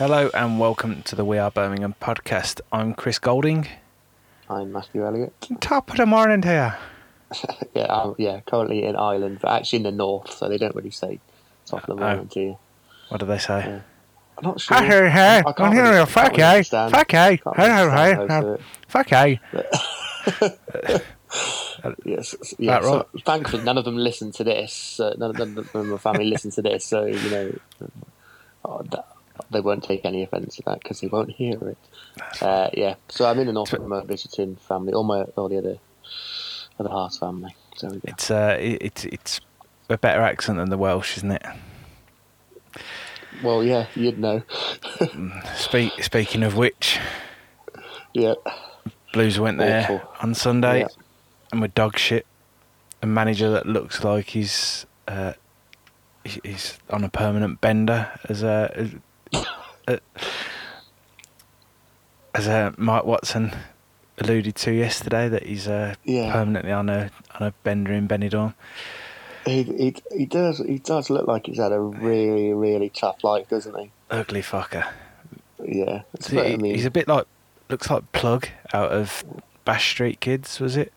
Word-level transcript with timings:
Hello 0.00 0.30
and 0.32 0.58
welcome 0.58 1.02
to 1.02 1.14
the 1.14 1.26
We 1.26 1.36
Are 1.36 1.50
Birmingham 1.50 1.94
podcast. 2.00 2.62
I'm 2.72 2.94
Chris 2.94 3.18
Golding. 3.18 3.68
I'm 4.48 4.72
Matthew 4.72 5.04
Elliott. 5.04 5.34
Top 5.60 5.90
of 5.90 5.98
the 5.98 6.06
morning 6.06 6.42
you. 6.42 6.48
yeah, 7.74 7.86
I'm, 7.90 8.14
yeah, 8.16 8.40
currently 8.40 8.84
in 8.84 8.96
Ireland, 8.96 9.40
but 9.42 9.50
actually 9.52 9.76
in 9.78 9.82
the 9.82 9.92
north, 9.92 10.32
so 10.32 10.48
they 10.48 10.56
don't 10.56 10.74
really 10.74 10.90
say 10.90 11.20
top 11.66 11.86
of 11.86 11.96
the 11.98 12.02
morning 12.02 12.28
to 12.28 12.40
you. 12.40 12.58
What 13.10 13.20
do 13.20 13.26
they 13.26 13.36
say? 13.36 13.60
Yeah. 13.60 13.80
I'm 14.38 14.44
not 14.44 14.58
sure. 14.62 14.78
Hey, 14.78 14.86
hey, 14.86 15.10
hey, 15.10 15.42
I 15.46 15.52
can't 15.52 15.74
here, 15.74 15.82
really- 15.82 16.06
fuck 16.06 16.32
can't 16.32 16.38
you, 16.38 16.44
really 16.44 16.54
understand- 16.54 16.92
fuck 16.92 17.10
hey, 17.12 17.40
hey, 17.56 17.90
hey, 17.90 18.36
of 18.38 18.44
it. 18.54 18.60
fuck 18.88 19.10
you. 19.10 19.38
Yes, 22.04 22.34
yeah. 22.58 22.80
That 22.80 22.82
so 22.82 22.96
right? 22.96 23.24
thankfully, 23.24 23.62
none 23.62 23.78
of 23.78 23.84
them 23.84 23.96
listen 23.96 24.32
to 24.32 24.44
this. 24.44 24.98
Uh, 24.98 25.14
none 25.16 25.30
of 25.30 25.36
them 25.36 25.62
from 25.64 25.90
my 25.90 25.96
family 25.96 26.24
listen 26.24 26.50
to 26.52 26.60
this, 26.62 26.84
so 26.84 27.06
you 27.06 27.30
know, 27.30 27.58
oh, 28.64 28.82
that, 28.90 29.06
they 29.50 29.60
won't 29.60 29.82
take 29.84 30.04
any 30.04 30.22
offence 30.22 30.56
to 30.56 30.62
that 30.66 30.80
because 30.82 31.00
they 31.00 31.08
won't 31.08 31.30
hear 31.30 31.58
it. 31.68 31.78
Uh, 32.42 32.70
yeah. 32.74 32.94
So 33.08 33.26
I'm 33.26 33.38
in 33.38 33.46
the 33.46 33.52
north 33.52 33.72
at 33.74 33.80
the 33.80 33.88
moment 33.88 34.08
visiting 34.08 34.56
family, 34.56 34.92
all 34.92 35.04
my 35.04 35.22
all 35.36 35.48
the 35.48 35.58
other 35.58 35.78
other 36.78 36.90
half 36.90 37.14
family. 37.16 37.54
So. 37.76 38.00
It's 38.04 38.30
uh, 38.30 38.56
it, 38.60 38.78
it's 38.80 39.04
it's 39.06 39.40
a 39.88 39.98
better 39.98 40.20
accent 40.22 40.58
than 40.58 40.70
the 40.70 40.78
Welsh, 40.78 41.16
isn't 41.18 41.32
it? 41.32 41.42
Well, 43.42 43.64
yeah, 43.64 43.86
you'd 43.94 44.18
know. 44.18 44.42
Speak, 45.56 46.02
speaking 46.02 46.42
of 46.42 46.56
which, 46.56 46.98
yeah. 48.12 48.34
Blues 49.12 49.38
went 49.40 49.58
there 49.58 49.82
Awful. 49.84 50.02
on 50.20 50.34
Sunday 50.34 50.80
Yeah. 50.80 50.88
and 51.52 51.60
with 51.60 51.74
dog 51.74 51.96
shit. 51.98 52.26
A 53.02 53.06
manager 53.06 53.50
that 53.50 53.64
looks 53.66 54.04
like 54.04 54.26
he's 54.26 54.84
uh, 55.08 55.32
he's 56.22 56.78
on 56.90 57.02
a 57.02 57.08
permanent 57.08 57.60
bender 57.62 58.10
as 58.28 58.42
a 58.42 58.90
as, 59.32 60.00
uh, 62.48 62.50
uh, 62.50 62.72
Mike 62.76 63.04
Watson 63.04 63.52
alluded 64.18 64.54
to 64.56 64.72
yesterday 64.72 65.28
that 65.28 65.44
he's 65.46 65.66
uh, 65.68 65.94
Yeah. 66.04 66.32
permanently 66.32 66.72
on 66.72 66.88
a 66.88 67.10
on 67.38 67.46
a 67.48 67.52
bender 67.62 67.92
in 67.92 68.06
Benidorm. 68.08 68.54
He, 69.46 69.62
he 69.62 69.94
he 70.16 70.26
does 70.26 70.58
he 70.58 70.78
does 70.78 71.08
look 71.08 71.26
like 71.26 71.46
he's 71.46 71.58
had 71.58 71.72
a 71.72 71.80
really 71.80 72.52
really 72.52 72.90
tough 72.90 73.24
life, 73.24 73.48
doesn't 73.48 73.76
he? 73.78 73.90
Ugly 74.10 74.42
fucker. 74.42 74.86
Yeah, 75.64 76.02
that's 76.12 76.28
He- 76.28 76.56
mean. 76.56 76.74
He's 76.74 76.84
a 76.84 76.90
bit 76.90 77.08
like 77.08 77.26
looks 77.68 77.90
like 77.90 78.10
Plug 78.12 78.48
out 78.74 78.92
of 78.92 79.24
Bash 79.64 79.90
Street 79.90 80.20
Kids, 80.20 80.60
was 80.60 80.76
it? 80.76 80.92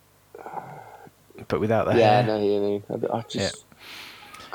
But 1.48 1.60
without 1.60 1.86
the 1.86 1.98
yeah, 1.98 2.22
hair. 2.22 2.24
know 2.28 2.40
who 2.40 2.46
you. 2.46 2.84
I, 3.12 3.18
I 3.18 3.22
just 3.30 3.66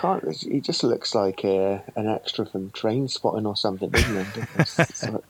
can't. 0.00 0.36
He 0.36 0.60
just 0.60 0.82
looks 0.84 1.14
like 1.14 1.44
uh, 1.44 1.78
an 1.96 2.06
extra 2.08 2.46
from 2.46 2.70
Trainspotting 2.70 3.46
or 3.46 3.56
something, 3.56 3.90
doesn't 3.90 4.14
he? 4.34 4.40
It's- 4.40 4.78
it's 4.78 5.08
like- 5.08 5.24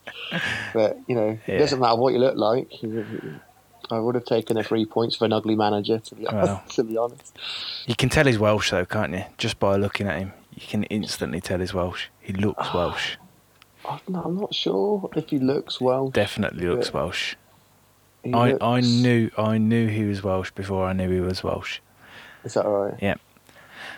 but 0.73 0.97
you 1.07 1.15
know, 1.15 1.37
Yeah. 1.47 1.55
it 1.55 1.59
doesn't 1.59 1.79
matter 1.79 1.95
what 1.95 2.13
you 2.13 2.19
look 2.19 2.35
like. 2.35 2.71
I 3.91 3.97
would 3.99 4.13
have 4.15 4.25
taken 4.25 4.55
the 4.57 4.63
three 4.63 4.85
points 4.85 5.15
for 5.15 5.25
an 5.25 5.33
ugly 5.33 5.55
manager, 5.55 5.97
to 5.99 6.15
be 6.15 6.27
honest. 6.27 6.75
To 6.75 6.83
be 6.83 6.97
honest, 6.97 7.35
You 7.87 7.95
can 7.95 8.09
tell 8.09 8.25
he's 8.25 8.37
Welsh 8.37 8.69
though, 8.71 8.85
can't 8.85 9.13
you? 9.13 9.23
Just 9.37 9.59
by 9.59 9.75
looking 9.77 10.07
at 10.07 10.19
him, 10.19 10.33
you 10.53 10.67
can 10.67 10.83
instantly 10.85 11.41
tell 11.41 11.59
he's 11.59 11.73
Welsh. 11.73 12.05
He 12.21 12.33
looks 12.33 12.71
Welsh. 12.73 13.17
I'm 13.89 13.99
not, 14.07 14.25
I'm 14.25 14.35
not 14.39 14.53
sure 14.53 15.09
if 15.15 15.29
he 15.29 15.39
looks 15.39 15.81
Welsh. 15.81 16.13
Definitely 16.13 16.67
looks 16.67 16.93
Welsh. 16.93 17.35
I, 18.31 18.51
looks- 18.51 18.63
I 18.63 18.79
knew 18.81 19.31
I 19.37 19.57
knew 19.57 19.87
he 19.87 20.03
was 20.03 20.21
Welsh 20.21 20.51
before 20.51 20.85
I 20.85 20.93
knew 20.93 21.09
he 21.09 21.21
was 21.21 21.43
Welsh. 21.43 21.79
Is 22.43 22.53
that 22.53 22.65
right? 22.65 22.93
Yeah. 23.01 23.15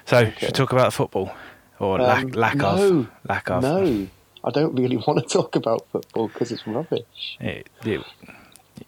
So 0.05 0.17
Okay. 0.17 0.33
should 0.37 0.49
we 0.49 0.53
talk 0.53 0.71
about 0.71 0.93
football 0.93 1.31
or 1.79 1.99
Um, 1.99 2.07
lack 2.07 2.35
lack 2.35 2.55
no, 2.57 2.67
of 2.67 3.07
lack 3.27 3.49
of? 3.49 3.63
No, 3.63 4.07
I 4.43 4.49
don't 4.51 4.75
really 4.75 4.97
want 5.07 5.19
to 5.19 5.25
talk 5.33 5.55
about 5.55 5.87
football 5.91 6.27
because 6.27 6.51
it's 6.51 6.65
rubbish. 6.67 7.37
It, 7.39 7.69
it, 7.85 8.01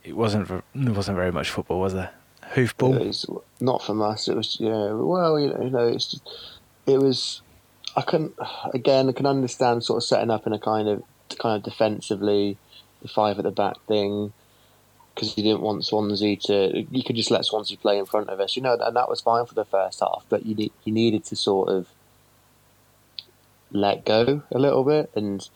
it 0.04 0.16
wasn't 0.16 0.48
there 0.48 0.94
wasn't 0.94 1.18
very 1.18 1.32
much 1.32 1.50
football, 1.50 1.80
was 1.80 1.94
there? 1.94 2.12
Hoofball. 2.56 2.96
It 2.96 3.62
not 3.62 3.82
from 3.84 4.02
us. 4.02 4.28
It 4.28 4.36
was 4.36 4.58
yeah. 4.60 4.92
Well, 4.94 5.40
you 5.40 5.50
know, 5.50 5.62
you 5.64 5.70
know, 5.70 5.88
it's 5.88 6.12
just, 6.12 6.30
it 6.86 7.00
was. 7.00 7.42
I 7.96 8.02
couldn't. 8.02 8.34
Again, 8.74 9.10
I 9.10 9.12
can 9.12 9.26
understand 9.26 9.84
sort 9.84 9.98
of 9.98 10.04
setting 10.04 10.32
up 10.32 10.46
in 10.48 10.54
a 10.54 10.60
kind 10.60 10.88
of 10.88 11.04
kind 11.40 11.58
of 11.58 11.64
defensively, 11.64 12.58
the 13.02 13.08
five 13.08 13.38
at 13.38 13.44
the 13.44 13.52
back 13.52 13.76
thing, 13.88 14.34
because 15.14 15.34
he 15.34 15.42
didn't 15.42 15.62
want 15.62 15.86
Swansea 15.86 16.36
to. 16.46 16.86
You 16.92 17.04
could 17.04 17.16
just 17.16 17.32
let 17.32 17.46
Swansea 17.46 17.78
play 17.78 17.98
in 17.98 18.06
front 18.06 18.30
of 18.30 18.40
us, 18.40 18.56
you 18.56 18.62
know, 18.62 18.78
and 18.80 18.96
that 18.96 19.10
was 19.10 19.22
fine 19.22 19.46
for 19.46 19.54
the 19.54 19.66
first 19.66 20.00
half. 20.00 20.26
But 20.30 20.46
you 20.46 20.56
need, 20.56 20.74
you 20.84 20.94
needed 20.94 21.24
to 21.26 21.36
sort 21.36 21.70
of 21.70 21.88
let 23.72 24.06
go 24.06 24.44
a 24.52 24.60
little 24.60 24.84
bit 24.84 25.12
and 25.16 25.48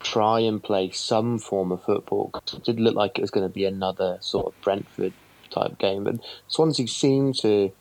try 0.00 0.40
and 0.40 0.62
play 0.62 0.90
some 0.90 1.38
form 1.38 1.70
of 1.72 1.82
football. 1.84 2.30
'Cause 2.30 2.54
It 2.54 2.64
did 2.64 2.80
look 2.80 2.94
like 2.96 3.18
it 3.18 3.22
was 3.22 3.30
going 3.30 3.46
to 3.48 3.52
be 3.52 3.64
another 3.64 4.18
sort 4.20 4.46
of 4.46 4.60
Brentford 4.60 5.12
type 5.50 5.78
game, 5.78 6.04
but 6.04 6.16
Swansea 6.48 6.88
seemed 6.88 7.38
to 7.40 7.72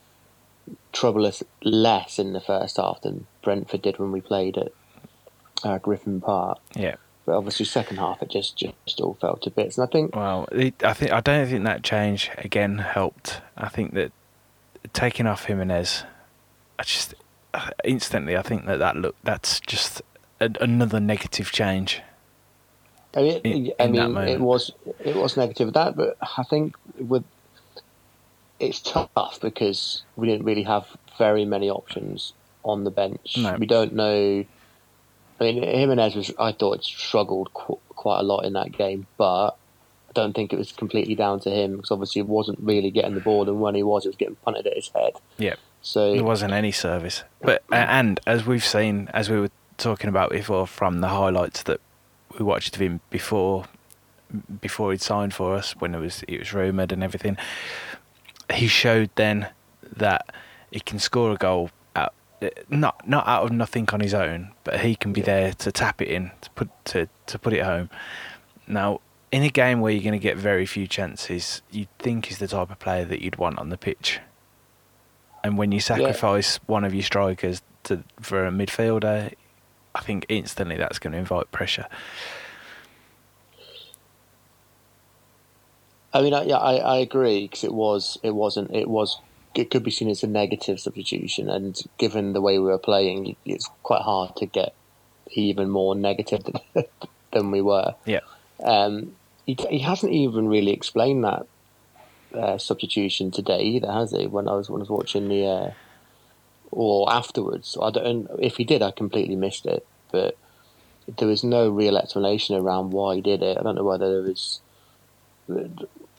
trouble 0.92 1.26
us 1.26 1.42
less 1.64 2.20
in 2.20 2.34
the 2.34 2.42
first 2.42 2.78
half 2.78 3.02
than 3.02 3.26
Brentford 3.42 3.82
did 3.82 3.98
when 3.98 4.12
we 4.12 4.22
played 4.22 4.58
at 4.58 4.72
uh, 5.64 5.78
Griffin 5.80 6.22
Park. 6.22 6.59
Yeah. 6.76 6.96
But 7.26 7.38
obviously, 7.38 7.66
second 7.66 7.98
half 7.98 8.22
it 8.22 8.30
just 8.30 8.58
just 8.58 9.00
all 9.00 9.16
fell 9.22 9.38
to 9.38 9.50
bits, 9.52 9.78
and 9.78 9.88
I 9.88 9.92
think 9.92 10.16
Well, 10.16 10.48
it, 10.52 10.84
I 10.84 10.94
think 10.94 11.12
I 11.12 11.22
don't 11.22 11.48
think 11.48 11.64
that 11.66 11.84
change 11.84 12.32
again 12.38 12.80
helped. 12.80 13.42
I 13.56 13.70
think 13.70 13.94
that 13.94 14.12
taking 14.94 15.28
off 15.28 15.46
Giménez, 15.46 16.04
I 16.80 16.84
just 16.84 17.14
uh, 17.54 17.70
instantly 17.84 18.36
I 18.36 18.42
think 18.42 18.66
that 18.66 18.80
that 18.80 18.96
look 18.96 19.16
that's 19.24 19.59
just 19.59 20.02
a, 20.40 20.50
another 20.59 21.00
negative 21.00 21.52
change. 21.52 22.02
I 23.16 23.22
mean, 23.22 23.42
in- 23.44 23.74
I 23.80 23.88
mean, 23.88 24.18
it 24.28 24.40
was 24.40 24.72
it 25.00 25.16
was 25.16 25.38
negative 25.38 25.68
with 25.68 25.76
that, 25.76 25.96
but 25.96 26.18
I 26.22 26.44
think 26.44 26.76
with 26.98 27.24
it's 28.59 28.80
tough 28.80 29.40
because 29.42 30.03
we 30.16 30.28
didn't 30.28 30.46
really 30.46 30.64
have 30.64 30.86
very 31.18 31.46
many 31.46 31.70
options 31.70 32.34
on 32.64 32.84
the 32.84 32.92
bench. 32.92 33.38
No. 33.38 33.56
We 33.58 33.66
don't 33.66 33.94
know. 33.94 34.46
I 35.41 35.46
mean, 35.46 35.63
Giménez 35.63 36.16
was. 36.16 36.31
I 36.38 36.52
thought 36.52 36.84
struggled 36.84 37.52
qu- 37.53 37.79
quite 37.90 38.19
a 38.19 38.24
lot 38.24 38.46
in 38.46 38.53
that 38.53 38.72
game, 38.72 39.07
but 39.18 39.50
I 39.50 40.12
don't 40.13 40.34
think 40.34 40.53
it 40.53 40.57
was 40.57 40.72
completely 40.72 41.16
down 41.16 41.40
to 41.41 41.50
him 41.50 41.78
because 41.78 41.90
obviously 41.90 42.19
he 42.19 42.24
wasn't 42.28 42.59
really 42.59 42.91
getting 42.91 43.16
the 43.16 43.22
ball, 43.22 43.50
and 43.50 43.59
when 43.59 43.74
he 43.74 43.81
was, 43.81 44.06
it 44.06 44.09
was 44.09 44.16
getting 44.18 44.35
punted 44.35 44.68
at 44.68 44.75
his 44.75 44.90
head. 44.94 45.13
Yeah. 45.40 45.56
So 45.81 46.13
There 46.13 46.24
wasn't 46.24 46.53
any 46.53 46.72
service. 46.72 47.24
But 47.41 47.63
and 47.72 48.19
as 48.28 48.46
we've 48.46 48.63
seen, 48.63 49.09
as 49.16 49.31
we 49.31 49.40
were 49.40 49.50
talking 49.78 50.09
about 50.09 50.29
before, 50.29 50.68
from 50.68 51.02
the 51.02 51.07
highlights 51.07 51.63
that 51.63 51.81
we 52.38 52.46
watched 52.46 52.75
of 52.75 52.81
him 52.84 53.02
before, 53.09 53.66
before 54.62 54.91
he'd 54.91 55.02
signed 55.02 55.34
for 55.34 55.56
us, 55.56 55.75
when 55.78 55.96
it 55.96 56.00
was 56.00 56.23
it 56.28 56.38
was 56.38 56.53
rumored 56.53 56.91
and 56.91 57.03
everything, 57.03 57.35
he 58.53 58.68
showed 58.68 59.09
then 59.16 59.47
that 59.91 60.31
he 60.69 60.79
can 60.79 61.00
score 61.00 61.31
a 61.31 61.35
goal 61.35 61.72
Uh, 62.41 62.50
not 62.69 63.07
not 63.07 63.28
out 63.28 63.44
of 63.44 63.52
nothing 63.52 63.88
on 63.94 64.00
his 64.00 64.13
own, 64.13 64.52
but 64.63 64.79
he 64.79 64.96
can 64.96 65.13
be 65.13 65.22
Yeah. 65.22 65.25
there 65.25 65.53
to 65.53 65.72
tap 65.72 66.02
it 66.02 66.07
in 66.07 66.31
to 66.41 66.50
put 66.52 66.69
to 66.85 67.07
to 67.28 67.40
put 67.40 67.53
it 67.53 67.63
home. 67.63 67.90
Now. 68.68 69.02
In 69.34 69.44
a 69.44 69.50
game 69.50 69.79
where 69.79 69.94
you're 69.94 70.03
going 70.03 70.12
to 70.12 70.19
get 70.19 70.35
very 70.35 70.66
few 70.66 70.88
chances, 70.88 71.62
you'd 71.72 71.88
think 72.00 72.25
he's 72.25 72.40
the 72.40 72.50
type 72.50 72.69
of 72.69 72.79
player 72.79 73.06
that 73.06 73.22
you'd 73.22 73.38
want 73.38 73.59
on 73.59 73.69
the 73.69 73.78
pitch. 73.78 74.19
And 75.41 75.57
when 75.57 75.72
you 75.72 75.79
sacrifice 75.79 76.57
one 76.68 76.84
of 76.84 76.94
your 76.94 77.03
strikers 77.03 77.62
to 77.84 78.03
for 78.19 78.46
a 78.46 78.52
midfielder, 78.52 79.31
I 79.96 80.02
think 80.02 80.25
instantly 80.28 80.75
that's 80.75 81.00
going 81.00 81.13
to 81.13 81.18
invite 81.18 81.50
pressure. 81.53 81.85
I 86.14 86.22
mean, 86.22 86.34
I, 86.34 86.44
yeah, 86.44 86.58
I, 86.58 86.76
I 86.76 86.97
agree 86.97 87.44
because 87.47 87.64
it 87.64 87.73
was, 87.73 88.17
it 88.23 88.35
wasn't, 88.35 88.72
it 88.76 88.90
was, 88.90 89.22
it 89.56 89.70
could 89.70 89.84
be 89.84 89.92
seen 89.92 90.09
as 90.09 90.24
a 90.24 90.28
negative 90.28 90.80
substitution, 90.80 91.50
and 91.50 91.80
given 91.98 92.34
the 92.34 92.42
way 92.42 92.58
we 92.58 92.66
were 92.66 92.78
playing, 92.78 93.36
it's 93.46 93.70
quite 93.84 94.02
hard 94.02 94.36
to 94.38 94.46
get 94.46 94.74
even 95.34 95.70
more 95.70 95.96
negative 95.96 96.44
than, 96.44 96.84
than 97.32 97.52
we 97.52 97.62
were. 97.62 97.96
Yeah. 98.06 98.22
Um, 98.64 99.16
he, 99.46 99.58
he 99.70 99.80
hasn't 99.80 100.14
even 100.14 100.48
really 100.48 100.72
explained 100.72 101.24
that 101.24 101.48
uh, 102.34 102.58
substitution 102.58 103.32
today 103.32 103.62
either, 103.62 103.92
has 103.92 104.12
he? 104.12 104.28
When 104.28 104.48
I 104.48 104.53
was 104.53 104.70
when 104.70 104.80
I 104.82 104.84
was 104.84 104.90
watching 104.90 105.28
the, 105.28 105.46
uh, 105.46 105.72
or 106.72 107.12
afterwards, 107.12 107.78
I 107.82 107.92
don't. 107.92 108.28
If 108.40 108.58
he 108.58 108.64
did, 108.64 108.82
I 108.82 108.92
completely 108.92 109.36
missed 109.36 109.66
it, 109.66 109.86
but 110.12 110.38
there 111.18 111.28
was 111.28 111.44
no 111.44 111.70
real 111.70 111.97
explanation 111.97 112.56
around 112.56 112.92
why 112.92 113.16
he 113.16 113.22
did 113.22 113.42
it. 113.42 113.58
I 113.58 113.64
don't 113.64 113.76
know 113.76 113.84
whether 113.84 114.09
there 114.09 114.22
was 114.22 114.62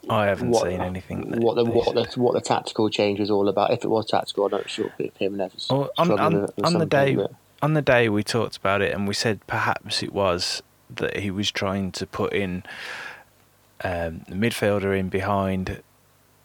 I 0.08 0.26
haven't 0.26 0.50
what- 0.50 0.62
seen 0.64 0.80
anything. 0.80 1.30
That 1.30 1.40
what 1.40 1.54
the 1.56 1.64
what 1.64 1.94
the 1.94 2.20
what 2.20 2.34
the 2.34 2.40
tactical 2.40 2.88
change 2.90 3.20
was 3.20 3.30
all 3.30 3.48
about. 3.48 3.72
If 3.72 3.84
it 3.84 3.88
was 3.88 4.06
tactical, 4.06 4.46
I'm 4.46 4.50
not 4.52 4.68
sure 4.68 4.92
if 4.98 5.16
him 5.16 5.34
and 5.34 5.42
Evans 5.42 5.68
Well, 5.70 5.90
on, 5.96 6.10
on, 6.18 6.48
on 6.64 6.72
the 6.78 6.86
day 6.86 7.14
but- 7.14 7.32
on 7.62 7.74
the 7.74 7.82
day 7.82 8.08
we 8.08 8.24
talked 8.24 8.56
about 8.56 8.82
it 8.82 8.92
and 8.92 9.06
we 9.06 9.14
said 9.14 9.46
perhaps 9.46 10.02
it 10.02 10.12
was 10.12 10.62
that 10.90 11.18
he 11.18 11.30
was 11.30 11.50
trying 11.52 11.92
to 11.92 12.06
put 12.06 12.32
in 12.32 12.64
um, 13.84 14.22
the 14.28 14.34
midfielder 14.34 14.98
in 14.98 15.08
behind, 15.08 15.82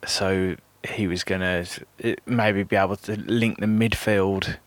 so 0.05 0.55
he 0.87 1.07
was 1.07 1.23
going 1.23 1.41
to 1.41 2.15
maybe 2.25 2.63
be 2.63 2.75
able 2.75 2.95
to 2.95 3.15
link 3.15 3.59
the 3.59 3.65
midfield. 3.65 4.57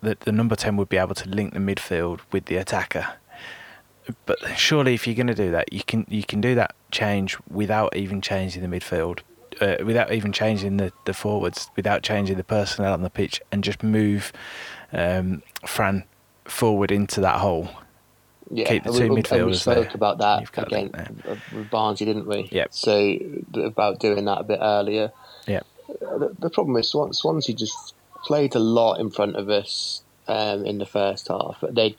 That 0.00 0.20
the 0.20 0.30
number 0.32 0.54
ten 0.54 0.76
would 0.76 0.88
be 0.88 0.96
able 0.96 1.16
to 1.16 1.28
link 1.28 1.52
the 1.54 1.58
midfield 1.58 2.20
with 2.30 2.44
the 2.46 2.56
attacker. 2.56 3.14
But 4.26 4.38
surely, 4.56 4.94
if 4.94 5.06
you're 5.06 5.16
going 5.16 5.26
to 5.28 5.34
do 5.34 5.50
that, 5.50 5.72
you 5.72 5.82
can 5.82 6.06
you 6.08 6.22
can 6.24 6.40
do 6.40 6.54
that 6.54 6.74
change 6.90 7.36
without 7.50 7.96
even 7.96 8.20
changing 8.20 8.62
the 8.62 8.68
midfield, 8.68 9.20
uh, 9.60 9.76
without 9.84 10.12
even 10.12 10.32
changing 10.32 10.76
the, 10.78 10.92
the 11.04 11.14
forwards, 11.14 11.70
without 11.76 12.02
changing 12.02 12.36
the 12.36 12.44
personnel 12.44 12.92
on 12.92 13.02
the 13.02 13.10
pitch, 13.10 13.40
and 13.52 13.62
just 13.64 13.82
move 13.82 14.32
um, 14.92 15.42
Fran 15.66 16.04
forward 16.44 16.90
into 16.90 17.20
that 17.20 17.40
hole. 17.40 17.68
Yeah, 18.50 18.66
Keep 18.66 18.84
the 18.84 18.92
two 18.92 19.12
we, 19.12 19.20
midfielders 19.22 19.46
we 19.46 19.54
spoke 19.54 19.86
there. 19.88 19.94
about 19.94 20.18
that 20.18 20.58
again 20.58 20.90
uh, 20.94 21.36
with 21.54 21.68
Barnsley, 21.68 22.06
didn't 22.06 22.26
we? 22.26 22.48
Yep. 22.50 22.72
So 22.72 23.18
about 23.56 24.00
doing 24.00 24.24
that 24.24 24.38
a 24.40 24.44
bit 24.44 24.58
earlier. 24.62 25.12
Yeah, 25.46 25.60
The, 25.88 26.34
the 26.38 26.48
problem 26.48 26.76
is 26.78 26.88
Swan, 26.88 27.12
Swansea 27.12 27.54
just 27.54 27.94
played 28.24 28.54
a 28.54 28.58
lot 28.58 29.00
in 29.00 29.10
front 29.10 29.36
of 29.36 29.50
us 29.50 30.02
um, 30.28 30.64
in 30.64 30.78
the 30.78 30.86
first 30.86 31.28
half. 31.28 31.62
They, 31.70 31.94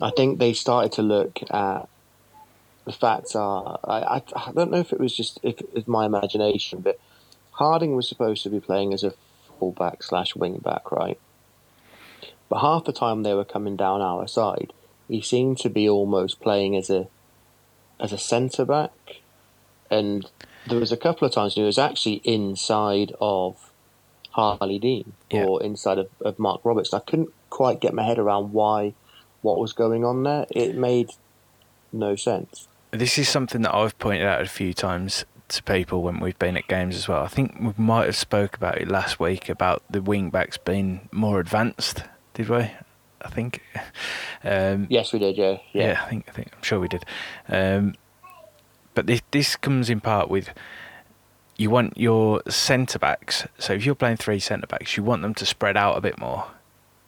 I 0.00 0.10
think 0.10 0.38
they 0.38 0.52
started 0.52 0.92
to 0.92 1.02
look 1.02 1.40
at 1.50 1.88
the 2.84 2.92
facts 2.92 3.36
are. 3.36 3.78
I, 3.84 3.98
I, 3.98 4.22
I 4.34 4.52
don't 4.52 4.70
know 4.70 4.78
if 4.78 4.92
it 4.92 5.00
was 5.00 5.14
just 5.14 5.38
if 5.42 5.60
it's 5.74 5.86
my 5.88 6.06
imagination, 6.06 6.80
but 6.80 6.98
Harding 7.52 7.94
was 7.94 8.08
supposed 8.08 8.42
to 8.44 8.50
be 8.50 8.60
playing 8.60 8.94
as 8.94 9.04
a 9.04 9.12
fullback 9.58 10.02
slash 10.02 10.34
wing 10.34 10.58
back, 10.58 10.90
right? 10.90 11.18
But 12.48 12.60
half 12.60 12.84
the 12.84 12.92
time 12.92 13.22
they 13.22 13.34
were 13.34 13.44
coming 13.44 13.76
down 13.76 14.00
our 14.00 14.26
side, 14.26 14.72
he 15.08 15.20
seemed 15.20 15.58
to 15.58 15.70
be 15.70 15.88
almost 15.88 16.40
playing 16.40 16.76
as 16.76 16.90
a 16.90 17.08
as 18.00 18.12
a 18.12 18.18
centre 18.18 18.64
back, 18.64 19.20
and 19.90 20.30
there 20.66 20.80
was 20.80 20.92
a 20.92 20.96
couple 20.96 21.26
of 21.26 21.34
times 21.34 21.54
he 21.54 21.62
was 21.62 21.78
actually 21.78 22.22
inside 22.24 23.12
of 23.20 23.70
Harley 24.30 24.78
Dean 24.78 25.12
Yeah. 25.30 25.44
or 25.44 25.62
inside 25.62 25.98
of, 25.98 26.08
of 26.20 26.38
Marc 26.38 26.64
Roberts. 26.64 26.94
I 26.94 27.00
couldn't 27.00 27.30
quite 27.50 27.80
get 27.80 27.92
my 27.92 28.04
head 28.04 28.18
around 28.18 28.52
why 28.52 28.94
what 29.42 29.58
was 29.58 29.72
going 29.72 30.04
on 30.04 30.22
there. 30.22 30.46
It 30.50 30.74
made 30.76 31.10
no 31.92 32.16
sense. 32.16 32.68
this 32.92 33.18
is 33.18 33.28
something 33.28 33.62
that 33.62 33.74
I've 33.74 33.98
pointed 33.98 34.26
out 34.26 34.40
a 34.42 34.46
few 34.46 34.72
times 34.72 35.24
to 35.48 35.62
people 35.64 36.02
when 36.02 36.20
we've 36.20 36.38
been 36.38 36.56
at 36.56 36.68
games 36.68 36.96
as 36.96 37.08
well. 37.08 37.22
I 37.24 37.28
think 37.28 37.56
we 37.60 37.72
might 37.76 38.06
have 38.06 38.16
spoke 38.16 38.54
about 38.56 38.78
it 38.80 38.88
last 38.88 39.18
week 39.18 39.48
about 39.48 39.82
the 39.90 40.00
wing 40.00 40.30
backs 40.30 40.56
being 40.56 41.08
more 41.10 41.40
advanced. 41.40 42.04
Did 42.34 42.48
we? 42.48 42.70
I 43.22 43.28
think. 43.28 43.62
Um, 44.42 44.86
Yes, 44.88 45.12
we 45.12 45.18
did. 45.18 45.36
Yeah, 45.36 45.58
yeah. 45.74 45.88
Yeah, 45.88 46.02
I 46.02 46.08
think 46.08 46.24
I 46.26 46.32
think 46.32 46.48
I'm 46.56 46.62
sure 46.62 46.80
we 46.80 46.88
did. 46.88 47.04
Um, 47.46 47.94
but 48.94 49.06
this 49.06 49.20
this 49.32 49.54
comes 49.54 49.90
in 49.90 50.00
part 50.00 50.30
with 50.30 50.48
you 51.58 51.68
want 51.68 51.98
your 51.98 52.40
centre 52.48 52.98
backs. 52.98 53.46
So 53.58 53.74
if 53.74 53.84
you're 53.84 53.94
playing 53.94 54.16
three 54.16 54.38
centre 54.38 54.66
backs, 54.66 54.96
you 54.96 55.02
want 55.02 55.20
them 55.20 55.34
to 55.34 55.44
spread 55.44 55.76
out 55.76 55.98
a 55.98 56.00
bit 56.00 56.18
more, 56.18 56.46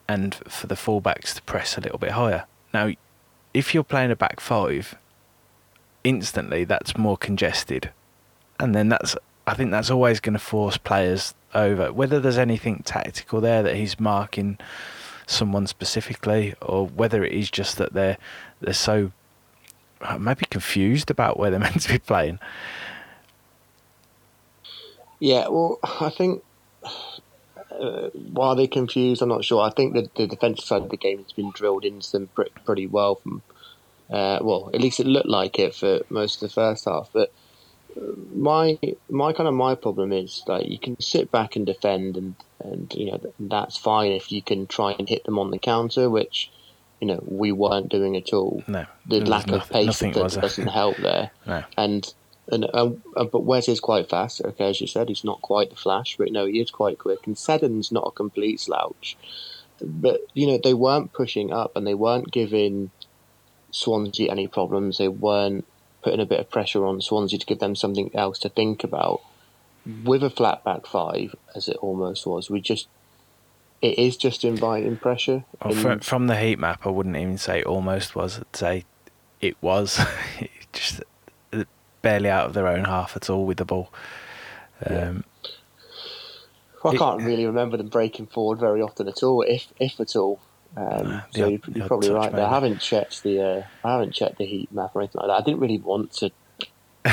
and 0.08 0.34
for 0.34 0.66
the 0.66 0.74
fullbacks 0.74 1.34
to 1.34 1.42
press 1.42 1.76
a 1.76 1.80
little 1.80 1.98
bit 1.98 2.12
higher. 2.12 2.44
Now, 2.72 2.92
if 3.54 3.74
you're 3.74 3.84
playing 3.84 4.10
a 4.10 4.16
back 4.16 4.40
five, 4.40 4.96
instantly 6.04 6.64
that's 6.64 6.96
more 6.96 7.16
congested, 7.16 7.90
and 8.58 8.74
then 8.74 8.88
that's 8.88 9.16
I 9.46 9.54
think 9.54 9.70
that's 9.70 9.90
always 9.90 10.20
going 10.20 10.34
to 10.34 10.38
force 10.38 10.76
players 10.76 11.34
over. 11.54 11.92
Whether 11.92 12.20
there's 12.20 12.38
anything 12.38 12.82
tactical 12.84 13.40
there 13.40 13.62
that 13.62 13.76
he's 13.76 13.98
marking 13.98 14.58
someone 15.26 15.66
specifically, 15.66 16.54
or 16.62 16.86
whether 16.86 17.24
it 17.24 17.32
is 17.32 17.50
just 17.50 17.78
that 17.78 17.92
they're 17.92 18.18
they're 18.60 18.72
so 18.72 19.12
uh, 20.00 20.18
maybe 20.18 20.46
confused 20.46 21.10
about 21.10 21.38
where 21.38 21.50
they're 21.50 21.60
meant 21.68 21.80
to 21.80 21.92
be 21.92 21.98
playing. 21.98 22.38
Yeah, 25.18 25.48
well, 25.48 25.78
I 25.82 26.10
think 26.10 26.42
uh, 27.82 28.10
why 28.14 28.54
they're 28.54 28.66
confused, 28.68 29.20
I'm 29.22 29.28
not 29.28 29.44
sure. 29.44 29.60
I 29.60 29.70
think 29.70 29.94
that 29.94 30.14
the 30.14 30.26
defensive 30.26 30.64
side 30.64 30.82
of 30.82 30.90
the 30.90 30.96
game 30.96 31.22
has 31.22 31.32
been 31.32 31.50
drilled 31.50 31.84
into 31.84 32.10
them 32.12 32.28
pre- 32.34 32.48
pretty 32.64 32.86
well. 32.86 33.16
From 33.16 33.42
uh, 34.10 34.38
well, 34.42 34.70
at 34.72 34.80
least 34.80 35.00
it 35.00 35.06
looked 35.06 35.28
like 35.28 35.58
it 35.58 35.74
for 35.74 36.00
most 36.08 36.36
of 36.42 36.48
the 36.48 36.54
first 36.54 36.84
half. 36.84 37.10
But 37.12 37.32
uh, 37.96 38.00
my 38.34 38.78
my 39.10 39.32
kind 39.32 39.48
of 39.48 39.54
my 39.54 39.74
problem 39.74 40.12
is 40.12 40.42
like 40.46 40.68
you 40.68 40.78
can 40.78 41.00
sit 41.00 41.30
back 41.30 41.56
and 41.56 41.66
defend, 41.66 42.16
and 42.16 42.34
and 42.62 42.94
you 42.94 43.10
know 43.10 43.20
that's 43.40 43.76
fine 43.76 44.12
if 44.12 44.30
you 44.30 44.42
can 44.42 44.66
try 44.66 44.92
and 44.98 45.08
hit 45.08 45.24
them 45.24 45.38
on 45.38 45.50
the 45.50 45.58
counter, 45.58 46.08
which 46.08 46.50
you 47.00 47.08
know 47.08 47.22
we 47.26 47.50
weren't 47.52 47.88
doing 47.88 48.16
at 48.16 48.32
all. 48.32 48.62
No, 48.68 48.86
The 49.06 49.20
lack 49.20 49.46
was 49.48 49.62
of 49.62 49.70
nothing- 49.72 49.86
pace 50.12 50.32
that 50.32 50.40
doesn't 50.40 50.68
help 50.68 50.96
there 50.98 51.30
No, 51.46 51.64
and 51.76 52.14
and 52.52 52.68
um, 52.74 53.02
uh, 53.16 53.24
but 53.24 53.44
Wes 53.44 53.68
is 53.68 53.80
quite 53.80 54.08
fast. 54.08 54.42
Okay, 54.44 54.68
as 54.68 54.80
you 54.80 54.86
said, 54.86 55.08
he's 55.08 55.24
not 55.24 55.42
quite 55.42 55.70
the 55.70 55.76
Flash, 55.76 56.16
but 56.16 56.30
no, 56.30 56.46
he 56.46 56.60
is 56.60 56.70
quite 56.70 56.98
quick. 56.98 57.26
And 57.26 57.36
Seddon's 57.36 57.90
not 57.90 58.06
a 58.06 58.10
complete 58.10 58.60
slouch. 58.60 59.16
But 59.80 60.20
you 60.34 60.46
know, 60.46 60.60
they 60.62 60.74
weren't 60.74 61.12
pushing 61.12 61.52
up, 61.52 61.74
and 61.74 61.86
they 61.86 61.94
weren't 61.94 62.30
giving 62.30 62.90
Swansea 63.70 64.30
any 64.30 64.46
problems. 64.46 64.98
They 64.98 65.08
weren't 65.08 65.64
putting 66.02 66.20
a 66.20 66.26
bit 66.26 66.40
of 66.40 66.50
pressure 66.50 66.84
on 66.84 67.00
Swansea 67.00 67.38
to 67.38 67.46
give 67.46 67.58
them 67.58 67.74
something 67.74 68.10
else 68.14 68.38
to 68.40 68.48
think 68.48 68.84
about. 68.84 69.22
With 70.04 70.22
a 70.22 70.30
flat 70.30 70.62
back 70.62 70.86
five, 70.86 71.34
as 71.56 71.68
it 71.68 71.76
almost 71.78 72.24
was, 72.24 72.48
we 72.48 72.60
just 72.60 72.86
it 73.80 73.98
is 73.98 74.16
just 74.16 74.44
inviting 74.44 74.96
pressure. 74.96 75.44
well, 75.64 75.74
from, 75.74 76.00
from 76.00 76.26
the 76.28 76.36
heat 76.38 76.58
map, 76.58 76.86
I 76.86 76.90
wouldn't 76.90 77.16
even 77.16 77.36
say 77.36 77.64
almost 77.64 78.14
was. 78.14 78.38
I'd 78.38 78.56
say 78.56 78.84
it 79.40 79.56
was 79.60 80.00
It 80.38 80.50
just 80.72 81.02
uh, 81.52 81.64
barely 82.02 82.28
out 82.28 82.46
of 82.46 82.54
their 82.54 82.66
own 82.66 82.84
half 82.84 83.16
at 83.16 83.30
all 83.30 83.46
with 83.46 83.58
the 83.58 83.64
ball. 83.64 83.92
Yeah. 84.90 85.08
Um, 85.08 85.24
I 86.84 86.96
can't 86.96 87.22
really 87.22 87.46
remember 87.46 87.76
them 87.76 87.88
breaking 87.88 88.26
forward 88.26 88.58
very 88.58 88.82
often 88.82 89.06
at 89.08 89.22
all, 89.22 89.42
if 89.42 89.72
if 89.78 90.00
at 90.00 90.16
all. 90.16 90.40
Um, 90.76 91.22
so 91.30 91.44
odd- 91.44 91.50
you're, 91.52 91.60
you're 91.76 91.86
probably 91.86 92.10
right 92.10 92.32
there. 92.32 92.44
I 92.44 92.50
haven't 92.50 92.80
checked 92.80 93.22
the 93.22 93.40
uh, 93.40 93.62
I 93.84 93.92
haven't 93.92 94.12
checked 94.12 94.38
the 94.38 94.46
heat 94.46 94.72
map 94.72 94.90
or 94.94 95.02
anything 95.02 95.20
like 95.20 95.28
that. 95.28 95.42
I 95.42 95.44
didn't 95.44 95.60
really 95.60 95.78
want 95.78 96.12
to 96.14 96.30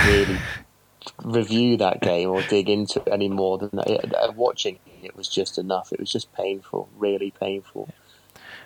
really 0.08 0.40
review 1.24 1.78
that 1.78 2.02
game 2.02 2.30
or 2.30 2.42
dig 2.44 2.70
into 2.70 3.00
it 3.02 3.10
any 3.12 3.30
more 3.30 3.58
than 3.60 3.70
that. 3.74 4.16
Uh, 4.16 4.32
Watching 4.32 4.80
it 5.04 5.16
was 5.16 5.28
just 5.30 5.58
enough. 5.58 5.94
It 5.94 6.00
was 6.00 6.12
just 6.12 6.34
painful, 6.34 6.90
really 6.98 7.32
painful. 7.32 7.90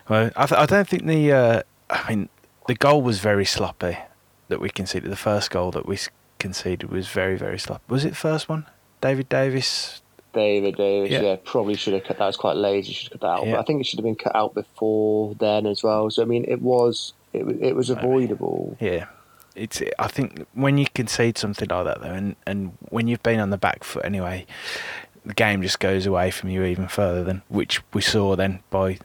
Well, 0.08 0.30
I, 0.36 0.46
th- 0.46 0.58
I 0.60 0.66
don't 0.66 0.88
think 0.88 1.06
the. 1.06 1.32
Uh, 1.32 1.62
I 1.90 2.08
mean, 2.08 2.28
the 2.66 2.74
goal 2.74 3.02
was 3.02 3.18
very 3.20 3.44
sloppy 3.44 3.98
that 4.48 4.60
we 4.60 4.68
conceded. 4.70 5.10
The 5.10 5.16
first 5.16 5.50
goal 5.50 5.70
that 5.72 5.86
we 5.86 5.98
conceded 6.38 6.90
was 6.90 7.08
very, 7.08 7.36
very 7.36 7.58
sloppy. 7.58 7.82
Was 7.88 8.04
it 8.04 8.10
the 8.10 8.14
first 8.16 8.48
one? 8.48 8.66
David 9.00 9.28
Davis. 9.28 10.02
David 10.32 10.76
Davis, 10.76 11.10
Yeah. 11.10 11.20
yeah. 11.22 11.36
probably 11.44 11.74
should 11.76 11.94
have 11.94 12.04
cut 12.04 12.18
that. 12.18 12.26
Was 12.26 12.36
quite 12.36 12.56
lazy. 12.56 12.92
Should 12.92 13.12
have 13.12 13.20
cut 13.20 13.26
that 13.26 13.40
out. 13.42 13.46
Yeah. 13.46 13.52
But 13.52 13.60
I 13.60 13.62
think 13.64 13.80
it 13.80 13.84
should 13.86 13.98
have 14.00 14.04
been 14.04 14.16
cut 14.16 14.34
out 14.34 14.54
before 14.54 15.34
then 15.38 15.66
as 15.66 15.82
well. 15.82 16.10
So 16.10 16.22
I 16.22 16.24
mean, 16.24 16.44
it 16.48 16.60
was 16.60 17.12
it, 17.32 17.46
was- 17.46 17.56
it 17.60 17.76
was 17.76 17.90
avoidable. 17.90 18.76
Yeah, 18.80 19.06
it's. 19.54 19.80
I 19.98 20.08
think 20.08 20.44
when 20.54 20.76
you 20.78 20.86
concede 20.94 21.38
something 21.38 21.68
like 21.68 21.84
that, 21.84 22.00
though, 22.02 22.10
and 22.10 22.36
and 22.46 22.76
when 22.90 23.06
you've 23.08 23.22
been 23.22 23.38
on 23.40 23.50
the 23.50 23.56
back 23.58 23.84
foot 23.84 24.04
anyway, 24.04 24.44
the 25.24 25.34
game 25.34 25.62
just 25.62 25.78
goes 25.80 26.04
away 26.06 26.30
from 26.32 26.50
you 26.50 26.64
even 26.64 26.88
further 26.88 27.22
than 27.24 27.42
which 27.48 27.80
we 27.92 28.00
saw 28.02 28.34
then 28.36 28.60
by 28.70 28.98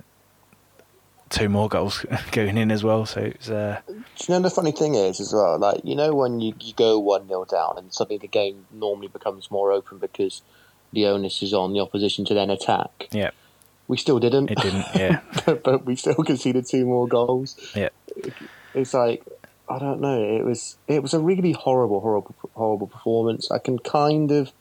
two 1.30 1.50
more 1.50 1.68
goals 1.70 2.06
going 2.32 2.58
in 2.58 2.72
as 2.72 2.84
well. 2.84 3.06
So 3.06 3.22
it's. 3.22 3.50
Uh, 3.50 3.82
Do 3.88 3.94
you 4.28 4.34
know 4.34 4.40
the 4.42 4.50
funny 4.50 4.72
thing 4.72 4.96
is 4.96 5.20
as 5.20 5.34
well? 5.34 5.58
Like 5.60 5.82
you 5.84 5.96
know 5.96 6.14
when 6.14 6.42
you, 6.42 6.54
you 6.60 6.74
go 6.74 7.00
one 7.00 7.28
0 7.28 7.46
down 7.46 7.78
and 7.78 7.94
suddenly 7.94 8.18
the 8.18 8.28
game 8.28 8.66
normally 8.72 9.08
becomes 9.08 9.50
more 9.52 9.72
open 9.72 9.98
because 9.98 10.42
the 10.94 11.06
onus 11.06 11.42
is 11.44 11.54
on 11.54 11.74
the 11.74 11.80
opposition 11.80 12.26
to 12.26 12.34
then 12.34 12.50
attack. 12.50 13.08
yeah, 13.12 13.30
We 13.88 13.98
still 13.98 14.20
didn't. 14.20 14.50
it 14.52 14.58
didn't. 14.60 14.86
Yeah, 14.96 15.22
but 15.46 15.86
we 15.86 15.96
still 15.96 16.16
conceded 16.16 16.66
two 16.68 16.86
more 16.86 17.08
goals. 17.08 17.56
yeah. 17.76 17.90
It's 18.74 18.94
like 18.94 19.24
I 19.70 19.78
don't 19.78 20.02
know. 20.02 20.22
It 20.24 20.44
was 20.44 20.78
it 20.88 21.02
was 21.04 21.14
a 21.14 21.20
really 21.20 21.52
horrible, 21.52 22.00
horrible, 22.02 22.36
horrible 22.56 22.88
performance. 22.88 23.52
I 23.52 23.60
can 23.60 23.78
kind 23.80 24.32
of 24.32 24.52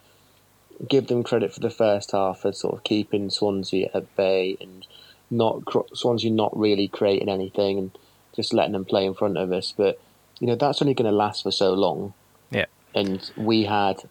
give 0.88 1.08
them 1.08 1.22
credit 1.25 1.52
for 1.52 1.60
the 1.60 1.70
first 1.70 2.12
half 2.12 2.40
for 2.40 2.52
sort 2.52 2.75
of 2.75 2.84
keeping 2.84 3.30
Swansea 3.30 3.90
at 3.94 4.14
bay 4.16 4.56
and 4.60 4.87
not 5.30 5.62
Swansea 5.94 6.30
not 6.30 6.56
really 6.58 6.88
creating 6.88 7.28
anything 7.28 7.78
and 7.78 7.90
just 8.35 8.52
letting 8.52 8.73
them 8.73 8.85
play 8.85 9.04
in 9.04 9.14
front 9.14 9.37
of 9.37 9.52
us. 9.52 9.75
But 9.76 10.00
you 10.40 10.47
know 10.47 10.54
that's 10.54 10.80
only 10.82 10.94
going 10.94 11.11
to 11.11 11.16
last 11.16 11.42
for 11.42 11.50
so 11.50 11.73
long, 11.75 12.14
Yeah. 12.50 12.66
and 12.94 13.30
we 13.37 13.64
had 13.64 14.02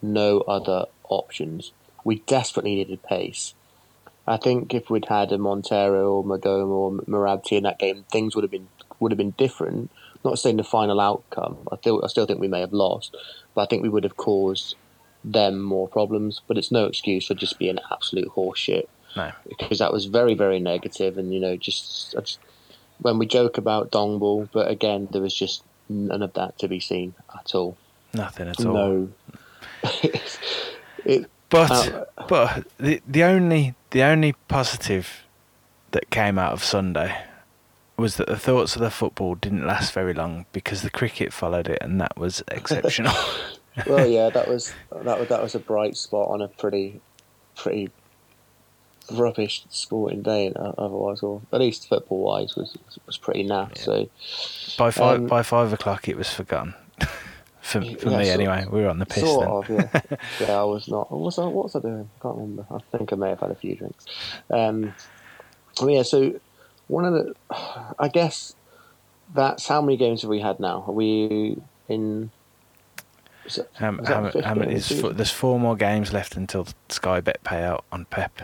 no 0.00 0.40
other 0.40 0.86
options. 1.08 1.72
We 2.04 2.16
desperately 2.20 2.74
needed 2.74 3.02
pace. 3.02 3.54
I 4.26 4.36
think 4.36 4.72
if 4.74 4.88
we'd 4.88 5.06
had 5.06 5.32
a 5.32 5.38
Montero 5.38 6.12
or 6.12 6.24
Maghoma 6.24 6.68
or 6.68 6.90
Mrabti 6.92 7.52
in 7.56 7.64
that 7.64 7.78
game, 7.78 8.04
things 8.10 8.34
would 8.34 8.44
have 8.44 8.50
been 8.50 8.68
would 9.00 9.12
have 9.12 9.18
been 9.18 9.32
different. 9.32 9.90
Not 10.24 10.38
saying 10.38 10.58
the 10.58 10.64
final 10.64 11.00
outcome. 11.00 11.58
I 11.72 11.76
still 11.76 12.04
I 12.04 12.08
still 12.08 12.26
think 12.26 12.40
we 12.40 12.48
may 12.48 12.60
have 12.60 12.72
lost, 12.72 13.16
but 13.54 13.62
I 13.62 13.66
think 13.66 13.82
we 13.82 13.88
would 13.88 14.04
have 14.04 14.16
caused 14.16 14.76
them 15.24 15.60
more 15.60 15.88
problems. 15.88 16.40
But 16.46 16.58
it's 16.58 16.70
no 16.70 16.86
excuse 16.86 17.26
for 17.26 17.34
just 17.34 17.58
being 17.58 17.78
absolute 17.90 18.28
horseshit 18.28 18.86
No. 19.16 19.32
because 19.48 19.78
that 19.78 19.92
was 19.92 20.06
very 20.06 20.34
very 20.34 20.58
negative 20.58 21.18
and 21.18 21.34
you 21.34 21.40
know 21.40 21.56
just, 21.56 22.12
just 22.12 22.38
when 23.00 23.18
we 23.18 23.26
joke 23.26 23.58
about 23.58 23.90
Dongball, 23.90 24.48
but 24.52 24.70
again 24.70 25.08
there 25.10 25.22
was 25.22 25.34
just 25.34 25.64
none 25.88 26.22
of 26.22 26.32
that 26.34 26.58
to 26.58 26.68
be 26.68 26.80
seen 26.80 27.14
at 27.34 27.54
all. 27.54 27.76
Nothing 28.14 28.48
at 28.48 28.64
all. 28.64 28.72
No. 28.72 29.08
it, 31.04 31.30
But 31.50 31.70
Uh, 31.70 32.04
but 32.28 32.66
the 32.78 33.02
the 33.06 33.24
only 33.24 33.74
the 33.90 34.02
only 34.02 34.32
positive 34.48 35.24
that 35.90 36.10
came 36.10 36.38
out 36.38 36.52
of 36.52 36.64
Sunday 36.64 37.24
was 37.96 38.16
that 38.16 38.26
the 38.26 38.38
thoughts 38.38 38.74
of 38.74 38.82
the 38.82 38.90
football 38.90 39.34
didn't 39.34 39.66
last 39.66 39.92
very 39.92 40.14
long 40.14 40.46
because 40.52 40.82
the 40.82 40.90
cricket 40.90 41.32
followed 41.32 41.68
it, 41.68 41.78
and 41.82 42.00
that 42.00 42.16
was 42.16 42.42
exceptional. 42.48 43.14
well, 43.86 44.06
yeah, 44.06 44.30
that 44.34 44.48
was 44.48 44.72
that 44.90 45.18
was 45.18 45.28
that 45.28 45.42
was 45.42 45.54
a 45.54 45.58
bright 45.58 45.96
spot 45.96 46.28
on 46.28 46.40
a 46.40 46.48
pretty 46.48 47.00
pretty 47.56 47.90
rubbish 49.10 49.64
sporting 49.70 50.22
day. 50.22 50.52
uh, 50.54 50.72
Otherwise, 50.78 51.22
or 51.22 51.42
at 51.52 51.60
least 51.60 51.88
football 51.88 52.20
wise, 52.20 52.54
was 52.56 52.76
was 53.06 53.16
pretty 53.18 53.44
naff. 53.44 53.70
Yeah. 53.76 53.82
So 53.82 54.08
by 54.78 54.90
five 54.90 55.20
Um, 55.20 55.26
by 55.26 55.42
five 55.42 55.72
o'clock, 55.72 56.08
it 56.08 56.16
was 56.16 56.30
forgotten. 56.30 56.74
for 57.60 57.80
for 57.80 58.10
Yeah, 58.10 58.18
me, 58.18 58.24
sort- 58.24 58.26
anyway. 58.28 58.66
We 58.70 58.82
were 58.82 58.88
on 58.88 58.98
the 58.98 59.06
piss 59.06 59.24
sort 59.24 59.68
then. 59.68 59.76
of, 59.78 59.92
yeah. 60.10 60.16
yeah, 60.40 60.60
I 60.60 60.64
was 60.64 60.88
not. 60.88 61.10
What 61.10 61.20
was 61.20 61.38
I? 61.38 61.44
What 61.46 61.64
was 61.64 61.76
I 61.76 61.80
doing? 61.80 62.08
I 62.18 62.22
can't 62.22 62.36
remember. 62.36 62.66
I 62.70 62.78
think 62.96 63.12
I 63.12 63.16
may 63.16 63.28
have 63.30 63.40
had 63.40 63.50
a 63.50 63.54
few 63.56 63.74
drinks. 63.76 64.04
Um, 64.50 64.94
well, 65.80 65.90
yeah. 65.90 66.02
So 66.02 66.38
one 66.88 67.04
of 67.04 67.12
the, 67.14 67.34
I 67.98 68.08
guess 68.08 68.54
that's 69.34 69.66
how 69.66 69.80
many 69.80 69.96
games 69.96 70.22
have 70.22 70.28
we 70.28 70.40
had 70.40 70.60
now? 70.60 70.84
Are 70.86 70.92
we 70.92 71.56
in? 71.88 72.30
is 73.46 73.58
it- 73.58 73.70
Um, 73.80 73.96
was 73.98 74.06
that 74.08 74.14
how, 74.14 74.20
the 74.20 74.24
ma- 74.26 74.30
fifth 74.30 74.44
how 74.44 74.54
many? 74.54 74.74
Is 74.74 75.00
four, 75.00 75.12
there's 75.12 75.30
four 75.30 75.58
more 75.58 75.74
games 75.76 76.12
left 76.12 76.36
until 76.36 76.66
Sky 76.88 77.20
Bet 77.20 77.42
payout 77.44 77.80
on 77.90 78.04
Pep. 78.06 78.42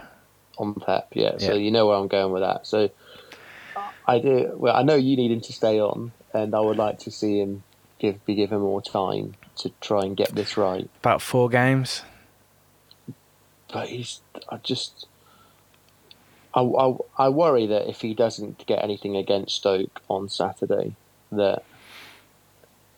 On 0.59 0.75
Pep. 0.75 1.09
Yeah, 1.15 1.39
so 1.39 1.55
you 1.55 1.71
know 1.71 1.87
where 1.87 1.97
I'm 1.97 2.09
going 2.09 2.33
with 2.33 2.43
that. 2.43 2.67
So 2.67 2.91
I 4.07 4.19
do. 4.19 4.53
Well, 4.57 4.75
I 4.75 4.83
know 4.83 4.95
you 4.95 5.17
need 5.17 5.31
him 5.31 5.41
to 5.43 5.53
stay 5.53 5.81
on, 5.81 6.13
and 6.33 6.55
I 6.55 6.61
would 6.61 6.77
like 6.77 6.99
to 7.01 7.11
see 7.11 7.41
him 7.41 7.63
give 7.99 8.25
be 8.25 8.35
given 8.35 8.61
more 8.61 8.83
time 8.83 9.35
to 9.57 9.71
try 9.81 10.03
and 10.03 10.17
get 10.17 10.35
this 10.35 10.57
right. 10.57 10.89
About 11.01 11.23
four 11.23 11.49
games. 11.49 12.03
But 13.73 13.89
he's. 13.89 14.21
I 14.49 14.57
just. 14.59 15.07
I, 16.55 16.63
I, 16.63 16.97
I 17.19 17.29
worry 17.29 17.67
that 17.67 17.89
if 17.89 18.01
he 18.01 18.15
doesn't 18.15 18.67
get 18.67 18.83
anything 18.83 19.17
against 19.17 19.57
Stoke 19.57 20.01
on 20.09 20.29
Saturday, 20.31 20.97
that 21.31 21.63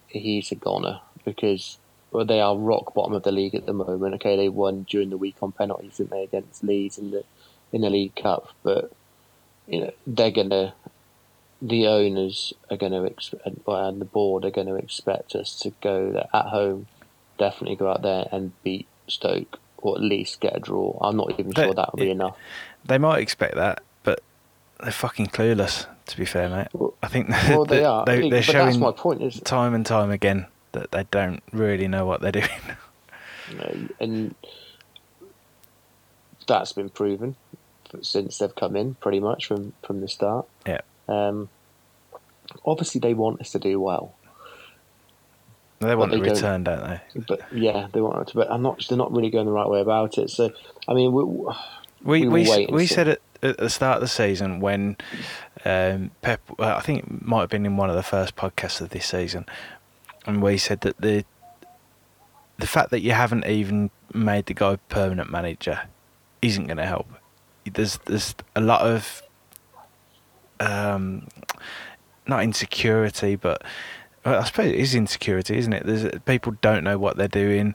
he's 0.06 0.52
a 0.52 0.54
goner 0.54 1.00
because 1.24 1.78
well, 2.12 2.24
they 2.24 2.40
are 2.40 2.56
rock 2.56 2.94
bottom 2.94 3.12
of 3.12 3.22
the 3.22 3.32
league 3.32 3.54
at 3.54 3.66
the 3.66 3.72
moment. 3.72 4.14
Okay, 4.16 4.36
they 4.36 4.48
won 4.48 4.84
during 4.88 5.10
the 5.10 5.16
week 5.16 5.36
on 5.42 5.52
penalties, 5.52 5.96
didn't 5.96 6.10
they, 6.10 6.24
against 6.24 6.64
Leeds 6.64 6.98
in 6.98 7.10
the 7.10 7.24
in 7.72 7.82
the 7.82 7.90
League 7.90 8.14
Cup? 8.16 8.48
But 8.62 8.92
you 9.66 9.80
know 9.80 9.90
they're 10.06 10.30
gonna, 10.30 10.74
the 11.62 11.86
owners 11.86 12.52
are 12.70 12.76
gonna 12.76 13.04
expect, 13.04 13.46
and 13.66 14.00
the 14.00 14.04
board 14.04 14.44
are 14.44 14.50
gonna 14.50 14.74
expect 14.76 15.34
us 15.34 15.58
to 15.60 15.70
go 15.80 16.10
there 16.12 16.28
at 16.32 16.46
home, 16.46 16.86
definitely 17.38 17.76
go 17.76 17.90
out 17.90 18.02
there 18.02 18.26
and 18.32 18.52
beat 18.62 18.86
Stoke 19.08 19.58
or 19.78 19.96
at 19.96 20.02
least 20.02 20.40
get 20.40 20.54
a 20.56 20.60
draw. 20.60 20.98
I'm 21.00 21.16
not 21.16 21.30
even 21.38 21.52
But 21.52 21.64
sure 21.64 21.74
that 21.74 21.92
will 21.92 21.98
be 22.00 22.08
it- 22.10 22.12
enough. 22.12 22.36
They 22.84 22.98
might 22.98 23.18
expect 23.20 23.54
that, 23.56 23.82
but 24.04 24.20
they're 24.82 24.90
fucking 24.92 25.28
clueless. 25.28 25.86
To 26.06 26.16
be 26.16 26.24
fair, 26.24 26.48
mate. 26.48 26.68
Well- 26.72 26.94
I 27.02 27.06
think 27.08 27.28
Well, 27.48 27.64
they 27.64 27.78
that 27.78 27.84
are. 27.86 28.04
They, 28.04 28.16
but 28.16 28.20
they're 28.22 28.30
that's 28.40 28.46
showing 28.46 28.80
my 28.80 28.90
point. 28.92 29.22
Is 29.22 29.40
time 29.40 29.74
and 29.74 29.86
time 29.86 30.10
again 30.10 30.46
that 30.72 30.90
they 30.92 31.04
don't 31.10 31.42
really 31.52 31.88
know 31.88 32.04
what 32.04 32.20
they're 32.20 32.32
doing. 32.42 32.48
and 34.00 34.34
that's 36.46 36.72
been 36.72 36.88
proven 36.90 37.36
since 38.02 38.38
they've 38.38 38.54
come 38.54 38.76
in, 38.76 38.94
pretty 38.94 39.20
much 39.20 39.46
from 39.46 39.72
from 39.86 40.00
the 40.00 40.08
start. 40.08 40.46
Yeah. 40.66 40.80
Um, 41.08 41.48
obviously, 42.64 42.98
they 43.00 43.14
want 43.14 43.40
us 43.40 43.50
to 43.52 43.58
do 43.58 43.80
well, 43.80 44.14
They 45.80 45.94
want 45.94 46.10
they 46.12 46.18
the 46.18 46.24
don't. 46.26 46.34
return, 46.34 46.64
don't 46.64 46.84
they? 46.84 47.20
but 47.26 47.40
yeah, 47.52 47.88
they 47.92 48.00
want 48.00 48.28
to. 48.28 48.34
But 48.34 48.50
I'm 48.50 48.62
not. 48.62 48.84
They're 48.88 48.98
not 48.98 49.12
really 49.12 49.30
going 49.30 49.46
the 49.46 49.52
right 49.52 49.68
way 49.68 49.80
about 49.80 50.18
it. 50.18 50.30
So, 50.30 50.50
I 50.88 50.94
mean, 50.94 51.12
we, 51.12 51.24
We 51.24 51.54
We 52.02 52.28
we, 52.28 52.42
s- 52.42 52.48
wait 52.50 52.68
and 52.68 52.76
we 52.76 52.86
said 52.86 53.08
at, 53.08 53.20
at 53.42 53.56
the 53.58 53.70
start 53.70 53.96
of 53.96 54.00
the 54.02 54.08
season 54.08 54.60
when 54.60 54.96
um, 55.64 56.10
Pep, 56.22 56.40
well, 56.58 56.76
I 56.76 56.80
think 56.80 57.00
it 57.04 57.22
might 57.26 57.40
have 57.40 57.50
been 57.50 57.66
in 57.66 57.76
one 57.76 57.90
of 57.90 57.96
the 57.96 58.02
first 58.02 58.36
podcasts 58.36 58.80
of 58.80 58.90
this 58.90 59.06
season, 59.06 59.46
and 60.26 60.42
we 60.42 60.58
said 60.58 60.82
that 60.82 60.98
the 61.00 61.24
the 62.58 62.66
fact 62.66 62.90
that 62.90 63.00
you 63.00 63.12
haven't 63.12 63.46
even 63.46 63.90
made 64.12 64.44
the 64.46 64.54
guy 64.54 64.76
permanent 64.90 65.30
manager 65.30 65.80
isn't 66.42 66.66
going 66.66 66.76
to 66.76 66.84
help. 66.86 67.06
There's 67.64 67.98
there's 68.06 68.34
a 68.56 68.60
lot 68.60 68.82
of 68.82 69.22
um, 70.60 71.28
not 72.26 72.42
insecurity, 72.42 73.36
but 73.36 73.62
well, 74.24 74.40
I 74.40 74.44
suppose 74.44 74.66
it 74.66 74.74
is 74.74 74.94
insecurity, 74.94 75.56
isn't 75.58 75.72
it? 75.72 75.86
There's 75.86 76.18
people 76.26 76.56
don't 76.60 76.84
know 76.84 76.98
what 76.98 77.16
they're 77.16 77.28
doing. 77.28 77.74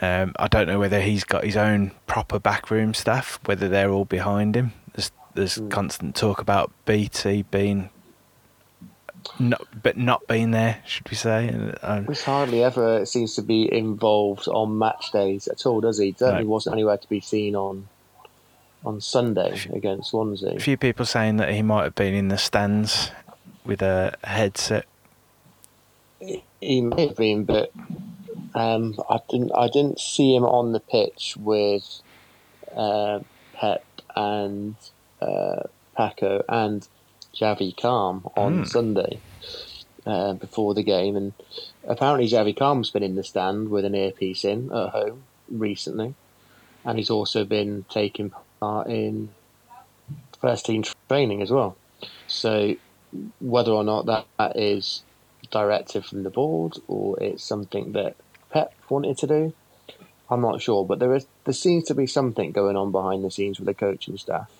Um, 0.00 0.34
I 0.38 0.48
don't 0.48 0.66
know 0.66 0.78
whether 0.78 1.00
he's 1.00 1.24
got 1.24 1.44
his 1.44 1.56
own 1.56 1.92
proper 2.06 2.38
backroom 2.38 2.92
staff, 2.94 3.38
whether 3.46 3.68
they're 3.68 3.90
all 3.90 4.04
behind 4.04 4.56
him. 4.56 4.72
There's 4.94 5.10
there's 5.34 5.58
Mm. 5.58 5.70
constant 5.70 6.14
talk 6.16 6.40
about 6.40 6.70
BT 6.84 7.42
being 7.42 7.90
not, 9.38 9.62
but 9.82 9.96
not 9.96 10.26
being 10.28 10.52
there, 10.52 10.82
should 10.86 11.08
we 11.10 11.16
say? 11.16 11.48
And, 11.48 11.76
uh, 11.82 12.12
hardly 12.24 12.62
ever 12.62 13.04
seems 13.06 13.34
to 13.34 13.42
be 13.42 13.70
involved 13.72 14.46
on 14.48 14.78
match 14.78 15.10
days 15.12 15.48
at 15.48 15.66
all, 15.66 15.80
does 15.80 15.98
he? 15.98 16.14
Certainly 16.16 16.44
No. 16.44 16.50
wasn't 16.50 16.74
anywhere 16.74 16.96
to 16.96 17.08
be 17.08 17.20
seen 17.20 17.56
on 17.56 17.88
on 18.86 19.00
Sunday 19.00 19.60
against 19.74 20.10
Swansea. 20.10 20.54
a 20.56 20.60
few 20.60 20.76
people 20.76 21.04
saying 21.04 21.36
that 21.38 21.52
he 21.52 21.60
might 21.62 21.82
have 21.84 21.94
been 21.96 22.14
in 22.14 22.28
the 22.28 22.38
stands 22.38 23.10
with 23.64 23.82
a 23.82 24.14
headset. 24.24 24.86
He 26.60 26.80
may 26.80 27.08
have 27.08 27.16
been, 27.16 27.44
but 27.44 27.72
um, 28.54 28.94
I 29.10 29.18
didn't. 29.28 29.52
I 29.54 29.66
didn't 29.68 30.00
see 30.00 30.34
him 30.34 30.44
on 30.44 30.72
the 30.72 30.80
pitch 30.80 31.34
with 31.38 32.00
uh, 32.74 33.20
Pep 33.52 33.84
and 34.14 34.76
uh, 35.20 35.64
Paco 35.96 36.42
and 36.48 36.86
Javi 37.38 37.76
Calm 37.76 38.26
on 38.36 38.58
Hmm. 38.58 38.64
Sunday 38.64 39.20
uh, 40.06 40.32
before 40.34 40.72
the 40.74 40.82
game, 40.82 41.16
and 41.16 41.34
apparently 41.86 42.28
Javi 42.28 42.56
Calm's 42.56 42.90
been 42.90 43.02
in 43.02 43.16
the 43.16 43.24
stand 43.24 43.68
with 43.68 43.84
an 43.84 43.94
earpiece 43.94 44.44
in 44.44 44.72
at 44.72 44.90
home 44.90 45.24
recently, 45.50 46.14
and 46.84 46.98
he's 46.98 47.10
also 47.10 47.44
been 47.44 47.84
taking 47.90 48.32
part 48.60 48.88
in 48.88 49.30
first 50.40 50.66
team 50.66 50.84
training 51.08 51.42
as 51.42 51.50
well. 51.50 51.76
So 52.26 52.76
whether 53.40 53.70
or 53.70 53.84
not 53.84 54.06
that, 54.06 54.26
that 54.38 54.56
is 54.56 55.02
directive 55.50 56.04
from 56.06 56.22
the 56.22 56.30
board 56.30 56.78
or 56.88 57.18
it's 57.20 57.42
something 57.42 57.92
that 57.92 58.16
Pep 58.50 58.74
wanted 58.88 59.18
to 59.18 59.26
do, 59.26 59.54
I'm 60.30 60.40
not 60.40 60.60
sure. 60.60 60.84
But 60.84 60.98
there 60.98 61.14
is 61.14 61.26
there 61.44 61.54
seems 61.54 61.84
to 61.84 61.94
be 61.94 62.06
something 62.06 62.52
going 62.52 62.76
on 62.76 62.90
behind 62.92 63.24
the 63.24 63.30
scenes 63.30 63.58
with 63.58 63.66
the 63.66 63.74
coaching 63.74 64.16
staff. 64.18 64.50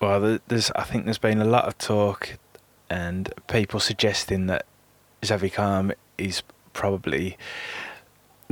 Well, 0.00 0.38
there's 0.48 0.70
I 0.72 0.82
think 0.82 1.04
there's 1.04 1.18
been 1.18 1.40
a 1.40 1.44
lot 1.44 1.66
of 1.66 1.78
talk 1.78 2.38
and 2.88 3.32
people 3.46 3.78
suggesting 3.80 4.46
that 4.46 4.66
Xavi 5.22 5.94
is 6.18 6.42
probably 6.72 7.36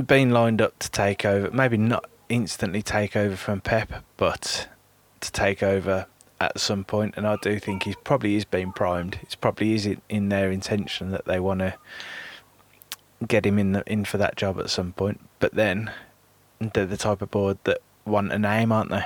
being 0.03 0.31
lined 0.31 0.61
up 0.61 0.79
to 0.79 0.89
take 0.89 1.25
over. 1.25 1.51
Maybe 1.51 1.77
not 1.77 2.05
instantly 2.29 2.81
take 2.81 3.15
over 3.15 3.35
from 3.35 3.61
Pep, 3.61 4.03
but 4.17 4.69
to 5.19 5.31
take 5.31 5.61
over 5.61 6.05
at 6.39 6.59
some 6.59 6.83
point. 6.83 7.15
And 7.17 7.27
I 7.27 7.37
do 7.41 7.59
think 7.59 7.83
he 7.83 7.95
probably 8.03 8.35
is 8.35 8.45
being 8.45 8.71
primed. 8.71 9.19
It's 9.21 9.35
probably 9.35 9.73
is 9.73 9.85
in, 9.85 10.01
in 10.07 10.29
their 10.29 10.51
intention 10.51 11.11
that 11.11 11.25
they 11.25 11.39
want 11.39 11.59
to 11.59 11.75
get 13.27 13.45
him 13.45 13.59
in 13.59 13.73
the, 13.73 13.83
in 13.85 14.05
for 14.05 14.17
that 14.17 14.37
job 14.37 14.59
at 14.59 14.69
some 14.69 14.93
point. 14.93 15.19
But 15.39 15.55
then 15.55 15.91
they're 16.59 16.85
the 16.85 16.97
type 16.97 17.21
of 17.21 17.31
board 17.31 17.57
that 17.65 17.79
want 18.05 18.31
a 18.31 18.39
name, 18.39 18.71
aren't 18.71 18.91
they? 18.91 19.05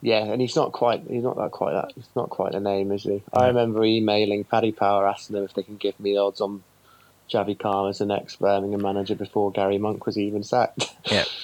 Yeah, 0.00 0.24
and 0.24 0.40
he's 0.40 0.54
not 0.54 0.70
quite 0.70 1.02
he's 1.08 1.24
not 1.24 1.36
that 1.38 1.50
quite 1.50 1.72
that 1.72 1.92
he's 1.94 2.08
not 2.14 2.30
quite 2.30 2.54
a 2.54 2.60
name, 2.60 2.92
is 2.92 3.02
he? 3.02 3.20
I 3.32 3.48
remember 3.48 3.84
emailing 3.84 4.44
Paddy 4.44 4.70
Power 4.70 5.08
asking 5.08 5.34
them 5.34 5.44
if 5.44 5.54
they 5.54 5.64
can 5.64 5.76
give 5.76 5.98
me 5.98 6.16
odds 6.16 6.40
on 6.40 6.62
Javi 7.28 7.58
Calm 7.58 7.88
as 7.88 7.98
the 7.98 8.06
next 8.06 8.38
Birmingham 8.38 8.82
manager 8.82 9.16
before 9.16 9.50
Garry 9.50 9.76
Monk 9.76 10.06
was 10.06 10.16
even 10.16 10.44
sacked. 10.44 10.94
Yeah. 11.10 11.24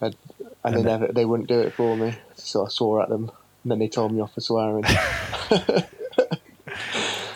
and 0.00 0.14
and 0.38 0.48
And 0.64 0.74
they 0.76 0.82
the- 0.82 0.88
never 0.88 1.12
they 1.12 1.24
wouldn't 1.24 1.48
do 1.48 1.60
it 1.60 1.72
for 1.72 1.96
me. 1.96 2.14
So 2.36 2.66
I 2.66 2.68
swore 2.68 3.02
at 3.02 3.08
them 3.08 3.30
and 3.62 3.72
then 3.72 3.78
they 3.78 3.88
told 3.88 4.12
me 4.12 4.20
off 4.20 4.34
for 4.34 4.40
swearing. 4.40 4.84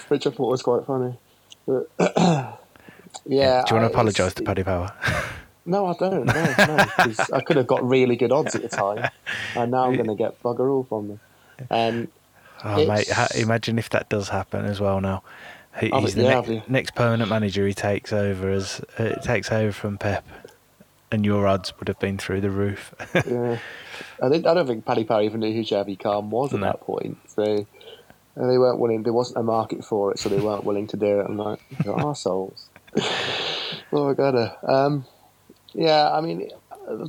Which 0.09 0.27
I 0.27 0.31
thought 0.31 0.51
was 0.51 0.63
quite 0.63 0.85
funny. 0.87 1.15
But, 1.67 1.89
yeah. 3.27 3.63
Do 3.67 3.75
you 3.75 3.81
want 3.81 3.85
to 3.85 3.87
apologise 3.87 4.35
to 4.35 4.43
Paddy 4.43 4.63
Power? 4.65 4.93
No, 5.67 5.85
I 5.85 5.93
don't. 6.01 6.25
No, 6.25 6.33
no. 6.33 6.87
I 7.35 7.41
could 7.43 7.59
have 7.59 7.67
got 7.67 7.87
really 7.87 8.17
good 8.17 8.33
odds 8.33 8.55
at 8.55 8.63
the 8.63 8.69
time, 8.71 9.07
and 9.55 9.71
now 9.71 9.85
I'm 9.85 9.97
going 9.97 10.07
to 10.09 10.15
get 10.15 10.43
bugger 10.43 10.67
all 10.73 10.85
from 10.85 11.09
them. 11.09 11.21
Um, 11.71 12.09
Oh, 12.65 12.87
mate, 12.87 13.07
imagine 13.37 13.79
if 13.79 13.91
that 13.91 14.09
does 14.09 14.31
happen 14.31 14.65
as 14.65 14.81
well 14.81 15.03
now. 15.03 15.23
He, 15.79 15.91
Oh, 15.93 16.01
he's 16.01 16.15
the 16.15 16.23
yeah, 16.23 16.41
next, 16.41 16.71
next 16.71 16.95
permanent 16.95 17.29
manager 17.29 17.67
he 17.67 17.75
takes 17.75 18.15
over 18.15 18.49
as 18.51 18.81
uh, 18.97 19.17
takes 19.17 19.53
over 19.53 19.71
from 19.71 19.99
Pep, 19.99 20.25
and 21.11 21.25
your 21.25 21.47
odds 21.47 21.73
would 21.79 21.89
have 21.89 21.99
been 21.99 22.19
through 22.19 22.41
the 22.41 22.51
roof. 22.51 22.95
yeah. 23.15 23.59
I, 24.23 24.29
think, 24.29 24.47
I 24.47 24.55
don't 24.55 24.67
think 24.67 24.85
Paddy 24.85 25.05
Power 25.05 25.23
even 25.23 25.41
knew 25.41 25.53
who 25.53 25.63
Javi 25.63 25.99
Calm 25.99 26.31
was 26.31 26.53
at 26.53 26.61
No. 26.61 26.67
that 26.67 26.81
point. 26.81 27.19
So 27.29 27.67
and 28.39 28.49
they 28.51 28.57
weren't 28.59 28.79
willing. 28.79 29.03
There 29.03 29.13
wasn't 29.13 29.39
a 29.39 29.43
market 29.43 29.85
for 29.85 30.13
it, 30.13 30.19
so 30.21 30.29
they 30.29 30.39
weren't 30.39 30.63
willing 30.65 30.87
to 30.89 30.97
do 30.97 31.21
it. 31.21 31.27
I'm 31.29 31.37
like, 31.37 31.61
you're 31.85 31.97
arseholes. 31.97 32.67
oh, 33.93 34.11
I 34.11 34.15
gotta. 34.15 34.57
Um, 34.63 35.05
yeah, 35.75 36.11
I 36.13 36.21
mean, 36.21 36.49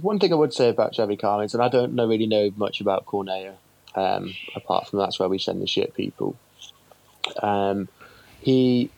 one 0.02 0.18
thing 0.20 0.34
I 0.34 0.36
would 0.36 0.54
say 0.54 0.70
about 0.70 0.94
Javi 0.94 1.20
Calm 1.20 1.42
is, 1.42 1.54
and 1.54 1.62
I 1.62 1.70
don't 1.70 1.94
know, 1.94 2.08
really 2.08 2.26
know 2.26 2.52
much 2.56 2.82
about 2.82 3.06
Cornellà, 3.06 3.54
um, 3.96 4.34
apart 4.56 4.88
from 4.88 5.00
that's 5.00 5.20
where 5.20 5.30
we 5.30 5.38
send 5.38 5.62
the 5.62 5.68
shit 5.68 5.94
people. 5.94 6.36
Um, 7.44 7.88
he 8.42 8.90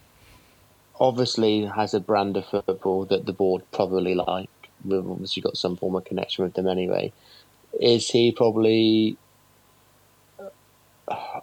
obviously 0.99 1.65
has 1.65 1.93
a 1.93 1.99
brand 1.99 2.37
of 2.37 2.45
football 2.45 3.05
that 3.05 3.25
the 3.25 3.33
board 3.33 3.63
probably 3.73 4.15
like. 4.15 4.49
We've 4.85 5.09
obviously 5.09 5.41
got 5.41 5.57
some 5.57 5.77
form 5.77 5.95
of 5.95 6.05
connection 6.05 6.43
with 6.43 6.53
them 6.53 6.67
anyway. 6.67 7.13
Is 7.79 8.09
he 8.09 8.31
probably 8.31 9.17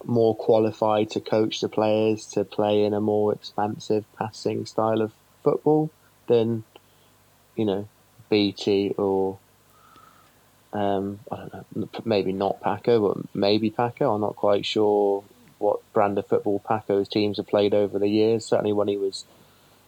more 0.05 0.35
qualified 0.35 1.11
to 1.11 1.21
coach 1.21 1.61
the 1.61 1.69
players 1.69 2.27
to 2.27 2.45
play 2.45 2.85
in 2.85 2.95
a 2.95 3.01
more 3.01 3.33
expansive 3.33 4.05
passing 4.17 4.67
style 4.67 5.03
of 5.03 5.13
football 5.43 5.91
than, 6.27 6.65
you 7.57 7.65
know, 7.65 7.89
BT 8.31 8.95
or 8.99 9.39
um, 10.73 11.21
I 11.31 11.37
don't 11.37 11.77
know, 11.77 11.89
maybe 12.05 12.33
not 12.33 12.61
Paco, 12.61 13.09
but 13.09 13.35
maybe 13.35 13.71
Paco. 13.71 14.15
I'm 14.15 14.21
not 14.21 14.37
quite 14.37 14.67
sure 14.67 15.25
what 15.59 15.81
brand 15.93 16.19
of 16.19 16.27
football 16.27 16.61
Paco's 16.61 17.09
teams 17.09 17.39
have 17.39 17.47
played 17.47 17.75
over 17.75 17.99
the 17.99 18.09
years. 18.09 18.45
Certainly 18.45 18.75
when 18.75 18.89
he 18.89 18.97
was 18.97 19.25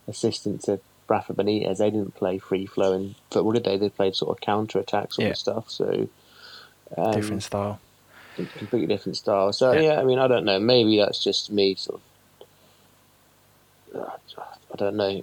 assistant 0.09 0.62
to 0.62 0.80
Rafa 1.11 1.35
Benitez, 1.35 1.79
they 1.79 1.90
didn't 1.90 2.14
play 2.14 2.38
free 2.38 2.67
flowing 2.67 3.17
football, 3.33 3.52
did 3.52 3.64
they? 3.64 3.76
They 3.76 3.90
played 3.90 4.14
sort 4.14 4.31
of 4.37 4.40
counter 4.40 4.79
attack 4.79 5.12
sort 5.12 5.26
Yeah. 5.26 5.33
of 5.33 5.38
stuff. 5.38 5.71
So 5.71 6.09
um, 6.97 7.12
Different 7.12 7.43
style. 7.43 7.81
completely 8.37 8.87
different 8.87 9.17
style. 9.17 9.52
So 9.52 9.73
Yeah. 9.73 9.81
yeah. 9.95 10.00
I 10.00 10.05
mean, 10.05 10.21
I 10.21 10.29
don't 10.29 10.45
know. 10.45 10.61
Maybe 10.61 10.97
that's 10.99 11.23
just 11.23 11.50
me, 11.50 11.75
sort 11.75 12.00
of. 12.00 12.02
I 14.73 14.76
don't 14.76 14.97
know. 14.97 15.23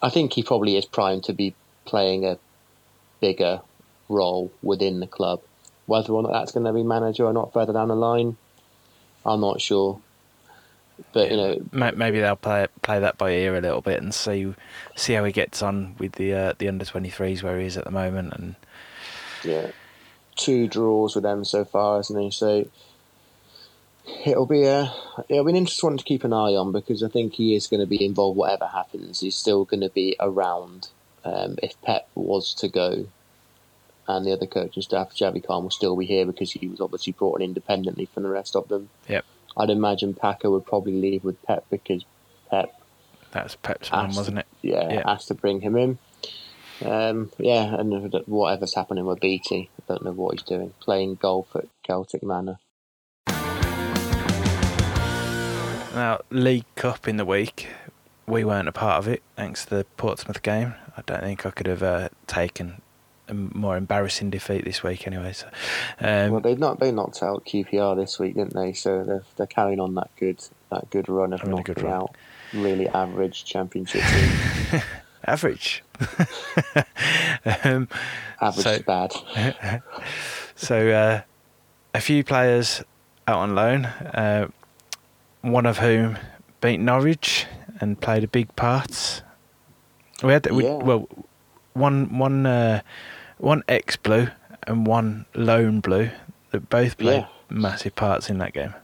I 0.00 0.10
think 0.10 0.32
he 0.32 0.42
probably 0.44 0.76
is 0.76 0.86
primed 0.86 1.24
to 1.24 1.32
be 1.32 1.54
playing 1.84 2.24
a 2.24 2.38
bigger 3.20 3.62
role 4.08 4.52
within 4.62 5.00
the 5.00 5.08
club. 5.08 5.40
Whether 5.86 6.12
or 6.12 6.22
not 6.22 6.32
that's 6.32 6.52
going 6.52 6.66
to 6.66 6.72
be 6.72 6.84
manager 6.84 7.24
or 7.24 7.32
not 7.32 7.52
further 7.52 7.72
down 7.72 7.88
the 7.88 7.96
line, 7.96 8.36
I'm 9.24 9.40
not 9.40 9.60
sure. 9.60 10.00
But 11.12 11.30
you 11.30 11.36
know, 11.36 11.60
Maybe 11.72 12.20
they'll 12.20 12.36
play 12.36 12.66
play 12.82 12.98
that 13.00 13.18
by 13.18 13.30
ear 13.30 13.56
a 13.56 13.60
little 13.60 13.80
bit 13.80 14.02
and 14.02 14.14
see 14.14 14.54
see 14.94 15.12
how 15.12 15.24
he 15.24 15.32
gets 15.32 15.62
on 15.62 15.94
with 15.98 16.12
the 16.12 16.32
uh, 16.32 16.52
the 16.58 16.68
under 16.68 16.84
23s 16.84 17.42
where 17.42 17.58
he 17.58 17.66
is 17.66 17.76
at 17.76 17.84
the 17.84 17.90
moment. 17.90 18.32
And 18.32 18.54
yeah, 19.44 19.70
two 20.36 20.68
draws 20.68 21.14
with 21.14 21.24
them 21.24 21.44
so 21.44 21.64
far, 21.64 21.96
hasn't 21.96 22.20
he? 22.20 22.30
So 22.30 22.68
it'll 24.24 24.46
be 24.46 24.64
a 24.64 24.92
it'll 25.28 25.44
be 25.44 25.52
an 25.52 25.56
interesting 25.56 25.90
one 25.90 25.98
to 25.98 26.04
keep 26.04 26.24
an 26.24 26.32
eye 26.32 26.54
on 26.54 26.72
because 26.72 27.02
I 27.02 27.08
think 27.08 27.34
he 27.34 27.54
is 27.54 27.66
going 27.66 27.80
to 27.80 27.86
be 27.86 28.04
involved. 28.04 28.38
Whatever 28.38 28.66
happens, 28.66 29.20
he's 29.20 29.36
still 29.36 29.64
going 29.64 29.82
to 29.82 29.90
be 29.90 30.16
around. 30.20 30.88
Um, 31.24 31.58
if 31.60 31.80
Pep 31.82 32.08
was 32.14 32.54
to 32.54 32.68
go, 32.68 33.08
and 34.06 34.24
the 34.24 34.32
other 34.32 34.46
coaching 34.46 34.82
staff, 34.82 35.10
Javi 35.10 35.44
Calm, 35.44 35.64
will 35.64 35.70
still 35.70 35.96
be 35.96 36.06
here 36.06 36.24
because 36.24 36.52
he 36.52 36.68
was 36.68 36.80
obviously 36.80 37.12
brought 37.12 37.40
in 37.40 37.48
independently 37.48 38.06
from 38.06 38.22
the 38.22 38.28
rest 38.28 38.54
of 38.54 38.68
them. 38.68 38.90
Yep. 39.08 39.24
I'd 39.56 39.70
imagine 39.70 40.14
Paco 40.14 40.50
would 40.52 40.66
probably 40.66 41.00
leave 41.00 41.24
with 41.24 41.42
Pep 41.42 41.64
because 41.70 42.04
Pep 42.50 42.72
that's 43.32 43.56
Pep's 43.56 43.90
man, 43.90 44.14
wasn't 44.14 44.38
it? 44.38 44.46
yeah, 44.62 44.92
Yeah. 44.92 45.02
asked 45.04 45.28
to 45.28 45.34
bring 45.34 45.60
him 45.60 45.76
in. 45.76 45.98
Um, 46.84 47.30
yeah, 47.38 47.74
and 47.74 48.12
whatever's 48.26 48.74
happening 48.74 49.06
with 49.06 49.20
BT, 49.20 49.70
I 49.80 49.82
don't 49.88 50.04
know 50.04 50.12
what 50.12 50.34
he's 50.34 50.42
doing. 50.42 50.74
Playing 50.80 51.16
golf 51.16 51.54
at 51.56 51.64
Celtic 51.82 52.22
Manor. 52.22 52.58
Now, 55.94 56.20
League 56.30 56.66
Cup 56.74 57.08
in 57.08 57.16
the 57.16 57.24
week, 57.24 57.68
we 58.26 58.44
weren't 58.44 58.68
a 58.68 58.72
part 58.72 58.98
of 58.98 59.08
it 59.08 59.22
thanks 59.34 59.64
to 59.64 59.76
the 59.76 59.84
Portsmouth 59.96 60.42
game. 60.42 60.74
I 60.94 61.02
don't 61.06 61.22
think 61.22 61.46
I 61.46 61.50
could 61.50 61.66
have 61.66 61.82
uh, 61.82 62.08
taken 62.26 62.82
a 63.28 63.34
more 63.34 63.76
embarrassing 63.76 64.30
defeat 64.30 64.64
this 64.64 64.82
week 64.82 65.06
anyway. 65.06 65.32
So, 65.32 65.48
um, 66.00 66.30
well, 66.32 66.40
they 66.40 66.54
not 66.54 66.80
they 66.80 66.92
knocked 66.92 67.22
out 67.22 67.44
QPR 67.44 67.96
this 67.96 68.18
week, 68.18 68.34
didn't 68.34 68.54
they? 68.54 68.72
So 68.72 69.04
they're 69.04 69.24
they're 69.36 69.46
carrying 69.46 69.80
on 69.80 69.94
that 69.96 70.10
good 70.18 70.42
that 70.70 70.90
good 70.90 71.08
run 71.08 71.32
of 71.32 71.42
really 71.42 71.54
knocking 71.56 71.84
run. 71.84 71.92
out 71.92 72.14
really 72.52 72.88
average 72.88 73.44
Championship 73.44 74.02
team. 74.02 74.80
average. 75.26 75.82
um, 77.64 77.88
Average 78.40 78.64
So- 78.64 78.70
is 78.72 78.82
bad. 78.82 79.12
so, 80.54 80.88
uh, 80.90 81.20
a 81.94 82.00
few 82.00 82.22
players 82.24 82.82
out 83.26 83.38
on 83.38 83.54
loan, 83.54 83.86
uh, 83.86 84.48
one 85.42 85.66
of 85.66 85.78
whom 85.78 86.18
beat 86.60 86.78
Norwich 86.78 87.46
and 87.80 88.00
played 88.00 88.24
a 88.24 88.28
big 88.28 88.54
part. 88.56 89.22
We 90.22 90.32
had 90.32 90.50
we, 90.50 90.64
Yeah. 90.64 90.74
well, 90.76 91.08
one 91.74 92.18
one 92.18 92.46
uh, 92.46 92.80
one 93.38 93.62
ex 93.68 93.96
blue 93.96 94.28
and 94.66 94.86
one 94.86 95.26
lone 95.34 95.80
blue 95.80 96.10
that 96.50 96.68
both 96.68 96.96
played 96.98 97.20
Yeah. 97.20 97.26
massive 97.48 97.94
parts 97.94 98.30
in 98.30 98.38
that 98.38 98.52
game. 98.52 98.74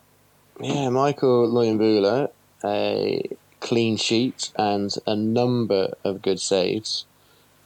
Yeah, 0.61 0.91
Michael 0.91 1.49
Luyambula, 1.49 2.31
a 2.65 3.23
clean 3.61 3.97
sheet 3.97 4.51
and 4.57 4.95
a 5.07 5.17
number 5.17 5.95
of 6.05 6.23
good 6.23 6.41
saves. 6.41 7.07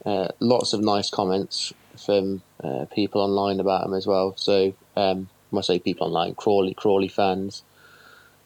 Uh, 0.04 0.28
lots 0.40 0.72
of 0.72 0.80
nice 0.80 1.10
comments 1.10 1.72
from 1.96 2.42
uh, 2.62 2.84
people 2.94 3.20
online 3.20 3.58
about 3.60 3.84
him 3.86 3.94
as 3.94 4.06
well. 4.06 4.34
So, 4.36 4.72
um, 4.96 5.28
when 5.50 5.58
I 5.58 5.62
say 5.62 5.78
people 5.78 6.06
online, 6.06 6.34
Crawley 6.34 6.74
Crawley 6.74 7.08
fans, 7.08 7.62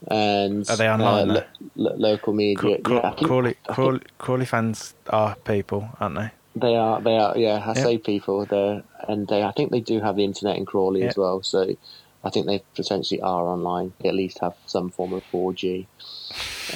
and 0.08 0.68
Are 0.70 0.76
they 0.76 0.88
online, 0.88 1.30
uh, 1.30 1.34
lo- 1.76 1.90
lo- 1.90 1.96
local 1.96 2.32
media. 2.32 2.78
Craw- 2.80 2.96
yeah, 3.02 3.10
think- 3.14 3.26
Crawley, 3.28 3.54
Crawley, 3.68 4.00
Crawley 4.18 4.46
fans 4.46 4.94
are 5.10 5.36
people, 5.44 5.90
aren't 6.00 6.16
they? 6.16 6.30
They 6.54 6.74
are, 6.76 7.00
they 7.00 7.16
are, 7.16 7.36
yeah. 7.38 7.62
I 7.64 7.68
Yeah. 7.68 7.74
say 7.74 7.98
people 7.98 8.44
there, 8.46 8.82
and 9.08 9.28
they. 9.28 9.42
I 9.42 9.52
think 9.52 9.70
they 9.70 9.80
do 9.80 10.00
have 10.00 10.16
the 10.16 10.24
internet 10.24 10.56
in 10.56 10.66
Crawley 10.66 11.02
as 11.02 11.16
well. 11.16 11.42
So, 11.42 11.76
I 12.24 12.30
think 12.30 12.46
they 12.46 12.62
potentially 12.74 13.20
are 13.20 13.46
online. 13.46 13.92
They 14.00 14.08
at 14.08 14.14
least 14.14 14.40
have 14.40 14.54
some 14.66 14.90
form 14.90 15.12
of 15.12 15.22
four 15.24 15.52
G. 15.52 15.86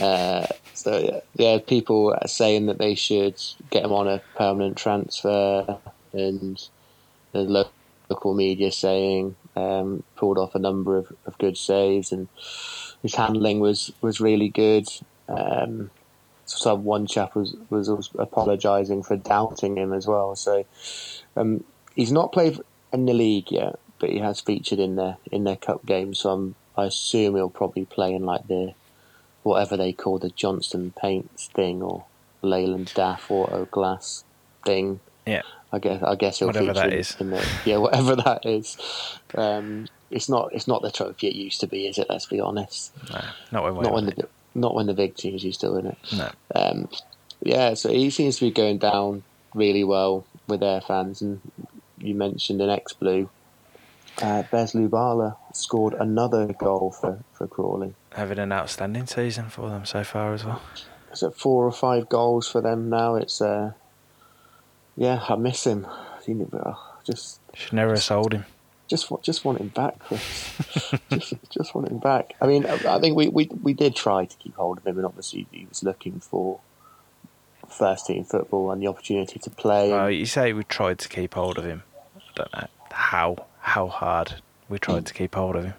Uh, 0.00 0.46
so 0.72 0.98
yeah, 0.98 1.20
yeah, 1.34 1.58
people 1.64 2.14
are 2.20 2.28
saying 2.28 2.66
that 2.66 2.78
they 2.78 2.94
should 2.94 3.40
get 3.70 3.84
him 3.84 3.92
on 3.92 4.08
a 4.08 4.22
permanent 4.36 4.76
transfer, 4.76 5.78
and 6.12 6.62
the 7.32 7.68
local 8.10 8.34
media 8.34 8.72
saying 8.72 9.36
um, 9.56 10.02
pulled 10.16 10.38
off 10.38 10.54
a 10.54 10.58
number 10.58 10.96
of, 10.96 11.12
of 11.26 11.36
good 11.38 11.56
saves, 11.56 12.12
and 12.12 12.28
his 13.02 13.14
handling 13.14 13.60
was 13.60 13.92
was 14.00 14.20
really 14.20 14.48
good. 14.48 14.86
Um, 15.28 15.90
so 16.54 16.74
one 16.74 17.06
chap 17.06 17.34
was 17.34 17.56
was 17.70 18.10
apologising 18.18 19.02
for 19.02 19.16
doubting 19.16 19.76
him 19.76 19.92
as 19.92 20.06
well. 20.06 20.36
So 20.36 20.64
um, 21.36 21.64
he's 21.94 22.12
not 22.12 22.32
played 22.32 22.58
in 22.92 23.06
the 23.06 23.14
league 23.14 23.50
yet, 23.50 23.78
but 23.98 24.10
he 24.10 24.18
has 24.18 24.40
featured 24.40 24.78
in 24.78 24.96
their 24.96 25.16
in 25.30 25.44
their 25.44 25.56
cup 25.56 25.84
games. 25.84 26.20
So 26.20 26.30
I'm, 26.30 26.54
I 26.76 26.84
assume 26.84 27.34
he'll 27.34 27.50
probably 27.50 27.84
play 27.84 28.14
in 28.14 28.24
like 28.24 28.46
the 28.48 28.74
whatever 29.42 29.76
they 29.76 29.92
call 29.92 30.18
the 30.18 30.30
Johnston 30.30 30.92
Paints 30.96 31.48
thing 31.48 31.82
or 31.82 32.04
Leyland 32.42 32.88
DAF 32.94 33.30
Auto 33.30 33.66
Glass 33.66 34.24
thing. 34.64 35.00
Yeah. 35.26 35.42
I 35.72 35.78
guess 35.78 36.02
I 36.02 36.14
guess 36.14 36.38
he'll 36.38 36.48
Whatever 36.48 36.66
feature 36.68 36.80
that 36.80 36.92
in, 36.92 36.98
is. 36.98 37.14
the 37.16 37.48
yeah 37.64 37.78
whatever 37.78 38.14
that 38.16 38.46
is. 38.46 38.76
Um, 39.34 39.88
it's 40.10 40.28
not 40.28 40.50
it's 40.52 40.68
not 40.68 40.82
the 40.82 40.92
trophy 40.92 41.26
it 41.28 41.34
used 41.34 41.60
to 41.60 41.66
be, 41.66 41.86
is 41.88 41.98
it? 41.98 42.06
Let's 42.08 42.26
be 42.26 42.40
honest. 42.40 42.92
No, 43.10 43.20
not 43.50 43.64
when 43.64 43.82
Not 43.82 43.92
when 43.92 44.06
the 44.06 44.28
not 44.54 44.74
when 44.74 44.86
the 44.86 44.94
big 44.94 45.16
teams 45.16 45.44
used 45.44 45.58
still 45.58 45.76
in 45.76 45.86
it. 45.86 45.98
No. 46.16 46.30
Um, 46.54 46.88
yeah, 47.42 47.74
so 47.74 47.90
he 47.90 48.10
seems 48.10 48.36
to 48.38 48.46
be 48.46 48.50
going 48.50 48.78
down 48.78 49.22
really 49.54 49.84
well 49.84 50.24
with 50.46 50.60
their 50.60 50.80
fans. 50.80 51.20
And 51.22 51.40
you 51.98 52.14
mentioned 52.14 52.60
an 52.60 52.70
ex 52.70 52.92
blue. 52.92 53.28
Uh, 54.22 54.44
Bez 54.50 54.72
Lubala 54.72 55.36
scored 55.52 55.94
another 55.94 56.52
goal 56.52 56.92
for, 56.92 57.18
for 57.32 57.48
Crawley. 57.48 57.94
Having 58.12 58.38
an 58.38 58.52
outstanding 58.52 59.06
season 59.06 59.48
for 59.48 59.68
them 59.68 59.84
so 59.84 60.04
far 60.04 60.32
as 60.34 60.44
well. 60.44 60.62
Is 61.12 61.22
it 61.22 61.34
four 61.34 61.64
or 61.64 61.72
five 61.72 62.08
goals 62.08 62.48
for 62.48 62.60
them 62.60 62.88
now? 62.88 63.16
It's 63.16 63.40
uh, 63.40 63.72
yeah, 64.96 65.24
I 65.28 65.36
miss 65.36 65.66
him. 65.66 65.86
Oh, 65.88 66.98
Just 67.04 67.40
Should 67.54 67.72
never 67.72 67.90
have 67.90 68.02
sold 68.02 68.32
him. 68.32 68.46
Just 68.88 69.10
just 69.22 69.44
want 69.44 69.58
him 69.58 69.68
back, 69.68 69.98
Chris. 69.98 70.54
just, 71.10 71.34
just 71.50 71.74
want 71.74 71.88
him 71.88 71.98
back. 71.98 72.34
I 72.40 72.46
mean, 72.46 72.66
I 72.66 72.96
I 72.96 73.00
think 73.00 73.16
we, 73.16 73.28
we 73.28 73.48
we 73.62 73.72
did 73.72 73.96
try 73.96 74.24
to 74.26 74.36
keep 74.36 74.54
hold 74.56 74.78
of 74.78 74.86
him, 74.86 74.96
and 74.96 75.06
obviously 75.06 75.46
he 75.50 75.66
was 75.68 75.82
looking 75.82 76.20
for 76.20 76.60
first 77.68 78.06
team 78.06 78.24
football 78.24 78.70
and 78.70 78.82
the 78.82 78.86
opportunity 78.86 79.38
to 79.38 79.50
play. 79.50 79.90
Well, 79.90 80.10
you 80.10 80.26
say 80.26 80.52
we 80.52 80.64
tried 80.64 80.98
to 81.00 81.08
keep 81.08 81.34
hold 81.34 81.58
of 81.58 81.64
him. 81.64 81.82
I 82.16 82.20
don't 82.34 82.52
know 82.52 82.66
how 82.90 83.46
how 83.60 83.86
hard 83.88 84.34
we 84.68 84.78
tried 84.78 85.06
to 85.06 85.14
keep 85.14 85.34
hold 85.34 85.56
of 85.56 85.64
him. 85.64 85.74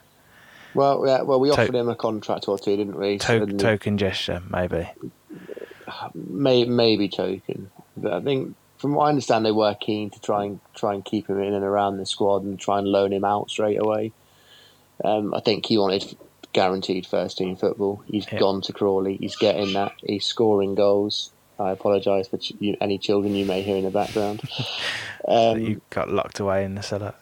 Well, 0.74 1.04
yeah, 1.08 1.22
well, 1.22 1.39
we 1.39 1.50
To- 1.52 1.62
offered 1.62 1.76
him 1.76 1.88
a 1.88 1.96
contract 1.96 2.50
or 2.50 2.60
two, 2.60 2.76
didn't 2.76 2.98
we? 2.98 3.18
To- 3.20 3.46
token 3.46 3.98
gesture, 3.98 4.41
maybe. 4.50 4.89
may, 6.13 6.65
maybe 6.65 7.08
token, 7.08 7.72
but 7.96 8.12
I 8.13 8.20
think 8.22 8.56
from 8.86 8.95
what 8.95 9.06
I 9.06 9.10
understand, 9.10 9.45
they 9.45 9.52
were 9.52 9.74
keen 9.74 10.10
to 10.12 10.19
try 10.21 10.45
and 10.45 10.60
try 10.76 10.93
and 10.93 11.04
keep 11.04 11.28
him 11.30 11.39
in 11.41 11.54
and 11.54 11.63
around 11.63 11.98
the 11.98 12.06
squad 12.06 12.43
and 12.43 12.60
try 12.60 12.78
and 12.80 12.88
loan 12.88 13.12
him 13.13 13.26
out 13.26 13.50
straight 13.50 13.80
away. 13.82 14.12
Um, 15.04 15.34
I 15.34 15.39
think 15.39 15.65
he 15.65 15.78
wanted 15.78 16.15
guaranteed 16.54 17.06
first 17.06 17.38
team 17.38 17.56
football. 17.56 18.04
He's 18.08 18.26
Yeah. 18.32 18.39
gone 18.39 18.62
to 18.62 18.74
Crawley. 18.74 19.17
He's 19.17 19.36
getting 19.36 19.74
that. 19.74 19.93
He's 20.06 20.26
scoring 20.26 20.76
goals. 20.76 21.32
I 21.60 21.71
apologise 21.71 22.28
for 22.28 22.38
ch- 22.38 22.54
you, 22.60 22.78
any 22.80 22.98
children 22.98 23.34
you 23.34 23.45
may 23.45 23.62
hear 23.62 23.78
in 23.78 23.84
the 23.86 23.91
background. 23.91 24.41
Um, 25.28 25.58
you 25.60 25.82
got 25.89 26.12
locked 26.12 26.39
away 26.39 26.63
in 26.65 26.76
the 26.76 26.84
cellar. 26.84 27.15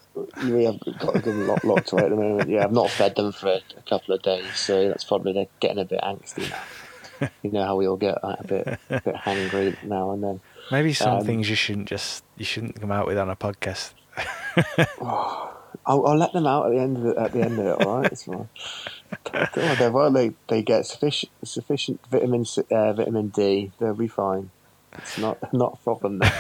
we 0.43 0.65
have 0.65 0.77
got 0.99 1.15
a 1.15 1.19
good 1.19 1.35
lot 1.47 1.63
locked 1.63 1.93
away 1.93 2.03
at 2.03 2.09
the 2.09 2.17
moment. 2.17 2.49
Yeah, 2.49 2.65
I've 2.65 2.73
not 2.73 2.89
fed 2.89 3.15
them 3.15 3.31
for 3.31 3.47
a, 3.47 3.61
a 3.77 3.81
couple 3.89 4.13
of 4.13 4.21
days, 4.21 4.43
so 4.57 4.89
that's 4.89 5.05
probably 5.05 5.31
they're 5.31 5.47
getting 5.61 5.79
a 5.79 5.85
bit 5.85 6.01
angsty 6.01 6.49
now. 6.49 7.29
you 7.41 7.51
know 7.51 7.63
how 7.63 7.77
we 7.77 7.87
all 7.87 7.95
get 7.95 8.21
like, 8.21 8.41
a 8.41 8.43
bit 8.45 8.67
a 8.89 8.99
bit 8.99 9.15
hangry 9.23 9.81
now 9.85 10.11
and 10.11 10.21
then. 10.21 10.41
Maybe 10.71 10.93
some 10.93 11.19
Um, 11.19 11.25
things 11.25 11.49
you 11.49 11.55
shouldn't 11.55 11.87
just 11.87 12.23
you 12.37 12.45
shouldn't 12.45 12.79
come 12.79 12.91
out 12.91 13.07
with 13.07 13.17
on 13.17 13.29
a 13.29 13.35
podcast. 13.35 13.93
I'll, 15.85 16.05
I'll 16.05 16.17
let 16.17 16.33
them 16.33 16.47
out 16.47 16.67
at 16.67 16.71
the 16.71 16.79
end 16.79 16.97
of 16.97 17.05
it. 17.05 17.17
At 17.17 17.31
the 17.33 17.41
end 17.41 17.59
of 17.59 17.65
it, 17.65 17.85
all 17.85 18.01
right. 18.01 18.11
It's 18.11 18.23
fine. 18.23 18.47
God, 19.31 19.49
they're 19.77 19.91
well, 19.91 20.11
they 20.11 20.33
they 20.47 20.61
get 20.61 20.85
sufficient 20.85 21.31
sufficient 21.43 21.99
vitamin 22.09 22.45
uh, 22.71 22.93
vitamin 22.93 23.29
D. 23.29 23.71
They'll 23.79 23.93
be 23.93 24.07
fine. 24.07 24.51
It's 24.97 25.17
not 25.17 25.37
not 25.53 25.73
a 25.79 25.83
problem. 25.83 26.19
There. 26.19 26.31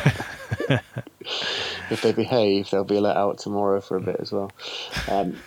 if 1.89 2.01
they 2.01 2.11
behave, 2.13 2.69
they'll 2.69 2.83
be 2.83 2.99
let 2.99 3.17
out 3.17 3.39
tomorrow 3.39 3.81
for 3.81 3.97
a 3.97 4.01
bit 4.01 4.17
as 4.19 4.31
well. 4.31 4.51
Um, 5.09 5.37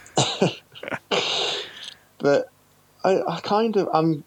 but 2.18 2.50
I, 3.04 3.22
I 3.26 3.40
kind 3.42 3.76
of 3.76 3.88
I'm. 3.92 4.24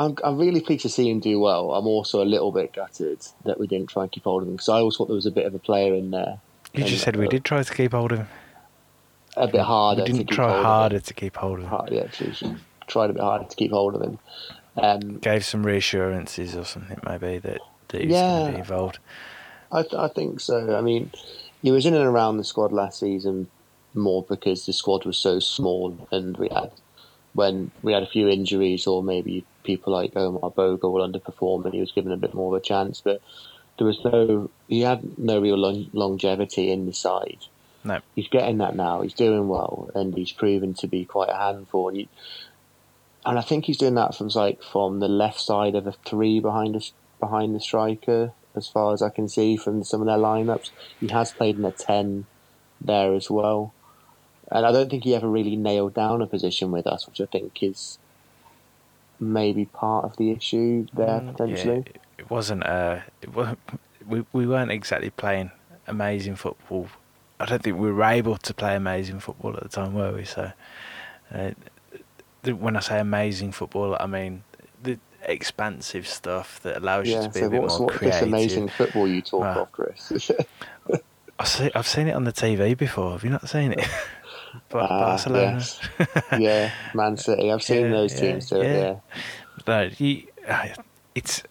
I'm, 0.00 0.16
I'm 0.24 0.38
really 0.38 0.62
pleased 0.62 0.82
to 0.82 0.88
see 0.88 1.10
him 1.10 1.20
do 1.20 1.38
well. 1.38 1.74
I'm 1.74 1.86
also 1.86 2.22
a 2.22 2.24
little 2.24 2.52
bit 2.52 2.72
gutted 2.72 3.20
that 3.44 3.60
we 3.60 3.66
didn't 3.66 3.90
try 3.90 4.04
and 4.04 4.10
keep 4.10 4.24
hold 4.24 4.42
of 4.42 4.48
him 4.48 4.54
because 4.54 4.70
I 4.70 4.78
always 4.78 4.96
thought 4.96 5.08
there 5.08 5.14
was 5.14 5.26
a 5.26 5.30
bit 5.30 5.44
of 5.44 5.54
a 5.54 5.58
player 5.58 5.94
in 5.94 6.10
there. 6.10 6.40
You 6.72 6.84
just 6.84 7.04
said 7.04 7.16
we 7.16 7.26
uh, 7.26 7.28
did 7.28 7.44
try 7.44 7.62
to 7.62 7.74
keep 7.74 7.92
hold 7.92 8.12
of 8.12 8.20
him. 8.20 8.28
A 9.36 9.46
bit 9.46 9.60
harder. 9.60 10.04
We 10.04 10.12
didn't 10.12 10.28
try 10.28 10.46
hold 10.46 10.54
of 10.54 10.60
him. 10.60 10.64
harder 10.64 11.00
to 11.00 11.14
keep 11.14 11.36
hold 11.36 11.58
of 11.58 11.64
him. 11.64 11.70
hard, 11.70 11.92
yeah, 11.92 12.10
she, 12.12 12.32
tried 12.86 13.10
a 13.10 13.12
bit 13.12 13.22
harder 13.22 13.44
to 13.44 13.56
keep 13.56 13.72
hold 13.72 13.94
of 13.94 14.00
him. 14.00 14.18
Um, 14.78 15.18
Gave 15.18 15.44
some 15.44 15.66
reassurances 15.66 16.56
or 16.56 16.64
something 16.64 16.98
maybe 17.04 17.36
that, 17.38 17.60
that 17.88 18.00
he's 18.00 18.10
going 18.10 18.46
to 18.46 18.52
be 18.52 18.58
involved. 18.58 19.00
I, 19.70 19.82
th- 19.82 19.94
I 19.94 20.08
think 20.08 20.40
so. 20.40 20.74
I 20.74 20.80
mean, 20.80 21.10
he 21.60 21.70
was 21.70 21.84
in 21.84 21.92
and 21.92 22.06
around 22.06 22.38
the 22.38 22.44
squad 22.44 22.72
last 22.72 23.00
season 23.00 23.48
more 23.92 24.22
because 24.22 24.64
the 24.64 24.72
squad 24.72 25.04
was 25.04 25.18
so 25.18 25.40
small, 25.40 26.08
and 26.10 26.38
we 26.38 26.48
had 26.48 26.70
when 27.34 27.70
we 27.82 27.92
had 27.92 28.02
a 28.02 28.06
few 28.06 28.28
injuries 28.28 28.86
or 28.86 29.02
maybe 29.02 29.44
people 29.62 29.92
like 29.92 30.16
um, 30.16 30.36
Omar 30.36 30.50
Boga 30.50 30.90
will 30.90 31.08
underperform, 31.08 31.64
and 31.64 31.74
he 31.74 31.80
was 31.80 31.92
given 31.92 32.12
a 32.12 32.16
bit 32.16 32.34
more 32.34 32.54
of 32.54 32.60
a 32.60 32.64
chance. 32.64 33.00
But 33.00 33.20
there 33.78 33.86
was 33.86 34.04
no, 34.04 34.50
he 34.68 34.80
had 34.80 35.18
no 35.18 35.40
real 35.40 35.56
long, 35.56 35.88
longevity 35.92 36.70
in 36.70 36.86
the 36.86 36.92
side. 36.92 37.38
No. 37.82 38.00
he's 38.14 38.28
getting 38.28 38.58
that 38.58 38.76
now. 38.76 39.00
He's 39.00 39.14
doing 39.14 39.48
well, 39.48 39.90
and 39.94 40.14
he's 40.14 40.32
proven 40.32 40.74
to 40.74 40.86
be 40.86 41.04
quite 41.04 41.30
a 41.30 41.36
handful. 41.36 41.88
And, 41.88 41.98
you, 41.98 42.08
and 43.24 43.38
I 43.38 43.42
think 43.42 43.64
he's 43.64 43.78
doing 43.78 43.94
that 43.94 44.14
from 44.14 44.28
like 44.28 44.62
from 44.62 45.00
the 45.00 45.08
left 45.08 45.40
side 45.40 45.74
of 45.74 45.86
a 45.86 45.92
three 45.92 46.40
behind 46.40 46.76
us 46.76 46.92
behind 47.20 47.54
the 47.54 47.60
striker, 47.60 48.32
as 48.54 48.66
far 48.66 48.92
as 48.92 49.02
I 49.02 49.08
can 49.08 49.28
see 49.28 49.56
from 49.56 49.84
some 49.84 50.00
of 50.00 50.06
their 50.06 50.18
lineups. 50.18 50.70
He 51.00 51.08
has 51.08 51.32
played 51.32 51.56
in 51.56 51.64
a 51.64 51.72
ten 51.72 52.26
there 52.80 53.14
as 53.14 53.30
well, 53.30 53.72
and 54.50 54.66
I 54.66 54.72
don't 54.72 54.90
think 54.90 55.04
he 55.04 55.14
ever 55.14 55.28
really 55.28 55.56
nailed 55.56 55.94
down 55.94 56.22
a 56.22 56.26
position 56.26 56.70
with 56.70 56.86
us, 56.86 57.06
which 57.06 57.20
I 57.20 57.26
think 57.26 57.62
is 57.62 57.98
maybe 59.18 59.66
part 59.66 60.04
of 60.04 60.16
the 60.16 60.30
issue 60.30 60.86
there 60.92 61.20
Mm, 61.20 61.32
potentially. 61.32 61.84
Yeah, 61.86 61.92
it 62.18 62.30
wasn't. 62.30 62.64
Uh, 62.66 63.00
it 63.22 63.34
wa 63.34 63.54
we 64.06 64.24
we 64.32 64.46
weren't 64.46 64.70
exactly 64.70 65.10
playing 65.10 65.50
amazing 65.86 66.36
football. 66.36 66.88
I 67.38 67.46
don't 67.46 67.62
think 67.62 67.78
we 67.78 67.90
were 67.90 68.04
able 68.04 68.36
to 68.36 68.54
play 68.54 68.74
amazing 68.76 69.20
football 69.20 69.56
at 69.56 69.62
the 69.62 69.68
time, 69.68 69.94
were 69.94 70.12
we? 70.12 70.24
So, 70.24 70.52
uh, 71.34 71.50
when 72.44 72.76
I 72.76 72.80
say 72.80 72.98
amazing 73.00 73.52
football, 73.52 73.96
I 74.00 74.06
mean 74.06 74.44
the 74.82 74.98
expansive 75.24 76.06
stuff 76.08 76.60
that 76.62 76.78
allows 76.78 77.06
you 77.08 77.14
to 77.14 77.30
be 77.30 77.40
so 77.40 77.46
a 77.46 77.50
bit 77.50 77.60
what's 77.62 77.78
more 77.78 77.86
what 77.88 77.96
creative. 77.96 78.20
this 78.20 78.28
amazing 78.28 78.68
football 78.70 79.08
you 79.08 79.22
talk 79.22 79.42
Wow. 79.42 79.62
of, 79.62 79.72
Chris? 79.72 80.30
I 81.38 81.44
see, 81.44 81.70
I've 81.74 81.86
seen 81.86 82.06
it 82.08 82.12
on 82.14 82.24
the 82.24 82.32
TV 82.32 82.76
before. 82.76 83.12
Have 83.12 83.24
you 83.24 83.30
not 83.30 83.48
seen 83.48 83.72
it? 83.72 83.80
Ah, 84.54 84.60
Barcelona. 84.88 85.52
yes. 85.58 85.80
yeah, 86.38 86.70
Man 86.94 87.16
City. 87.16 87.50
I've 87.52 87.62
seen 87.62 87.86
Yeah, 87.86 87.90
those 87.90 88.14
teams 88.14 88.48
do 88.50 88.60
it. 88.60 88.64
yeah. 88.66 88.80
Yeah, 88.82 88.96
No, 89.66 89.90
you, 89.98 90.26
uh, 90.48 90.68
it's 91.14 91.42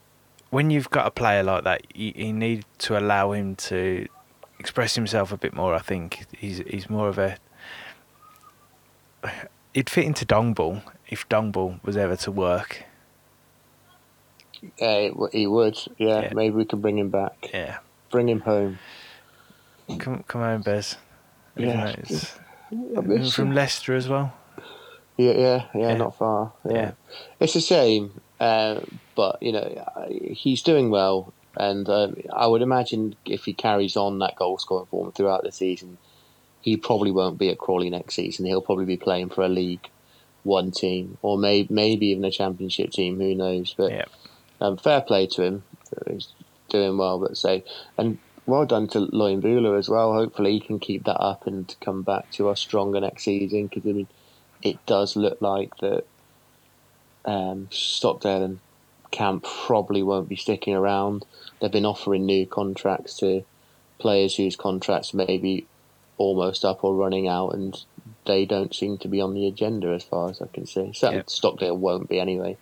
when 0.49 0.69
you've 0.71 0.89
got 0.89 1.05
a 1.07 1.11
player 1.11 1.43
like 1.43 1.63
that, 1.63 1.95
you, 1.95 2.11
you 2.15 2.33
need 2.33 2.65
to 2.79 2.97
allow 2.97 3.31
him 3.31 3.55
to 3.55 4.07
express 4.59 4.95
himself 4.95 5.31
a 5.31 5.37
bit 5.37 5.53
more. 5.53 5.73
I 5.75 5.79
think 5.79 6.25
he's 6.37 6.57
he's 6.59 6.89
more 6.89 7.07
of 7.07 7.17
a. 7.17 7.37
He'd 9.73 9.89
fit 9.89 10.05
into 10.05 10.25
Dongball 10.25 10.81
if 11.07 11.27
Dongball 11.29 11.83
was 11.83 11.95
ever 11.97 12.15
to 12.17 12.31
work. 12.31 12.83
Yeah, 14.77 15.09
he 15.31 15.47
would. 15.47 15.77
Yeah, 15.97 16.21
Yeah. 16.21 16.33
maybe 16.33 16.55
we 16.55 16.65
can 16.65 16.81
bring 16.81 16.97
him 16.97 17.09
back. 17.09 17.49
Yeah, 17.53 17.77
Bring 18.09 18.27
him 18.27 18.41
home. 18.41 18.79
come 19.99 20.23
come 20.27 20.41
on, 20.41 20.61
Bez. 20.61 20.97
Even 21.57 21.93
Yeah. 22.71 22.77
though 22.95 22.99
it's- 23.01 23.05
I 23.19 23.19
miss 23.23 23.33
from. 23.35 23.51
Leicester 23.53 23.95
as 23.95 24.07
well. 24.07 24.33
Yeah, 25.17 25.31
yeah, 25.33 25.63
yeah, 25.75 25.89
Yeah. 25.89 25.97
not 25.97 26.15
far. 26.17 26.53
Yeah. 26.65 26.73
Yeah. 26.73 26.91
it's 27.41 27.55
a 27.55 27.61
shame, 27.61 28.21
uh, 28.39 28.79
but 29.15 29.41
you 29.43 29.51
know 29.51 29.83
he's 30.31 30.61
doing 30.61 30.89
well, 30.91 31.33
and 31.57 31.89
um, 31.89 32.15
I 32.33 32.47
would 32.47 32.61
imagine 32.61 33.15
if 33.25 33.43
he 33.45 33.53
carries 33.53 33.97
on 33.97 34.19
that 34.19 34.35
goal 34.37 34.57
scoring 34.57 34.85
form 34.85 35.11
throughout 35.11 35.43
the 35.43 35.51
season, 35.51 35.97
he 36.61 36.77
probably 36.77 37.11
won't 37.11 37.37
be 37.37 37.49
at 37.49 37.57
Crawley 37.57 37.89
next 37.89 38.15
season. 38.15 38.45
He'll 38.45 38.61
probably 38.61 38.85
be 38.85 38.97
playing 38.97 39.29
for 39.29 39.43
a 39.43 39.49
League 39.49 39.89
One 40.43 40.71
team, 40.71 41.17
or 41.21 41.37
may, 41.37 41.67
maybe 41.69 42.07
even 42.07 42.23
a 42.23 42.31
Championship 42.31 42.91
team. 42.91 43.19
Who 43.19 43.35
knows? 43.35 43.73
But 43.77 43.91
Yeah. 43.91 44.05
um, 44.61 44.77
fair 44.77 45.01
play 45.01 45.27
to 45.27 45.43
him. 45.43 45.63
He's 46.09 46.29
doing 46.69 46.97
well, 46.97 47.19
but 47.19 47.35
say 47.35 47.63
and 47.97 48.19
well 48.49 48.65
done 48.65 48.87
to 48.89 49.07
Luyambula 49.07 49.77
as 49.77 49.89
well. 49.89 50.13
Hopefully, 50.13 50.53
he 50.53 50.59
can 50.59 50.79
keep 50.79 51.05
that 51.05 51.19
up 51.19 51.47
and 51.47 51.73
come 51.81 52.03
back 52.03 52.31
to 52.31 52.49
us 52.49 52.59
stronger 52.59 52.99
next 52.99 53.23
season. 53.23 53.67
Because 53.67 53.89
I 53.89 53.93
mean, 53.93 54.07
it 54.61 54.85
does 54.85 55.15
look 55.15 55.41
like 55.41 55.77
that 55.77 56.05
um, 57.25 57.67
Stockdale 57.71 58.43
and 58.43 58.59
Camp 59.11 59.45
probably 59.65 60.03
won't 60.03 60.29
be 60.29 60.35
sticking 60.35 60.75
around. 60.75 61.25
They've 61.59 61.71
been 61.71 61.85
offering 61.85 62.25
new 62.25 62.45
contracts 62.45 63.17
to 63.17 63.43
players 63.99 64.35
whose 64.35 64.55
contracts 64.55 65.13
may 65.13 65.37
be 65.37 65.67
almost 66.17 66.63
up 66.65 66.83
or 66.83 66.95
running 66.95 67.27
out, 67.27 67.49
and 67.49 67.77
they 68.25 68.45
don't 68.45 68.75
seem 68.75 68.97
to 68.99 69.07
be 69.07 69.21
on 69.21 69.33
the 69.33 69.47
agenda 69.47 69.89
as 69.89 70.03
far 70.03 70.29
as 70.29 70.41
I 70.41 70.47
can 70.47 70.65
see. 70.65 70.93
Certainly, 70.93 71.17
Yeah. 71.17 71.23
Stockdale 71.27 71.77
won't 71.77 72.09
be 72.09 72.19
anyway. 72.19 72.57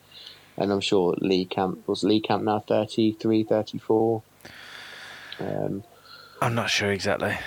And 0.58 0.72
I'm 0.72 0.82
sure 0.82 1.16
Lee 1.20 1.46
Camp 1.46 1.88
was 1.88 2.04
Lee 2.04 2.22
Camp 2.22 2.44
now 2.44 2.60
33, 2.60 3.44
34. 3.44 4.24
Um, 5.40 5.84
I'm 6.42 6.56
not 6.56 6.70
sure 6.70 6.92
exactly. 6.92 7.38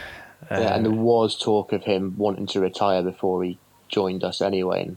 yeah, 0.50 0.74
and 0.74 0.86
Uh, 0.86 0.90
there 0.90 0.98
was 0.98 1.38
talk 1.38 1.72
of 1.72 1.84
him 1.84 2.14
wanting 2.16 2.46
to 2.48 2.60
retire 2.60 3.02
before 3.02 3.44
he 3.44 3.58
joined 3.88 4.24
us 4.24 4.40
anyway. 4.40 4.84
And 4.84 4.96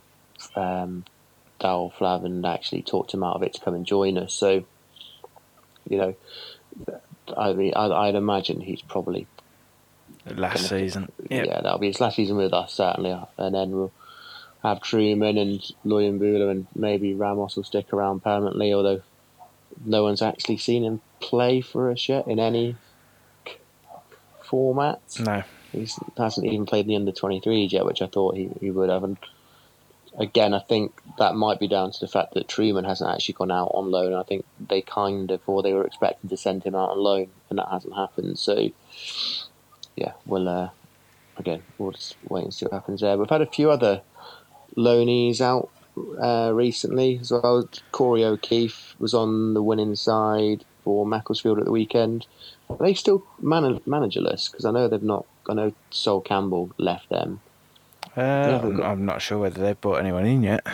um, 0.55 1.05
Darryl 1.59 1.93
Flavin 1.93 2.43
actually 2.45 2.81
talked 2.81 3.13
him 3.13 3.23
out 3.23 3.35
of 3.35 3.43
it 3.43 3.53
to 3.53 3.61
come 3.61 3.73
and 3.75 3.85
join 3.85 4.17
us. 4.17 4.33
So, 4.33 4.63
you 5.89 5.97
know, 5.97 6.15
I 7.37 7.53
mean, 7.53 7.73
I'd, 7.75 7.91
I'd 7.91 8.15
imagine 8.15 8.61
he's 8.61 8.81
probably 8.81 9.27
last 10.25 10.69
season. 10.69 11.11
yeah. 11.29 11.43
Yeah. 11.43 11.61
that'll 11.61 11.79
be 11.79 11.87
his 11.87 11.99
last 12.01 12.15
season 12.15 12.37
with 12.37 12.53
us 12.53 12.73
certainly, 12.73 13.17
and 13.37 13.55
then 13.55 13.71
we'll 13.71 13.91
have 14.63 14.79
Trueman 14.79 15.39
and 15.39 15.59
Luyambula 15.85 16.49
and 16.49 16.67
maybe 16.73 17.13
Ramos 17.13 17.55
will 17.55 17.63
stick 17.63 17.91
around 17.93 18.23
permanently. 18.23 18.73
Although 18.73 19.01
no 19.85 20.03
one's 20.03 20.21
actually 20.21 20.57
seen 20.57 20.83
him 20.83 21.01
play 21.19 21.61
for 21.61 21.91
us 21.91 22.07
yet 22.07 22.27
in 22.27 22.39
any 22.39 22.75
format. 24.53 25.01
No. 25.19 25.41
He 25.71 25.87
hasn't 26.15 26.45
even 26.45 26.67
played 26.67 26.85
the 26.85 26.95
under 26.95 27.11
23s 27.11 27.71
yet, 27.71 27.85
which 27.85 28.03
I 28.03 28.05
thought 28.05 28.35
he, 28.35 28.51
he 28.61 28.69
would 28.69 28.91
have. 28.91 29.03
And 29.03 29.17
again, 30.19 30.53
I 30.53 30.59
think 30.59 30.93
that 31.17 31.33
might 31.33 31.59
be 31.59 31.67
down 31.67 31.89
to 31.89 31.99
the 31.99 32.07
fact 32.07 32.35
that 32.35 32.47
Trueman 32.47 32.85
hasn't 32.85 33.09
actually 33.09 33.33
gone 33.33 33.49
out 33.49 33.71
on 33.73 33.89
loan. 33.89 34.13
I 34.13 34.21
think 34.21 34.45
they 34.59 34.83
kind 34.83 35.31
of, 35.31 35.41
or 35.47 35.63
they 35.63 35.73
were 35.73 35.87
expecting 35.87 36.29
to 36.29 36.37
send 36.37 36.63
him 36.65 36.75
out 36.75 36.91
on 36.91 36.99
loan, 36.99 37.29
and 37.49 37.57
that 37.57 37.67
hasn't 37.71 37.95
happened. 37.95 38.37
So, 38.37 38.69
yeah, 39.95 40.11
we'll, 40.27 40.47
uh, 40.47 40.69
again, 41.37 41.63
we'll 41.79 41.93
just 41.93 42.15
wait 42.29 42.43
and 42.43 42.53
see 42.53 42.67
what 42.67 42.73
happens 42.73 43.01
there. 43.01 43.17
We've 43.17 43.27
had 43.27 43.41
a 43.41 43.47
few 43.47 43.71
other 43.71 44.03
loanees 44.77 45.41
out 45.41 45.71
uh, 46.21 46.51
recently 46.53 47.17
as 47.17 47.31
well. 47.31 47.67
Corey 47.91 48.23
O'Keeffe 48.23 48.93
was 48.99 49.15
on 49.15 49.55
the 49.55 49.63
winning 49.63 49.95
side 49.95 50.63
for 50.83 51.05
Macclesfield 51.05 51.59
at 51.59 51.65
the 51.65 51.71
weekend. 51.71 52.25
Are 52.69 52.77
they 52.77 52.93
still 52.93 53.23
man- 53.41 53.79
managerless? 53.87 54.51
Because 54.51 54.65
I 54.65 54.71
know 54.71 54.87
they've 54.87 55.01
not. 55.01 55.25
I 55.49 55.53
know 55.53 55.73
Sol 55.91 56.21
Campbell 56.21 56.71
left 56.77 57.09
them. 57.09 57.41
Uh, 58.15 58.21
I'm, 58.61 58.77
got- 58.77 58.85
I'm 58.85 59.05
not 59.05 59.21
sure 59.21 59.39
whether 59.39 59.61
they've 59.61 59.79
brought 59.79 59.99
anyone 59.99 60.25
in 60.25 60.43
yet. 60.43 60.65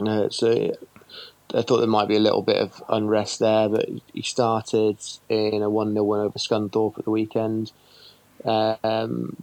Uh, 0.00 0.28
so 0.28 0.76
I 1.54 1.62
thought 1.62 1.78
there 1.78 1.86
might 1.86 2.08
be 2.08 2.16
a 2.16 2.20
little 2.20 2.42
bit 2.42 2.58
of 2.58 2.82
unrest 2.88 3.38
there, 3.38 3.68
but 3.68 3.88
he 4.12 4.22
started 4.22 4.98
in 5.28 5.62
a 5.62 5.70
1 5.70 5.92
0 5.92 6.04
win 6.04 6.20
over 6.20 6.38
Scunthorpe 6.38 6.98
at 6.98 7.04
the 7.04 7.10
weekend. 7.10 7.72
Um, 8.44 9.36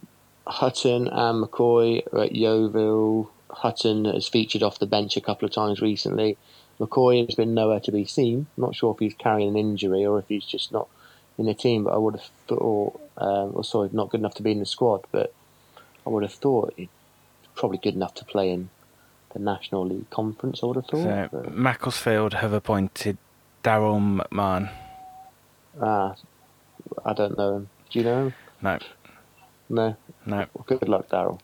Hutton 0.46 1.08
and 1.08 1.44
McCoy 1.44 2.02
are 2.12 2.24
at 2.24 2.34
Yeovil. 2.34 3.30
Hutton 3.50 4.04
has 4.06 4.28
featured 4.28 4.62
off 4.62 4.78
the 4.78 4.86
bench 4.86 5.16
a 5.16 5.20
couple 5.20 5.46
of 5.46 5.52
times 5.52 5.80
recently. 5.80 6.36
McCoy 6.80 7.24
has 7.26 7.34
been 7.34 7.54
nowhere 7.54 7.80
to 7.80 7.92
be 7.92 8.04
seen. 8.04 8.46
not 8.56 8.74
sure 8.74 8.92
if 8.92 8.98
he's 8.98 9.14
carrying 9.14 9.50
an 9.50 9.56
injury 9.56 10.04
or 10.04 10.18
if 10.18 10.28
he's 10.28 10.44
just 10.44 10.72
not 10.72 10.88
in 11.38 11.46
the 11.46 11.54
team, 11.54 11.84
but 11.84 11.94
I 11.94 11.96
would 11.98 12.14
have 12.16 12.30
thought, 12.48 13.00
um, 13.18 13.52
or 13.54 13.64
sorry, 13.64 13.88
not 13.92 14.10
good 14.10 14.20
enough 14.20 14.34
to 14.36 14.42
be 14.42 14.52
in 14.52 14.60
the 14.60 14.66
squad. 14.66 15.04
But 15.12 15.32
I 16.06 16.10
would 16.10 16.22
have 16.22 16.32
thought 16.34 16.74
he's 16.76 16.88
probably 17.54 17.78
good 17.78 17.94
enough 17.94 18.14
to 18.14 18.24
play 18.24 18.50
in 18.50 18.70
the 19.32 19.38
National 19.40 19.86
League 19.86 20.10
Conference. 20.10 20.60
I 20.62 20.66
would 20.66 20.76
have 20.76 20.86
thought. 20.86 21.30
So 21.30 21.50
Macclesfield 21.50 22.34
have 22.34 22.52
appointed 22.52 23.18
Daryl 23.62 24.20
McMahon. 24.20 24.70
ah, 25.80 26.14
I 27.04 27.12
don't 27.12 27.36
know 27.38 27.56
him. 27.56 27.68
Do 27.90 27.98
you 27.98 28.04
know 28.04 28.26
him? 28.26 28.34
No, 28.62 28.78
No. 29.68 29.96
no. 30.26 30.36
Well, 30.54 30.64
good 30.66 30.88
luck, 30.88 31.08
Daryl, 31.08 31.40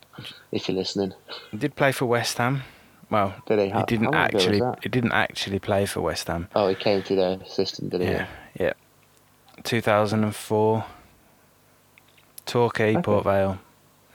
if 0.53 0.69
you're 0.69 0.77
listening. 0.77 1.15
He 1.51 1.57
did 1.57 1.75
play 1.77 1.93
for 1.93 2.07
West 2.07 2.39
Ham. 2.39 2.63
Well, 3.11 3.35
Did 3.47 3.59
he? 3.59 3.65
he 3.67 3.71
How- 3.71 3.85
didn't 3.85 4.05
how 4.07 4.21
long 4.21 4.29
ago 4.29 4.37
was 4.37 4.47
actually. 4.47 4.79
He 4.83 4.89
didn't 4.89 5.13
actually 5.13 5.59
play 5.59 5.85
for 5.87 6.01
West 6.01 6.29
Ham. 6.29 6.49
Oh, 6.55 6.69
he 6.69 6.75
came 6.77 7.03
to 7.03 7.15
their 7.17 7.39
assistant, 7.41 7.91
did 7.91 8.03
he? 8.03 8.07
Yeah, 8.09 8.27
yeah. 8.59 8.73
2004. 9.65 10.85
Torquay, 12.47 12.93
Okay. 12.97 13.03
Port 13.03 13.25
Vale, 13.25 13.59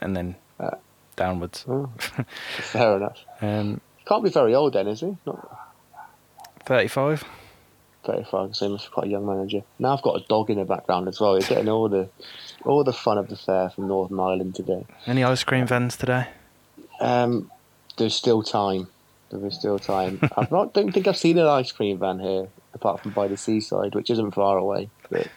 and 0.02 0.16
then 0.16 0.36
Uh, 0.60 0.72
downwards. 1.16 1.66
Oh, 1.68 1.90
fair 2.58 2.98
enough. 2.98 3.18
Um, 3.42 3.82
Can't 4.06 4.24
be 4.24 4.30
very 4.30 4.54
old 4.56 4.74
then, 4.74 4.88
is 4.88 5.02
he? 5.02 5.16
Not 5.26 5.58
35. 6.66 7.24
35, 8.04 8.56
so 8.56 8.66
he 8.68 8.72
must 8.72 8.86
be 8.86 8.92
quite 8.92 9.08
a 9.08 9.10
young 9.10 9.26
manager. 9.26 9.62
Now 9.80 9.94
I've 9.96 10.02
got 10.04 10.22
a 10.22 10.24
dog 10.28 10.50
in 10.52 10.58
the 10.60 10.66
background 10.66 11.08
as 11.08 11.20
well. 11.20 11.36
He's 11.36 11.48
getting 11.50 11.70
all 11.70 11.90
the 11.90 12.08
all 12.64 12.84
the 12.84 12.94
fun 12.94 13.18
of 13.18 13.30
the 13.30 13.36
fair 13.36 13.70
from 13.70 13.88
Northern 13.88 14.20
Ireland 14.20 14.54
today. 14.56 14.86
Any 15.08 15.24
ice 15.24 15.44
cream 15.44 15.66
vans 15.66 15.98
today? 15.98 16.28
Um, 17.00 17.50
there's 17.98 18.16
still 18.16 18.44
time. 18.44 18.88
There 19.30 19.46
is 19.46 19.56
still 19.56 19.80
time. 19.80 20.20
I 20.38 20.48
not 20.52 20.74
don't 20.74 20.92
think 20.92 21.08
I've 21.08 21.18
seen 21.18 21.38
an 21.38 21.48
ice 21.48 21.72
cream 21.72 21.98
van 22.00 22.20
here, 22.20 22.48
apart 22.74 23.02
from 23.02 23.12
by 23.12 23.28
the 23.28 23.38
seaside, 23.38 23.96
which 23.96 24.10
isn't 24.10 24.32
far 24.32 24.58
away. 24.58 24.90
But 25.10 25.28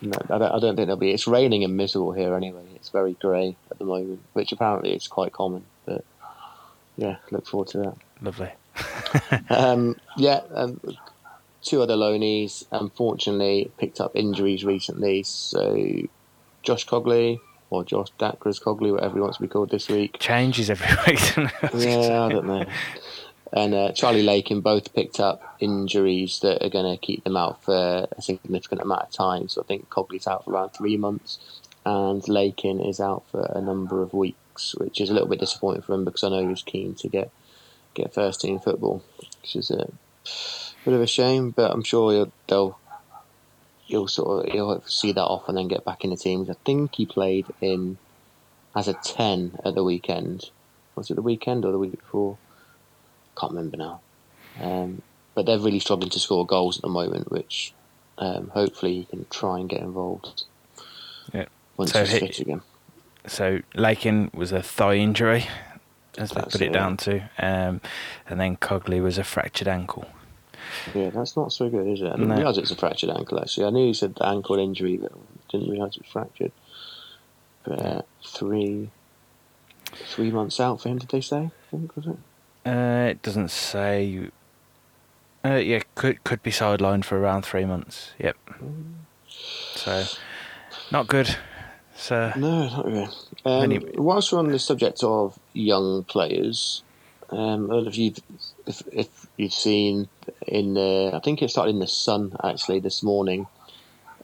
no, 0.00 0.18
I 0.30 0.38
don't, 0.38 0.52
I 0.52 0.58
don't 0.58 0.76
think 0.76 0.86
there'll 0.86 0.96
be. 0.96 1.10
It's 1.10 1.26
raining 1.26 1.64
and 1.64 1.76
miserable 1.76 2.12
here 2.12 2.34
anyway. 2.34 2.64
It's 2.76 2.90
very 2.90 3.14
grey 3.14 3.56
at 3.70 3.78
the 3.78 3.84
moment, 3.84 4.20
which 4.32 4.52
apparently 4.52 4.94
is 4.94 5.08
quite 5.08 5.32
common. 5.32 5.64
But 5.84 6.04
yeah, 6.96 7.16
look 7.30 7.46
forward 7.46 7.68
to 7.68 7.78
that. 7.78 7.96
Lovely. 8.20 8.50
Um, 9.50 9.96
yeah, 10.16 10.42
um, 10.54 10.80
two 11.62 11.82
other 11.82 11.96
loanees 11.96 12.64
unfortunately 12.70 13.70
picked 13.78 14.00
up 14.00 14.12
injuries 14.14 14.64
recently. 14.64 15.22
So 15.24 16.02
Josh 16.62 16.86
Cogley 16.86 17.40
or 17.70 17.84
Josh 17.84 18.08
Dacres 18.18 18.58
Cogley, 18.60 18.92
whatever 18.92 19.14
he 19.14 19.20
wants 19.20 19.38
to 19.38 19.42
be 19.42 19.48
called 19.48 19.70
this 19.70 19.88
week. 19.88 20.18
Changes 20.18 20.68
every 20.68 20.88
week. 21.06 21.36
Yeah, 21.36 22.24
I 22.24 22.28
don't 22.28 22.46
know. 22.46 22.66
And 23.52 23.74
uh, 23.74 23.92
Charlie 23.92 24.22
Lakin 24.22 24.60
both 24.60 24.94
picked 24.94 25.18
up 25.18 25.56
injuries 25.58 26.40
that 26.40 26.64
are 26.64 26.68
going 26.68 26.90
to 26.90 27.00
keep 27.00 27.24
them 27.24 27.36
out 27.36 27.64
for 27.64 28.06
a 28.16 28.22
significant 28.22 28.80
amount 28.80 29.02
of 29.02 29.10
time. 29.10 29.48
So 29.48 29.62
I 29.62 29.64
think 29.64 29.88
Cogley's 29.88 30.26
out 30.26 30.44
for 30.44 30.52
around 30.52 30.70
three 30.70 30.96
months, 30.96 31.38
and 31.84 32.26
Lakin 32.28 32.80
is 32.80 33.00
out 33.00 33.24
for 33.30 33.50
a 33.54 33.60
number 33.60 34.02
of 34.02 34.14
weeks, 34.14 34.74
which 34.76 35.00
is 35.00 35.10
a 35.10 35.12
little 35.12 35.28
bit 35.28 35.40
disappointing 35.40 35.82
for 35.82 35.94
him 35.94 36.04
because 36.04 36.22
I 36.22 36.28
know 36.28 36.42
he 36.42 36.46
was 36.46 36.62
keen 36.62 36.94
to 36.96 37.08
get 37.08 37.30
get 37.94 38.14
first 38.14 38.40
team 38.40 38.60
football, 38.60 39.02
which 39.40 39.56
is 39.56 39.70
a 39.72 39.90
bit 40.84 40.94
of 40.94 41.00
a 41.00 41.06
shame. 41.06 41.50
But 41.50 41.72
I'm 41.72 41.82
sure 41.82 42.30
they'll 42.46 42.78
he'll 43.90 44.08
sort 44.08 44.46
of 44.46 44.52
he'll 44.52 44.82
see 44.86 45.12
that 45.12 45.22
off 45.24 45.48
and 45.48 45.58
then 45.58 45.68
get 45.68 45.84
back 45.84 46.04
in 46.04 46.10
the 46.10 46.16
teams. 46.16 46.48
I 46.48 46.54
think 46.64 46.94
he 46.94 47.06
played 47.06 47.46
in 47.60 47.98
as 48.74 48.88
a 48.88 48.94
ten 48.94 49.58
at 49.64 49.74
the 49.74 49.84
weekend. 49.84 50.50
Was 50.96 51.10
it 51.10 51.14
the 51.14 51.22
weekend 51.22 51.64
or 51.64 51.72
the 51.72 51.78
week 51.78 51.92
before? 51.98 52.38
Can't 53.38 53.52
remember 53.52 53.76
now. 53.76 54.00
Um, 54.60 55.02
but 55.34 55.46
they're 55.46 55.58
really 55.58 55.78
struggling 55.78 56.10
to 56.10 56.18
score 56.20 56.44
goals 56.46 56.76
at 56.78 56.82
the 56.82 56.88
moment, 56.88 57.30
which 57.30 57.72
um, 58.18 58.48
hopefully 58.48 58.94
he 58.94 59.04
can 59.04 59.26
try 59.30 59.58
and 59.58 59.68
get 59.68 59.80
involved. 59.80 60.44
Yeah. 61.32 61.46
Once 61.76 61.92
So 61.92 62.00
he's 62.00 62.12
he- 62.12 62.18
fit 62.20 62.38
again. 62.40 62.62
So 63.26 63.60
Lakin 63.74 64.30
was 64.34 64.50
a 64.50 64.62
thigh 64.62 64.94
injury, 64.96 65.46
as 66.16 66.30
they 66.30 66.40
put 66.42 66.54
it 66.56 66.62
it. 66.62 66.72
down 66.72 66.96
to, 66.98 67.20
um, 67.38 67.80
and 68.28 68.40
then 68.40 68.56
Cogley 68.56 69.00
was 69.02 69.18
a 69.18 69.24
fractured 69.24 69.68
ankle. 69.68 70.06
Yeah, 70.94 71.10
that's 71.10 71.36
not 71.36 71.52
so 71.52 71.68
good, 71.68 71.86
is 71.86 72.00
it? 72.00 72.06
I 72.06 72.10
didn't 72.12 72.28
No. 72.28 72.36
realise 72.36 72.56
it 72.56 72.62
was 72.62 72.70
a 72.70 72.76
fractured 72.76 73.10
ankle. 73.10 73.38
Actually, 73.40 73.66
I 73.66 73.70
knew 73.70 73.86
you 73.88 73.94
said 73.94 74.14
the 74.14 74.26
ankle 74.26 74.58
injury, 74.58 74.96
but 74.96 75.12
didn't 75.50 75.70
realise 75.70 75.96
it 75.96 76.02
was 76.02 76.10
fractured. 76.12 76.52
But 77.64 77.84
uh, 77.84 78.02
three, 78.24 78.90
three 79.92 80.30
months 80.30 80.58
out 80.60 80.80
for 80.80 80.88
him. 80.88 80.98
Did 80.98 81.10
they 81.10 81.20
say? 81.20 81.50
I 81.50 81.70
think 81.70 81.94
was 81.96 82.06
it? 82.06 82.16
Uh, 82.66 83.08
it 83.10 83.22
doesn't 83.22 83.50
say. 83.50 84.30
Uh, 85.44 85.54
yeah, 85.54 85.80
could 85.94 86.22
could 86.24 86.42
be 86.42 86.50
sidelined 86.50 87.04
for 87.04 87.18
around 87.18 87.42
three 87.42 87.64
months. 87.64 88.12
Yep. 88.18 88.36
So, 89.74 90.04
not 90.90 91.06
good. 91.06 91.36
So 91.96 92.32
No, 92.36 92.68
not 92.68 92.86
really. 92.86 93.08
Um, 93.44 93.62
Anyway. 93.62 93.92
Whilst 93.96 94.32
we're 94.32 94.38
on 94.38 94.48
the 94.48 94.58
subject 94.58 95.02
of 95.04 95.38
young 95.52 96.04
players, 96.04 96.82
um, 97.30 97.68
don't 97.68 97.86
if 97.86 97.96
you've 97.98 98.18
if, 98.70 98.82
if 98.92 99.26
you've 99.36 99.52
seen 99.52 100.08
in 100.46 100.74
the 100.74 101.10
I 101.12 101.20
think 101.20 101.42
it 101.42 101.50
started 101.50 101.74
in 101.74 101.80
the 101.80 101.86
Sun 101.86 102.36
actually 102.42 102.80
this 102.80 103.02
morning 103.02 103.46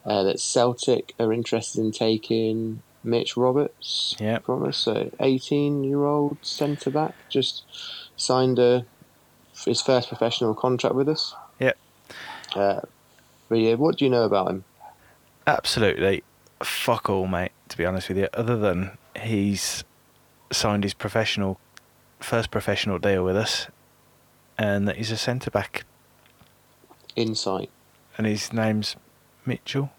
uh, 0.05 0.23
that 0.23 0.39
Celtic 0.39 1.13
are 1.19 1.31
interested 1.33 1.81
in 1.81 1.91
taking 1.91 2.81
Mitch 3.03 3.37
Roberts 3.37 4.15
Yep. 4.19 4.45
from 4.45 4.65
us. 4.65 4.77
So 4.77 5.11
eighteen 5.19 5.83
year 5.83 6.03
old 6.05 6.37
centre 6.41 6.89
back 6.89 7.13
just 7.29 7.63
signed 8.15 8.59
a 8.59 8.85
his 9.65 9.81
first 9.81 10.07
professional 10.07 10.53
contract 10.53 10.95
with 10.95 11.09
us. 11.09 11.33
Yep. 11.59 11.77
Uh, 12.55 12.81
but 13.49 13.55
yeah, 13.59 13.73
what 13.75 13.97
do 13.97 14.05
you 14.05 14.11
know 14.11 14.23
about 14.23 14.49
him? 14.49 14.63
absolutely 15.47 16.23
fuck 16.61 17.09
all, 17.09 17.27
mate. 17.27 17.51
To 17.69 17.77
be 17.77 17.85
honest 17.85 18.09
with 18.09 18.17
you, 18.17 18.27
other 18.33 18.57
than 18.57 18.97
he's 19.21 19.83
signed 20.51 20.83
his 20.83 20.93
professional 20.93 21.59
first 22.19 22.49
professional 22.51 22.97
deal 22.99 23.23
with 23.23 23.35
us, 23.37 23.67
and 24.57 24.87
that 24.87 24.97
he's 24.97 25.11
a 25.11 25.17
centre 25.17 25.51
back, 25.51 25.83
Insight. 27.15 27.69
and 28.17 28.27
his 28.27 28.51
name's 28.53 28.95
Mitchell. 29.45 29.91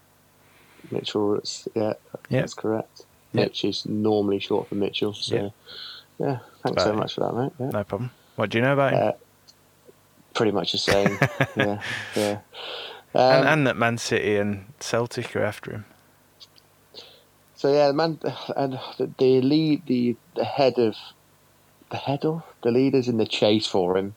Mitchell, 0.91 1.35
it's, 1.35 1.67
yeah, 1.75 1.93
Yep. 2.29 2.41
that's 2.41 2.53
correct. 2.53 3.03
Yep. 3.33 3.45
Mitch 3.47 3.63
is 3.65 3.85
normally 3.85 4.39
short 4.39 4.67
for 4.69 4.75
Mitchell, 4.75 5.13
so 5.13 5.35
Yep. 5.35 5.51
yeah, 6.19 6.39
thanks 6.63 6.83
so 6.83 6.93
much 6.93 7.15
for 7.15 7.21
that, 7.21 7.33
mate. 7.33 7.51
Yeah. 7.59 7.69
No 7.71 7.83
problem. 7.83 8.11
What 8.35 8.49
do 8.49 8.57
you 8.57 8.63
know 8.63 8.73
about 8.73 8.93
him? 8.93 9.07
Uh, 9.07 9.11
pretty 10.33 10.51
much 10.51 10.71
the 10.71 10.77
same. 10.77 11.17
yeah, 11.55 11.81
yeah. 12.15 12.39
Um, 13.13 13.21
and, 13.31 13.47
and 13.47 13.67
that 13.67 13.75
Man 13.77 13.97
City 13.97 14.37
and 14.37 14.65
Celtic 14.79 15.35
are 15.35 15.43
after 15.43 15.71
him. 15.71 15.85
so 17.55 17.71
yeah, 17.73 17.87
the 17.87 17.93
man, 17.93 18.19
and 18.55 18.79
the 19.17 19.41
lead, 19.41 19.85
the 19.87 20.15
the 20.35 20.45
head 20.45 20.77
of 20.79 20.95
the 21.89 21.97
head 21.97 22.25
of 22.25 22.43
the 22.61 22.71
leaders 22.71 23.07
in 23.07 23.17
the 23.17 23.25
chase 23.25 23.65
for 23.65 23.97
him 23.97 24.13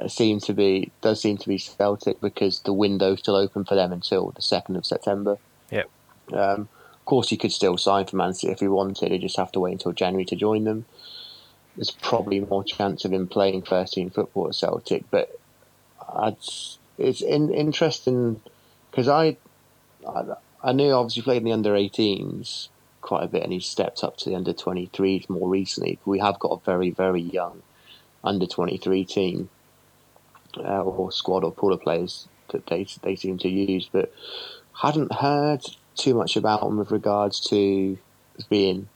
uh, 0.00 0.08
seem 0.08 0.40
to 0.40 0.52
be 0.52 0.90
does 1.00 1.20
seem 1.20 1.36
to 1.38 1.48
be 1.48 1.58
Celtic 1.58 2.20
because 2.20 2.60
the 2.60 2.72
window's 2.72 3.20
still 3.20 3.36
open 3.36 3.64
for 3.64 3.74
them 3.74 3.92
until 3.92 4.30
the 4.30 4.42
second 4.42 4.76
of 4.76 4.86
September. 4.86 5.38
Yep. 5.70 5.90
Um, 6.32 6.68
of 6.94 7.04
course, 7.04 7.30
he 7.30 7.36
could 7.36 7.52
still 7.52 7.76
sign 7.76 8.06
for 8.06 8.16
Man 8.16 8.34
City 8.34 8.52
if 8.52 8.60
he 8.60 8.68
wanted. 8.68 9.12
He 9.12 9.18
just 9.18 9.36
have 9.36 9.52
to 9.52 9.60
wait 9.60 9.72
until 9.72 9.92
January 9.92 10.24
to 10.26 10.36
join 10.36 10.64
them. 10.64 10.84
There's 11.76 11.90
probably 11.90 12.40
more 12.40 12.64
chance 12.64 13.04
of 13.04 13.12
him 13.12 13.28
playing 13.28 13.62
first 13.62 13.94
team 13.94 14.10
football 14.10 14.48
at 14.48 14.54
Celtic, 14.54 15.04
but 15.10 15.38
I'd, 16.12 16.36
it's 16.98 17.20
in, 17.22 17.52
interesting 17.54 18.40
because 18.90 19.08
I, 19.08 19.36
I 20.06 20.24
I 20.62 20.72
knew 20.72 20.92
obviously 20.92 21.22
played 21.22 21.38
in 21.38 21.44
the 21.44 21.52
under 21.52 21.72
18s 21.72 22.68
quite 23.00 23.24
a 23.24 23.28
bit, 23.28 23.42
and 23.42 23.52
he 23.52 23.60
stepped 23.60 24.02
up 24.04 24.16
to 24.18 24.30
the 24.30 24.36
under 24.36 24.52
23s 24.52 25.28
more 25.28 25.48
recently. 25.48 25.98
We 26.04 26.18
have 26.18 26.38
got 26.38 26.60
a 26.60 26.64
very 26.64 26.90
very 26.90 27.20
young 27.20 27.62
under 28.24 28.46
23 28.46 29.04
team 29.04 29.48
uh, 30.56 30.82
or 30.82 31.12
squad 31.12 31.44
or 31.44 31.52
pool 31.52 31.72
of 31.72 31.80
players 31.80 32.28
that 32.50 32.66
they 32.66 32.86
they 33.02 33.16
seem 33.16 33.38
to 33.38 33.48
use, 33.48 33.88
but 33.90 34.12
hadn't 34.80 35.12
heard 35.12 35.62
too 35.96 36.14
much 36.14 36.36
about 36.36 36.62
him 36.62 36.78
with 36.78 36.90
regards 36.90 37.40
to 37.48 37.98
being 38.48 38.88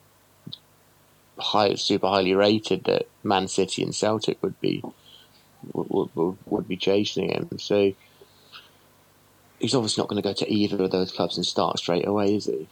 high, 1.39 1.75
super 1.75 2.09
highly 2.09 2.35
rated. 2.35 2.85
That 2.85 3.09
Man 3.23 3.49
City 3.49 3.83
and 3.83 3.95
Celtic 3.95 4.43
would 4.43 4.61
be 4.61 4.83
would, 5.73 6.11
would, 6.15 6.37
would 6.47 6.69
be 6.69 6.77
chasing 6.77 7.31
him. 7.31 7.51
So 7.59 7.93
he's 9.59 9.75
obviously 9.75 10.03
not 10.03 10.09
going 10.09 10.23
to 10.23 10.29
go 10.29 10.35
to 10.35 10.53
either 10.53 10.83
of 10.83 10.91
those 10.91 11.13
clubs 11.13 11.37
and 11.37 11.47
start 11.47 11.79
straight 11.79 12.07
away, 12.07 12.35
is 12.35 12.47
he? 12.47 12.69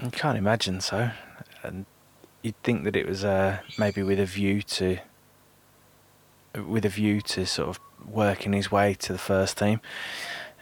I 0.00 0.10
can't 0.10 0.38
imagine 0.38 0.80
so. 0.80 1.10
And 1.62 1.86
you'd 2.42 2.60
think 2.62 2.84
that 2.84 2.96
it 2.96 3.06
was 3.06 3.24
uh, 3.24 3.58
maybe 3.78 4.02
with 4.02 4.20
a 4.20 4.24
view 4.26 4.62
to, 4.62 4.98
with 6.66 6.84
a 6.84 6.88
view 6.88 7.20
to 7.22 7.46
sort 7.46 7.68
of 7.68 7.80
working 8.06 8.52
his 8.52 8.70
way 8.70 8.94
to 8.94 9.12
the 9.12 9.18
first 9.18 9.58
team, 9.58 9.80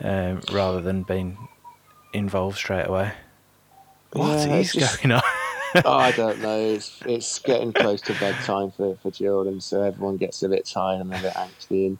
um, 0.03 0.41
rather 0.53 0.81
than 0.81 1.03
being 1.03 1.49
involved 2.13 2.57
straight 2.57 2.87
away. 2.87 3.13
What 4.13 4.47
Yeah, 4.49 4.57
is 4.57 4.73
just- 4.73 5.03
going 5.03 5.13
on? 5.13 5.23
oh, 5.85 5.93
I 5.93 6.13
don't 6.13 6.41
know. 6.41 6.59
It's 6.59 7.01
it's 7.05 7.39
getting 7.41 7.73
close 7.73 8.01
to 8.03 8.15
bedtime 8.15 8.71
for 8.71 8.97
for 9.03 9.11
children, 9.11 9.61
so 9.61 9.83
everyone 9.83 10.17
gets 10.17 10.43
a 10.43 10.49
bit 10.49 10.65
tired 10.65 11.01
and 11.03 11.13
a 11.13 11.21
bit 11.21 11.35
angsty. 11.35 11.87
And 11.89 11.99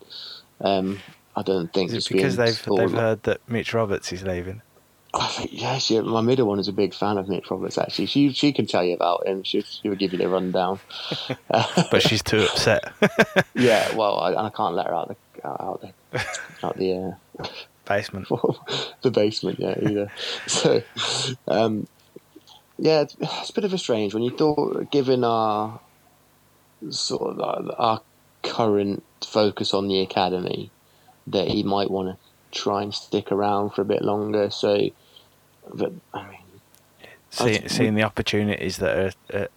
um, 0.61 1.01
I 1.35 1.43
don't 1.43 1.71
think 1.75 1.91
Is 1.91 1.97
it's 1.97 2.09
because 2.09 2.37
they've 2.37 2.65
they've 2.77 2.91
heard 2.93 3.25
that 3.25 3.47
Mitch 3.47 3.75
Roberts 3.75 4.13
is 4.13 4.23
leaving? 4.23 4.63
I 5.19 5.29
think 5.29 5.51
yeah, 5.53 5.79
she, 5.79 6.01
my 6.01 6.21
middle 6.21 6.47
one 6.47 6.59
is 6.59 6.69
a 6.69 6.73
big 6.73 6.93
fan 6.95 7.17
of 7.19 7.29
Nick 7.29 7.51
Roberts. 7.51 7.79
Actually, 7.79 8.07
she 8.07 8.33
she 8.33 8.53
can 8.53 8.67
tell 8.67 8.85
you 8.85 8.95
about 8.95 9.27
him. 9.27 9.43
She 9.43 9.63
she 9.63 9.89
would 9.89 9.99
give 9.99 10.13
you 10.13 10.19
the 10.19 10.29
rundown. 10.29 10.81
but 11.49 12.03
she's 12.03 12.23
too 12.23 12.41
upset. 12.41 12.93
yeah, 13.55 13.95
well, 13.97 14.19
I, 14.19 14.47
I 14.47 14.51
can't 14.51 14.75
let 14.75 14.87
her 14.87 14.95
out 14.95 15.09
the 15.09 15.47
out 15.47 15.81
the 15.81 16.27
out 16.63 16.77
the 16.77 17.17
uh, 17.41 17.47
basement. 17.85 18.29
the 19.03 19.11
basement, 19.11 19.59
yeah, 19.59 19.75
either. 19.81 20.13
so, 20.47 20.83
um, 21.49 21.87
yeah, 22.79 23.03
it's, 23.03 23.17
it's, 23.21 23.51
a 23.51 23.53
bit 23.55 23.65
of 23.65 23.73
a 23.73 23.79
strange 23.79 24.13
when 24.13 24.23
you 24.23 24.37
thought, 24.37 24.91
given 24.91 25.25
our 25.25 25.81
sort 26.91 27.31
of 27.31 27.41
our, 27.41 27.75
our 27.79 28.01
current 28.43 29.03
focus 29.25 29.73
on 29.73 29.89
the 29.89 30.01
academy, 30.01 30.71
that 31.27 31.49
he 31.49 31.63
might 31.63 31.91
want 31.91 32.09
to 32.09 32.27
try 32.57 32.83
and 32.83 32.95
stick 32.95 33.33
around 33.33 33.71
for 33.71 33.83
a 33.83 33.85
bit 33.87 34.03
longer. 34.03 34.51
So, 34.51 34.91
but 35.73 35.93
I 36.13 36.29
mean, 36.29 36.41
See, 37.31 37.59
I, 37.59 37.67
seeing 37.67 37.95
the 37.95 38.03
opportunities 38.03 38.79
that 38.79 39.15
are, 39.35 39.49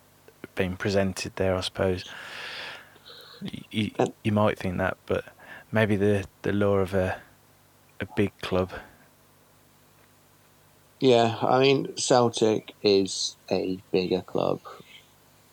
being 0.55 0.75
presented 0.75 1.35
there, 1.37 1.55
I 1.55 1.61
suppose 1.61 2.03
you, 3.71 3.91
you 4.23 4.31
might 4.31 4.59
think 4.59 4.77
that, 4.77 4.97
but 5.05 5.23
maybe 5.71 5.95
the 5.95 6.25
the 6.41 6.51
lure 6.51 6.81
of 6.81 6.93
a 6.93 7.21
a 7.99 8.05
big 8.15 8.31
club. 8.41 8.71
Yeah, 10.99 11.37
I 11.41 11.59
mean 11.59 11.95
Celtic 11.95 12.73
is 12.83 13.37
a 13.49 13.79
bigger 13.91 14.21
club, 14.21 14.59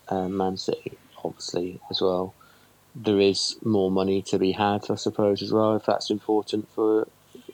um, 0.08 0.36
Man 0.36 0.56
City 0.56 0.98
obviously 1.24 1.80
as 1.90 2.00
well. 2.00 2.34
There 2.94 3.20
is 3.20 3.56
more 3.62 3.90
money 3.90 4.22
to 4.22 4.38
be 4.38 4.52
had, 4.52 4.90
I 4.90 4.94
suppose, 4.94 5.42
as 5.42 5.52
well, 5.52 5.76
if 5.76 5.84
that's 5.84 6.10
important 6.10 6.68
for 6.74 7.06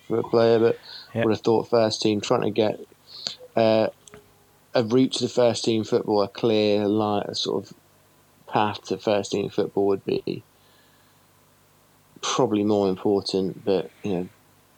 for 0.07 0.21
a 0.21 0.23
player. 0.23 0.59
But 0.59 0.79
yep. 1.15 1.25
would 1.25 1.33
have 1.33 1.41
thought 1.41 1.69
first 1.69 2.01
team 2.01 2.21
trying 2.21 2.43
to 2.43 2.51
get 2.51 2.81
uh, 3.57 3.89
a 4.75 4.85
route 4.85 5.13
to 5.13 5.25
the 5.25 5.29
first 5.29 5.65
team 5.65 5.85
football, 5.85 6.23
a 6.23 6.29
clear 6.29 6.87
line, 6.87 7.25
a 7.27 7.35
sort 7.35 7.65
of 7.65 7.75
path 8.47 8.83
to 8.85 8.99
first 8.99 9.33
team 9.33 9.49
football 9.49 9.87
would 9.87 10.05
be 10.05 10.43
probably 12.21 12.65
more 12.65 12.89
important. 12.89 13.65
But 13.65 13.91
you 14.03 14.13
know, 14.13 14.29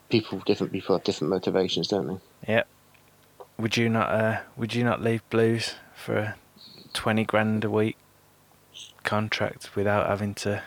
people 0.09 0.39
different 0.41 0.73
people 0.73 0.97
have 0.97 1.05
different 1.05 1.31
motivations, 1.31 1.89
don't 1.89 2.07
they? 2.07 2.53
Yeah. 2.53 2.63
Would 3.59 3.77
you 3.77 3.89
not? 3.89 4.11
Uh, 4.11 4.41
would 4.57 4.75
you 4.75 4.83
not 4.83 5.03
leave 5.03 5.29
Blues 5.31 5.75
for 5.95 6.17
a 6.17 6.37
twenty 6.93 7.25
grand 7.25 7.65
a 7.65 7.71
week 7.71 7.97
contract 9.05 9.77
without 9.77 10.09
having 10.09 10.35
to? 10.35 10.63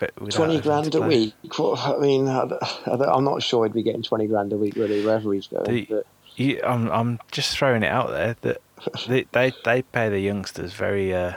Without 0.00 0.30
twenty 0.30 0.60
grand 0.60 0.94
a 0.94 1.00
week. 1.00 1.34
Well, 1.58 1.76
I 1.76 1.98
mean, 1.98 2.28
I, 2.28 2.48
am 2.86 3.24
not 3.24 3.42
sure 3.42 3.64
he'd 3.64 3.72
be 3.72 3.82
getting 3.82 4.02
twenty 4.02 4.28
grand 4.28 4.52
a 4.52 4.56
week 4.56 4.76
really 4.76 5.04
wherever 5.04 5.32
he's 5.32 5.48
going. 5.48 5.64
The, 5.64 5.86
but... 5.88 6.06
you, 6.38 6.60
I'm 6.64 6.90
I'm 6.90 7.18
just 7.32 7.56
throwing 7.56 7.82
it 7.82 7.90
out 7.90 8.10
there 8.10 8.36
that 8.42 8.60
they 9.08 9.26
they, 9.32 9.52
they 9.64 9.82
pay 9.82 10.08
the 10.08 10.20
youngsters 10.20 10.72
very 10.72 11.14
uh, 11.14 11.34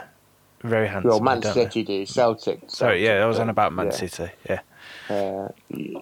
very 0.62 0.88
handsome. 0.88 1.10
Well, 1.10 1.20
Man 1.20 1.42
City 1.42 1.82
do 1.82 2.06
Celtic, 2.06 2.60
Celtic. 2.60 2.70
Sorry, 2.70 3.04
yeah, 3.04 3.24
I 3.24 3.26
was 3.26 3.38
on 3.38 3.48
about 3.48 3.72
Man 3.72 3.86
yeah. 3.86 3.92
City. 3.92 4.30
Yeah. 4.48 4.60
Uh, 5.08 5.48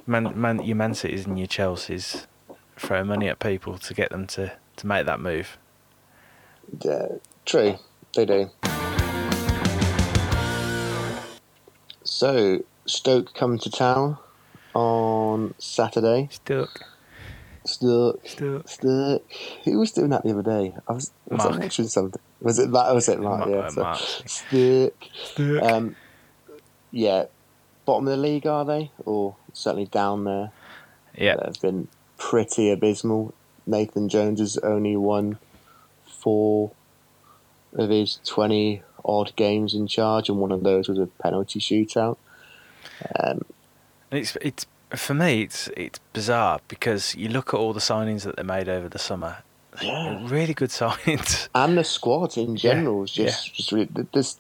man, 0.07 0.39
man, 0.39 0.63
your 0.63 0.77
Man 0.77 0.95
Cities 0.95 1.27
and 1.27 1.39
your 1.39 1.49
Chelseas 1.49 2.27
throw 2.77 3.05
money 3.05 3.29
at 3.29 3.39
people 3.39 3.79
to 3.79 3.95
get 3.95 4.11
them 4.11 4.27
to, 4.27 4.53
to 4.77 4.87
make 4.87 5.07
that 5.07 5.21
move. 5.21 5.59
Yeah, 6.83 7.09
true, 7.45 7.77
they 8.15 8.27
do. 8.27 8.51
So 12.05 12.65
Stoke 12.87 13.35
come 13.35 13.59
to 13.59 13.71
town 13.71 14.19
on 14.75 15.55
Saturday. 15.59 16.29
Stoke. 16.31 16.85
Stoke. 17.65 18.27
Stoke. 18.27 18.69
Stoke. 18.69 19.33
Who 19.65 19.79
was 19.79 19.93
doing 19.93 20.11
that 20.11 20.25
the 20.25 20.31
other 20.31 20.43
day? 20.43 20.75
I 20.89 20.93
was, 20.93 21.11
was 21.29 21.39
Mark. 21.39 21.59
mentioning 21.59 21.89
something. 21.89 22.21
Was 22.41 22.59
it 22.59 22.73
that? 22.73 22.95
Was 22.95 23.09
it 23.09 23.21
Mark? 23.21 23.49
yeah. 23.49 23.69
So, 23.69 24.23
Stoke. 24.27 25.05
Stoke. 25.13 25.63
Um, 25.63 25.97
yeah, 26.91 27.25
bottom 27.85 28.09
of 28.09 28.13
the 28.13 28.17
league, 28.17 28.47
are 28.47 28.65
they? 28.65 28.91
Or 29.05 29.37
certainly 29.53 29.87
down 29.87 30.25
there? 30.25 30.51
Yeah. 31.17 31.37
They've 31.37 31.61
been 31.61 31.89
pretty 32.19 32.71
abysmal. 32.71 33.35
Nathan 33.67 34.09
Jones 34.09 34.41
has 34.41 34.59
only 34.59 34.97
won 34.97 35.39
four 36.05 36.73
of 37.75 37.91
his 37.91 38.21
20 38.25 38.83
odd 39.05 39.35
games 39.37 39.75
in 39.75 39.87
charge, 39.87 40.29
and 40.29 40.39
one 40.39 40.53
of 40.53 40.63
those 40.63 40.89
was 40.89 40.99
a 40.99 41.07
penalty 41.07 41.61
shootout. 41.61 42.17
Um, 43.19 43.43
it's 44.11 44.37
it's 44.41 44.67
for 44.95 45.15
me 45.15 45.43
it's 45.43 45.69
it's 45.77 45.99
bizarre 46.13 46.61
because 46.69 47.15
you 47.15 47.29
look 47.29 47.55
at 47.55 47.57
all 47.57 47.73
the 47.73 47.81
signings 47.81 48.23
that 48.23 48.37
they 48.37 48.43
made 48.43 48.69
over 48.69 48.89
the 48.89 48.99
summer. 48.99 49.39
Yeah. 49.81 50.27
Really 50.29 50.55
good 50.55 50.71
signings. 50.71 51.49
And 51.55 51.79
the 51.79 51.85
squad 51.85 52.37
in 52.37 52.57
general 52.57 53.05
is 53.05 53.13
just, 53.13 53.47
yeah. 53.47 53.53
just 53.55 53.73
really, 53.73 53.89
this 54.13 54.39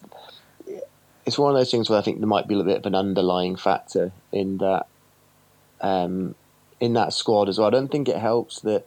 it's 1.26 1.38
one 1.38 1.52
of 1.52 1.58
those 1.58 1.70
things 1.70 1.88
where 1.88 1.98
I 1.98 2.02
think 2.02 2.18
there 2.18 2.26
might 2.26 2.48
be 2.48 2.58
a 2.58 2.64
bit 2.64 2.78
of 2.78 2.86
an 2.86 2.94
underlying 2.94 3.56
factor 3.56 4.12
in 4.32 4.58
that 4.58 4.86
um, 5.80 6.34
in 6.80 6.94
that 6.94 7.12
squad 7.12 7.48
as 7.48 7.58
well. 7.58 7.68
I 7.68 7.70
don't 7.70 7.90
think 7.90 8.08
it 8.08 8.16
helps 8.16 8.60
that 8.60 8.86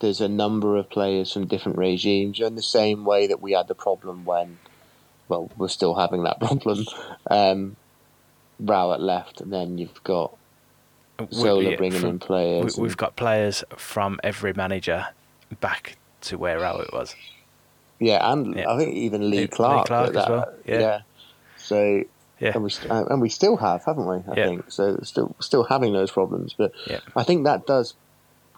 there's 0.00 0.20
a 0.20 0.28
number 0.28 0.76
of 0.76 0.90
players 0.90 1.32
from 1.32 1.46
different 1.46 1.78
regimes 1.78 2.40
in 2.40 2.54
the 2.54 2.62
same 2.62 3.04
way 3.04 3.26
that 3.26 3.40
we 3.40 3.52
had 3.52 3.68
the 3.68 3.74
problem 3.74 4.24
when 4.24 4.58
well 5.28 5.50
we're 5.56 5.68
still 5.68 5.94
having 5.94 6.22
that 6.24 6.40
problem. 6.40 6.84
Um, 7.30 7.76
Rowett 8.60 9.00
left, 9.00 9.40
and 9.40 9.52
then 9.52 9.76
you've 9.76 10.02
got 10.04 10.36
Zola 11.32 11.70
yeah, 11.70 11.76
bringing 11.76 12.00
from, 12.00 12.10
in 12.10 12.18
players. 12.18 12.76
We've 12.76 12.96
got 12.96 13.16
players 13.16 13.64
from 13.76 14.20
every 14.22 14.52
manager 14.52 15.06
back 15.60 15.96
to 16.22 16.38
where 16.38 16.60
Rowett 16.60 16.92
was. 16.92 17.14
Yeah, 17.98 18.32
and 18.32 18.54
yeah. 18.54 18.70
I 18.70 18.78
think 18.78 18.94
even 18.94 19.30
Lee 19.30 19.46
Clark. 19.46 19.78
Lee 19.78 19.86
Clark 19.86 20.08
as 20.16 20.28
well. 20.28 20.54
Yeah. 20.64 20.80
yeah. 20.80 21.00
So 21.56 22.04
yeah. 22.38 22.52
and 22.54 22.64
we 22.64 22.70
and 22.88 23.20
we 23.20 23.28
still 23.28 23.56
have, 23.56 23.84
haven't 23.84 24.06
we? 24.06 24.16
I 24.16 24.36
yeah. 24.36 24.46
think 24.46 24.70
so. 24.70 24.98
Still, 25.02 25.34
still 25.40 25.64
having 25.64 25.92
those 25.92 26.10
problems, 26.10 26.54
but 26.56 26.72
yeah. 26.86 27.00
I 27.14 27.22
think 27.22 27.44
that 27.44 27.66
does 27.66 27.94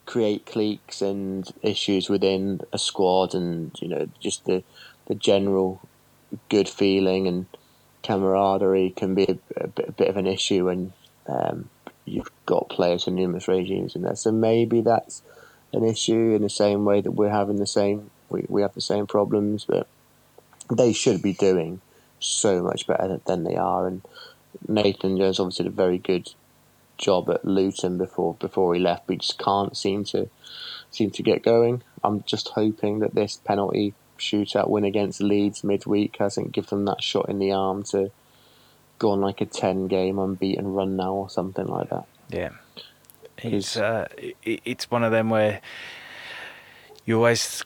create 0.06 0.46
cliques 0.46 1.02
and 1.02 1.48
issues 1.62 2.08
within 2.08 2.62
a 2.72 2.78
squad, 2.78 3.34
and 3.34 3.70
you 3.80 3.88
know, 3.88 4.08
just 4.18 4.44
the 4.46 4.64
the 5.06 5.14
general 5.14 5.80
good 6.48 6.68
feeling 6.68 7.26
and 7.26 7.46
camaraderie 8.02 8.90
can 8.90 9.14
be 9.14 9.24
a, 9.24 9.38
a, 9.62 9.68
bit, 9.68 9.88
a 9.88 9.92
bit, 9.92 10.08
of 10.08 10.16
an 10.16 10.26
issue 10.26 10.66
when 10.66 10.92
um, 11.26 11.68
you've 12.08 12.30
got 12.46 12.68
players 12.68 13.04
from 13.04 13.14
numerous 13.14 13.48
regimes 13.48 13.94
in 13.94 14.02
there. 14.02 14.16
So 14.16 14.32
maybe 14.32 14.80
that's 14.80 15.22
an 15.72 15.84
issue 15.84 16.34
in 16.34 16.42
the 16.42 16.50
same 16.50 16.84
way 16.84 17.00
that 17.00 17.12
we're 17.12 17.30
having 17.30 17.56
the 17.56 17.66
same 17.66 18.10
we, 18.28 18.44
we 18.48 18.62
have 18.62 18.74
the 18.74 18.80
same 18.80 19.06
problems, 19.06 19.64
but 19.64 19.86
they 20.70 20.92
should 20.92 21.22
be 21.22 21.32
doing 21.32 21.80
so 22.20 22.62
much 22.62 22.86
better 22.86 23.20
than 23.24 23.44
they 23.44 23.56
are. 23.56 23.86
And 23.86 24.02
Nathan 24.66 25.16
Jones 25.16 25.40
obviously 25.40 25.64
did 25.64 25.72
a 25.72 25.76
very 25.76 25.98
good 25.98 26.32
job 26.96 27.30
at 27.30 27.44
Luton 27.44 27.96
before 27.96 28.34
before 28.34 28.74
he 28.74 28.80
left. 28.80 29.08
We 29.08 29.16
just 29.16 29.38
can't 29.38 29.76
seem 29.76 30.04
to 30.04 30.28
seem 30.90 31.10
to 31.12 31.22
get 31.22 31.42
going. 31.42 31.82
I'm 32.02 32.22
just 32.24 32.48
hoping 32.48 32.98
that 33.00 33.14
this 33.14 33.36
penalty 33.36 33.94
shootout 34.18 34.68
win 34.68 34.84
against 34.84 35.20
Leeds 35.20 35.62
midweek 35.62 36.16
hasn't 36.18 36.52
given 36.52 36.78
them 36.78 36.84
that 36.86 37.02
shot 37.02 37.28
in 37.28 37.38
the 37.38 37.52
arm 37.52 37.84
to 37.84 38.10
go 38.98 39.10
on 39.10 39.20
like 39.20 39.40
a 39.40 39.46
ten 39.46 39.86
game 39.86 40.18
unbeaten 40.18 40.72
run 40.72 40.96
now 40.96 41.14
or 41.14 41.30
something 41.30 41.66
like 41.66 41.90
that. 41.90 42.06
Yeah, 42.30 42.50
it's 43.38 43.76
uh, 43.76 44.08
it's 44.44 44.90
one 44.90 45.04
of 45.04 45.12
them 45.12 45.30
where 45.30 45.60
you 47.04 47.16
always 47.16 47.64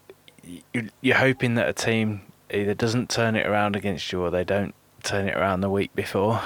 you're 1.00 1.16
hoping 1.16 1.54
that 1.54 1.68
a 1.68 1.72
team 1.72 2.22
either 2.50 2.74
doesn't 2.74 3.08
turn 3.08 3.36
it 3.36 3.46
around 3.46 3.76
against 3.76 4.12
you 4.12 4.20
or 4.20 4.30
they 4.30 4.44
don't 4.44 4.74
turn 5.02 5.28
it 5.28 5.36
around 5.36 5.60
the 5.60 5.70
week 5.70 5.94
before. 5.94 6.40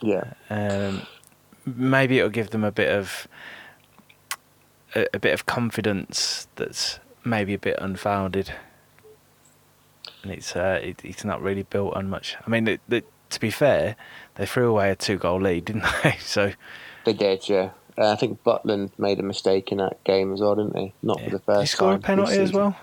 Yeah. 0.00 0.32
Um, 0.48 1.02
maybe 1.64 2.18
it'll 2.18 2.30
give 2.30 2.50
them 2.50 2.64
a 2.64 2.72
bit 2.72 2.88
of 2.88 3.28
a, 4.94 5.06
a, 5.14 5.18
bit 5.18 5.32
of 5.32 5.46
confidence 5.46 6.48
that's 6.56 6.98
maybe 7.24 7.54
a 7.54 7.58
bit 7.58 7.76
unfounded, 7.78 8.52
and 10.22 10.32
it's 10.32 10.56
uh, 10.56 10.80
it, 10.82 11.00
it's 11.04 11.24
not 11.24 11.42
really 11.42 11.64
built 11.64 11.94
on 11.94 12.08
much. 12.08 12.36
I 12.44 12.50
mean, 12.50 12.66
it, 12.66 12.80
it, 12.88 13.06
to 13.30 13.40
be 13.40 13.50
fair, 13.50 13.96
they 14.40 14.46
threw 14.46 14.70
away 14.70 14.90
a 14.90 14.96
two-goal 14.96 15.42
lead, 15.42 15.66
didn't 15.66 15.84
they? 16.02 16.16
so 16.18 16.52
they 17.04 17.12
did, 17.12 17.46
yeah. 17.46 17.70
Uh, 17.98 18.12
I 18.12 18.16
think 18.16 18.42
Butland 18.42 18.90
made 18.98 19.20
a 19.20 19.22
mistake 19.22 19.70
in 19.70 19.76
that 19.78 20.02
game 20.04 20.32
as 20.32 20.40
well, 20.40 20.54
didn't 20.54 20.78
he? 20.78 20.94
Not 21.02 21.18
yeah. 21.20 21.24
for 21.26 21.30
the 21.32 21.38
first. 21.40 21.58
Did 21.58 21.60
he 21.60 21.66
score 21.66 21.92
a 21.92 21.98
penalty 21.98 22.38
as 22.38 22.50
well? 22.50 22.74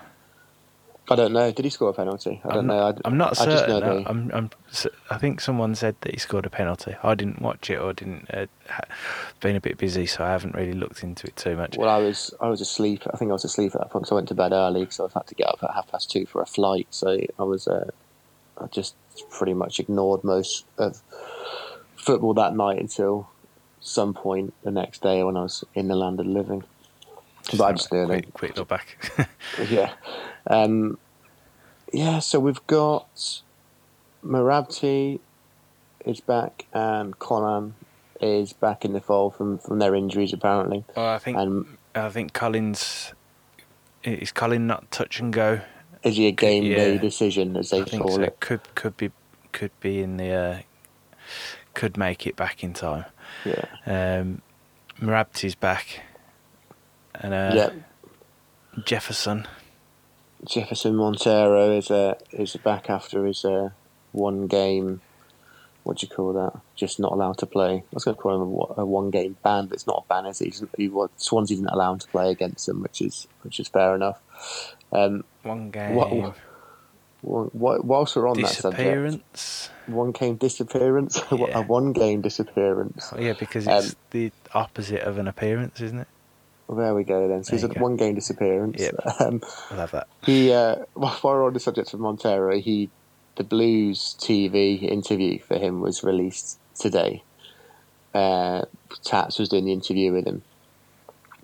I 1.09 1.15
don't 1.15 1.33
know. 1.33 1.51
Did 1.51 1.65
he 1.65 1.71
score 1.71 1.89
a 1.89 1.93
penalty? 1.93 2.41
I 2.43 2.49
don't 2.49 2.59
I'm, 2.59 2.67
know. 2.67 2.93
I, 3.03 3.07
am 3.07 3.17
not 3.17 3.37
certain. 3.37 3.81
I, 3.81 4.07
I'm, 4.07 4.29
I'm, 4.31 4.49
i 5.09 5.17
think 5.17 5.41
someone 5.41 5.73
said 5.73 5.95
that 6.01 6.11
he 6.11 6.19
scored 6.19 6.45
a 6.45 6.49
penalty. 6.51 6.95
I 7.01 7.15
didn't 7.15 7.41
watch 7.41 7.71
it 7.71 7.79
or 7.79 7.91
didn't. 7.91 8.29
Uh, 8.31 8.45
been 9.39 9.55
a 9.55 9.61
bit 9.61 9.79
busy, 9.79 10.05
so 10.05 10.23
I 10.23 10.29
haven't 10.29 10.53
really 10.53 10.73
looked 10.73 11.01
into 11.01 11.25
it 11.25 11.37
too 11.37 11.55
much. 11.55 11.75
Well, 11.75 11.89
I 11.89 11.97
was 11.97 12.35
I 12.39 12.49
was 12.49 12.61
asleep. 12.61 13.01
I 13.11 13.17
think 13.17 13.29
I 13.29 13.33
was 13.33 13.45
asleep 13.45 13.73
at 13.73 13.81
that 13.81 13.89
point, 13.89 14.05
so 14.05 14.15
I 14.15 14.17
went 14.17 14.27
to 14.27 14.35
bed 14.35 14.51
early 14.51 14.81
because 14.81 14.99
I 14.99 15.07
had 15.11 15.25
to 15.25 15.33
get 15.33 15.47
up 15.47 15.63
at 15.63 15.73
half 15.73 15.89
past 15.89 16.11
two 16.11 16.27
for 16.27 16.43
a 16.43 16.45
flight. 16.45 16.87
So 16.91 17.17
I 17.39 17.43
was 17.43 17.67
uh, 17.67 17.89
I 18.59 18.67
just 18.67 18.95
pretty 19.31 19.53
much 19.53 19.79
ignored 19.79 20.23
most 20.23 20.65
of 20.77 21.01
football 22.07 22.33
that 22.33 22.55
night 22.55 22.79
until 22.79 23.29
some 23.81 24.13
point 24.13 24.53
the 24.63 24.71
next 24.71 25.01
day 25.03 25.23
when 25.23 25.35
I 25.37 25.43
was 25.43 25.63
in 25.75 25.87
the 25.89 25.95
land 25.95 26.19
of 26.19 26.25
living. 26.25 26.63
But 27.57 27.63
I 27.63 27.71
just 27.73 27.89
quick, 27.89 28.33
quick 28.33 28.57
look 28.57 28.67
back. 28.69 29.29
Yeah. 29.69 29.93
Um, 30.49 30.97
yeah, 31.93 32.19
so 32.19 32.39
we've 32.39 32.65
got 32.67 33.41
Mrabti 34.23 35.19
is 36.05 36.19
back 36.21 36.65
and 36.73 37.17
Conan 37.19 37.75
is 38.21 38.53
back 38.53 38.85
in 38.85 38.93
the 38.93 39.01
fold 39.01 39.35
from, 39.35 39.57
from 39.59 39.79
their 39.79 39.93
injuries 39.95 40.33
apparently. 40.33 40.83
I 40.95 41.17
think 41.17 41.37
And 41.37 41.77
I 41.93 42.09
think 42.09 42.33
Collins 42.33 43.13
is 44.03 44.31
Colin 44.31 44.65
not 44.67 44.89
touch 44.91 45.19
and 45.19 45.31
go. 45.33 45.61
is 46.03 46.15
he 46.17 46.27
a 46.27 46.31
game 46.31 46.63
day 46.63 46.93
Yeah. 46.93 47.01
decision 47.01 47.55
as 47.57 47.69
they 47.71 47.81
I 47.81 47.85
think 47.85 48.03
call 48.03 48.15
so. 48.15 48.21
it? 48.23 48.39
Could 48.39 48.75
could 48.75 48.95
be 48.97 49.11
could 49.51 49.71
be 49.79 50.01
in 50.01 50.17
the 50.17 50.31
uh, 50.31 50.57
could 51.77 51.95
make 51.95 52.25
it 52.25 52.35
back 52.35 52.63
in 52.63 52.73
time. 52.73 53.05
Yeah. 53.45 53.65
Um, 53.85 54.41
Mrabti's 54.99 55.53
back, 55.53 56.01
and 57.13 57.33
uh, 57.33 57.51
yeah. 57.53 57.69
Jefferson. 58.83 59.47
Jefferson 60.43 60.95
Montero 60.95 61.71
is 61.77 61.91
uh, 61.91 62.15
is 62.31 62.55
back 62.57 62.89
after 62.89 63.25
his 63.25 63.45
uh, 63.45 63.69
one 64.11 64.47
game. 64.47 65.01
What 65.83 65.99
do 65.99 66.07
you 66.07 66.13
call 66.15 66.33
that? 66.33 66.59
Just 66.75 66.99
not 66.99 67.11
allowed 67.11 67.37
to 67.37 67.45
play. 67.45 67.75
I 67.75 67.83
was 67.93 68.03
going 68.03 68.15
to 68.15 68.21
call 68.21 68.35
him 68.35 68.41
a, 68.77 68.81
a 68.81 68.85
one 68.85 69.11
game 69.11 69.37
ban, 69.43 69.67
but 69.67 69.75
it's 69.75 69.87
not 69.87 70.03
a 70.03 70.07
ban. 70.09 70.25
Is 70.25 70.41
it? 70.41 70.53
He 70.77 70.89
was 70.89 71.09
Swansea 71.17 71.57
didn't 71.57 71.69
allow 71.69 71.93
him 71.93 71.99
to 71.99 72.07
play 72.07 72.31
against 72.31 72.65
them, 72.65 72.81
which 72.81 73.01
is 73.01 73.27
which 73.43 73.59
is 73.59 73.67
fair 73.67 73.93
enough. 73.95 74.19
Um, 74.91 75.23
One 75.43 75.69
game. 75.69 75.93
What- 75.95 76.09
wh- 76.09 76.46
wh- 77.21 77.53
whilst 77.83 78.15
we're 78.15 78.27
on 78.27 78.41
that 78.41 78.47
subject, 78.49 79.21
one 79.87 80.11
game 80.11 80.35
disappearance, 80.35 81.19
Yeah. 81.31 81.59
a 81.59 81.61
one 81.61 81.93
game 81.93 82.21
disappearance. 82.21 83.09
Oh, 83.13 83.19
yeah, 83.19 83.33
because 83.33 83.67
Um, 83.67 83.73
it's 83.77 83.95
the 84.11 84.31
opposite 84.53 85.01
of 85.01 85.17
an 85.17 85.27
appearance, 85.27 85.79
isn't 85.81 85.99
it? 85.99 86.07
Well, 86.67 86.77
there 86.77 86.93
we 86.93 87.03
go 87.05 87.27
then. 87.29 87.43
So 87.43 87.55
There 87.55 87.67
he's 87.69 87.77
a 87.77 87.79
one 87.81 87.95
game 87.95 88.15
disappearance. 88.15 88.81
Yep. 88.81 88.95
Um, 89.19 89.41
I 89.71 89.75
love 89.75 89.91
that. 89.91 90.07
He, 90.23 90.51
uh, 90.51 90.75
while 90.93 91.17
we're 91.23 91.45
on 91.45 91.53
the 91.53 91.59
subject 91.59 91.93
of 91.93 91.99
Montero, 91.99 92.59
he, 92.59 92.89
the 93.35 93.43
Blues 93.43 94.15
TV 94.19 94.81
interview 94.83 95.39
for 95.39 95.57
him 95.57 95.79
was 95.81 96.03
released 96.03 96.59
today. 96.77 97.23
Uh, 98.13 98.63
Tats 99.03 99.37
was 99.39 99.49
doing 99.49 99.65
the 99.65 99.73
interview 99.73 100.11
with 100.11 100.25
him, 100.25 100.41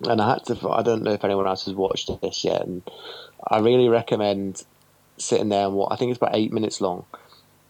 and 0.02 0.20
I 0.20 0.30
had 0.34 0.44
to. 0.46 0.68
I 0.70 0.82
don't 0.82 1.02
know 1.04 1.12
if 1.12 1.24
anyone 1.24 1.46
else 1.46 1.66
has 1.66 1.74
watched 1.74 2.10
this 2.20 2.42
yet, 2.44 2.62
and 2.62 2.82
I 3.48 3.58
really 3.60 3.88
recommend 3.88 4.64
sitting 5.16 5.48
there 5.48 5.66
and 5.66 5.74
what 5.74 5.92
I 5.92 5.96
think 5.96 6.10
it's 6.10 6.18
about 6.18 6.34
eight 6.34 6.52
minutes 6.52 6.80
long, 6.80 7.04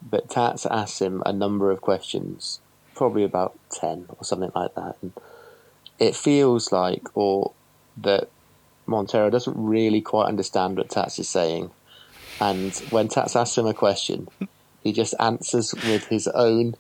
but 0.03 0.31
Tats 0.31 0.67
asks 0.67 1.01
him 1.01 1.23
a 1.25 1.33
number 1.33 1.71
of 1.71 1.81
questions, 1.81 2.61
probably 2.95 3.25
about 3.25 3.59
ten 3.71 4.07
or 4.09 4.25
something 4.25 4.53
like 4.55 4.75
that, 4.75 4.97
and 5.03 5.13
it 5.99 6.17
feels 6.17 6.73
like 6.73 7.17
or 7.17 7.53
that 7.97 8.29
Montero 8.87 9.31
doesn't 9.31 9.57
really 9.57 10.01
quite 10.01 10.27
understand 10.27 10.77
what 10.77 10.91
Tats 10.91 11.19
is 11.19 11.29
saying. 11.29 11.71
And 12.41 12.75
when 12.91 13.09
Tats 13.09 13.37
asks 13.37 13.57
him 13.57 13.67
a 13.67 13.75
question, 13.75 14.29
he 14.83 14.93
just 14.93 15.15
answers 15.21 15.73
with 15.73 16.07
his 16.09 16.27
own 16.29 16.75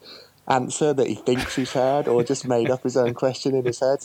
answer 0.47 0.93
that 0.93 1.07
he 1.07 1.15
thinks 1.15 1.57
he's 1.57 1.73
heard 1.73 2.07
or 2.09 2.23
just 2.23 2.47
made 2.47 2.71
up 2.71 2.83
his 2.83 2.97
own 2.97 3.15
question 3.15 3.55
in 3.55 3.65
his 3.65 3.81
head. 3.81 4.05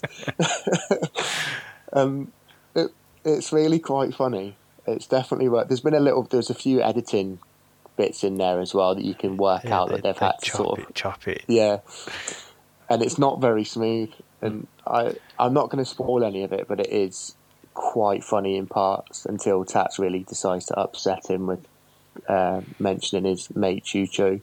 um, 1.93 2.31
it, 2.75 2.91
it's 3.25 3.51
really 3.51 3.79
quite 3.79 4.13
funny. 4.13 4.55
It's 4.91 5.07
definitely 5.07 5.49
worth. 5.49 5.67
There's 5.67 5.81
been 5.81 5.93
a 5.93 5.99
little. 5.99 6.23
There's 6.23 6.49
a 6.49 6.55
few 6.55 6.81
editing 6.81 7.39
bits 7.97 8.23
in 8.23 8.37
there 8.37 8.59
as 8.61 8.73
well 8.73 8.95
that 8.95 9.03
you 9.03 9.13
can 9.13 9.37
work 9.37 9.63
Yeah, 9.65 9.79
out 9.81 9.89
they, 9.89 9.95
that 9.95 10.03
they've 10.03 10.19
they 10.19 10.25
had 10.25 10.39
to 10.41 10.49
sort 10.51 10.79
of 10.79 10.89
it, 10.89 10.95
chop 10.95 11.27
it. 11.27 11.43
yeah, 11.47 11.79
and 12.89 13.01
it's 13.01 13.17
not 13.17 13.41
very 13.41 13.63
smooth. 13.63 14.11
And 14.41 14.67
I, 14.87 15.15
I'm 15.37 15.53
not 15.53 15.69
going 15.69 15.83
to 15.83 15.89
spoil 15.89 16.23
any 16.23 16.43
of 16.43 16.53
it, 16.53 16.67
but 16.67 16.79
it 16.79 16.89
is 16.89 17.35
quite 17.73 18.23
funny 18.23 18.55
in 18.55 18.67
parts 18.67 19.25
until 19.25 19.65
Tats 19.65 19.99
really 19.99 20.23
decides 20.23 20.65
to 20.67 20.77
upset 20.79 21.29
him 21.29 21.45
with 21.47 21.65
uh, 22.27 22.61
mentioning 22.79 23.25
his 23.25 23.53
mate 23.55 23.83
Chucho, 23.83 24.39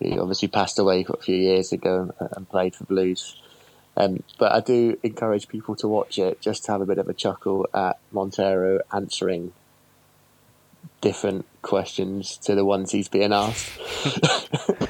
who 0.00 0.20
obviously 0.20 0.48
passed 0.48 0.78
away 0.78 1.06
a 1.08 1.16
few 1.16 1.36
years 1.36 1.72
ago 1.72 2.14
and 2.36 2.48
played 2.48 2.74
for 2.74 2.84
Blues. 2.84 3.40
Um, 3.96 4.22
but 4.38 4.52
I 4.52 4.60
do 4.60 4.98
encourage 5.02 5.48
people 5.48 5.74
to 5.76 5.88
watch 5.88 6.18
it 6.18 6.40
just 6.40 6.64
to 6.64 6.72
have 6.72 6.80
a 6.82 6.86
bit 6.86 6.98
of 6.98 7.08
a 7.08 7.14
chuckle 7.14 7.66
at 7.72 7.98
Montero 8.12 8.80
answering 8.92 9.52
different 11.00 11.46
questions 11.62 12.36
to 12.38 12.54
the 12.54 12.64
ones 12.64 12.92
he's 12.92 13.08
being 13.08 13.32
asked. 13.32 13.70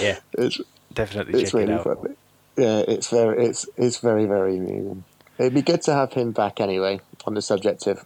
Yeah, 0.00 0.18
it's 0.32 0.60
definitely 0.92 1.40
it's 1.42 1.54
really 1.54 1.72
it 1.74 1.78
out. 1.78 1.84
funny. 1.84 2.16
Yeah, 2.56 2.80
it's 2.88 3.08
very 3.08 3.46
it's 3.46 3.68
it's 3.76 3.98
very 3.98 4.26
very 4.26 4.56
amusing. 4.56 5.04
It'd 5.38 5.54
be 5.54 5.62
good 5.62 5.80
to 5.82 5.94
have 5.94 6.12
him 6.12 6.32
back 6.32 6.60
anyway 6.60 7.00
on 7.24 7.34
the 7.34 7.42
subject 7.42 7.86
of 7.86 8.04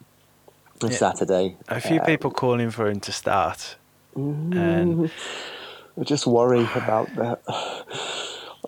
Yeah. 0.83 0.91
Saturday. 0.91 1.57
A 1.69 1.81
few 1.81 2.01
Uh, 2.01 2.05
people 2.05 2.31
calling 2.31 2.71
for 2.71 2.87
him 2.87 3.01
to 3.01 3.13
start. 3.13 3.77
mm, 4.15 5.11
I 5.99 6.05
just 6.05 6.27
worry 6.27 6.69
about 6.75 7.09
that. 7.17 7.41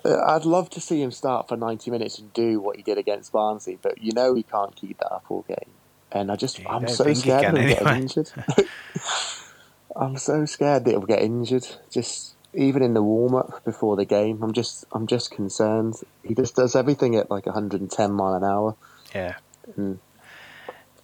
Uh, 0.04 0.20
I'd 0.26 0.44
love 0.44 0.70
to 0.70 0.80
see 0.80 1.02
him 1.02 1.10
start 1.10 1.48
for 1.48 1.56
ninety 1.56 1.90
minutes 1.90 2.18
and 2.18 2.32
do 2.32 2.60
what 2.60 2.76
he 2.76 2.82
did 2.82 2.98
against 2.98 3.32
Barnsley, 3.32 3.78
but 3.80 4.02
you 4.02 4.12
know 4.12 4.34
he 4.34 4.42
can't 4.42 4.76
keep 4.76 4.98
that 4.98 5.12
up 5.12 5.24
all 5.28 5.44
game. 5.48 5.74
And 6.12 6.30
I 6.30 6.36
just 6.36 6.58
You 6.58 6.66
I'm 6.68 6.88
so 6.88 7.12
scared 7.14 7.46
of 7.46 7.54
him 7.54 7.66
getting 7.66 7.92
injured. 7.92 8.30
I'm 9.96 10.16
so 10.16 10.44
scared 10.44 10.84
that 10.84 10.90
he'll 10.92 11.00
get 11.02 11.22
injured. 11.22 11.66
Just 11.90 12.36
even 12.54 12.82
in 12.82 12.94
the 12.94 13.02
warm 13.02 13.34
up 13.34 13.64
before 13.64 13.96
the 13.96 14.04
game, 14.04 14.42
I'm 14.42 14.52
just 14.52 14.84
I'm 14.92 15.06
just 15.06 15.30
concerned. 15.30 15.94
He 16.22 16.34
just 16.34 16.56
does 16.56 16.76
everything 16.76 17.16
at 17.16 17.30
like 17.30 17.46
110 17.46 18.12
mile 18.12 18.34
an 18.34 18.44
hour. 18.44 18.76
Yeah, 19.14 19.36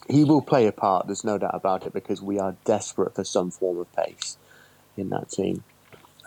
He 0.08 0.24
will 0.24 0.42
play 0.42 0.66
a 0.66 0.72
part. 0.72 1.06
There's 1.06 1.24
no 1.24 1.38
doubt 1.38 1.54
about 1.54 1.86
it 1.86 1.92
because 1.92 2.22
we 2.22 2.38
are 2.38 2.56
desperate 2.64 3.14
for 3.14 3.24
some 3.24 3.50
form 3.50 3.78
of 3.78 3.92
pace 3.92 4.36
in 4.96 5.08
that 5.10 5.30
team, 5.30 5.64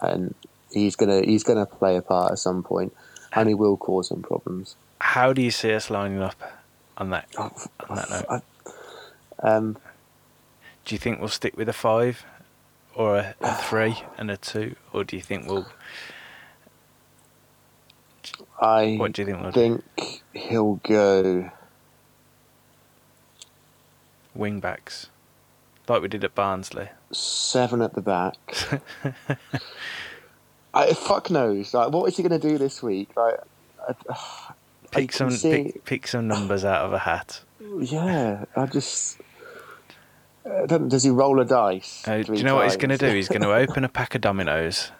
and 0.01 0.36
he's 0.72 0.95
gonna 0.95 1.22
he's 1.22 1.43
gonna 1.43 1.65
play 1.65 1.95
a 1.97 2.01
part 2.01 2.32
at 2.34 2.39
some 2.39 2.63
point, 2.63 2.93
and 3.34 3.47
he 3.49 3.55
will 3.55 3.78
cause 3.78 4.09
some 4.09 4.22
problems. 4.22 4.76
how 4.99 5.34
do 5.34 5.41
you 5.41 5.51
see 5.51 5.74
us 5.74 5.89
lining 5.89 6.22
up 6.22 6.36
on 6.97 7.09
that? 7.11 7.28
Oh, 7.38 7.51
On 7.89 7.95
that 7.95 8.09
note, 8.09 8.26
I- 8.30 8.41
um, 9.55 9.78
do 10.86 10.95
you 10.95 10.99
think 10.99 11.20
we'll 11.20 11.30
stick 11.30 11.55
with 11.57 11.70
a 11.70 11.74
five, 11.74 12.26
or 12.95 13.18
a, 13.18 13.36
a 13.41 13.55
three 13.61 14.01
and 14.18 14.32
a 14.32 14.38
two, 14.38 14.76
or 14.93 15.03
do 15.03 15.15
you 15.15 15.22
think 15.22 15.47
we'll? 15.47 15.68
I 18.59 18.95
What 18.97 19.13
do 19.13 19.22
you 19.22 19.26
think 19.28 19.41
we'll 19.41 19.51
do? 19.51 19.84
think 19.95 20.24
he'll 20.34 20.76
go. 20.84 21.51
Wing 24.36 24.59
backs, 24.59 25.07
like 25.88 26.01
we 26.01 26.07
did 26.07 26.24
at 26.24 26.36
Barnsley. 26.36 26.89
seven 27.11 27.82
at 27.82 27.93
the 27.93 28.01
back. 28.01 28.36
I, 30.74 30.93
fuck 30.93 31.30
knows. 31.30 31.74
Like, 31.74 31.91
what 31.91 32.05
is 32.09 32.18
he 32.18 32.24
going 32.24 32.39
to 32.39 32.47
do 32.49 32.57
this 32.57 32.84
week? 32.84 33.09
Like, 33.15 33.36
I, 33.88 33.93
I 34.09 34.53
Pick 34.91 35.11
some 35.11 35.32
see- 35.32 35.63
pick, 35.74 35.86
pick 35.86 36.07
some 36.07 36.28
numbers 36.28 36.63
out 36.63 36.86
of 36.86 36.93
a 36.93 36.99
hat. 36.99 37.41
Yeah, 37.82 38.45
I 38.55 38.65
just. 38.68 39.20
I 40.45 40.65
don't, 40.65 40.88
does 40.88 41.03
he 41.03 41.09
roll 41.09 41.39
a 41.41 41.45
dice? 41.45 42.07
Uh, 42.07 42.24
do 42.24 42.34
you 42.36 42.43
know 42.43 42.55
what 42.55 42.65
he's 42.65 42.78
going 42.78 42.91
to 42.91 42.97
do? 42.97 43.13
He's 43.13 43.28
going 43.28 43.41
to 43.49 43.51
open 43.53 43.84
a 43.84 43.89
pack 43.89 44.15
of 44.15 44.22
dominoes. 44.22 44.91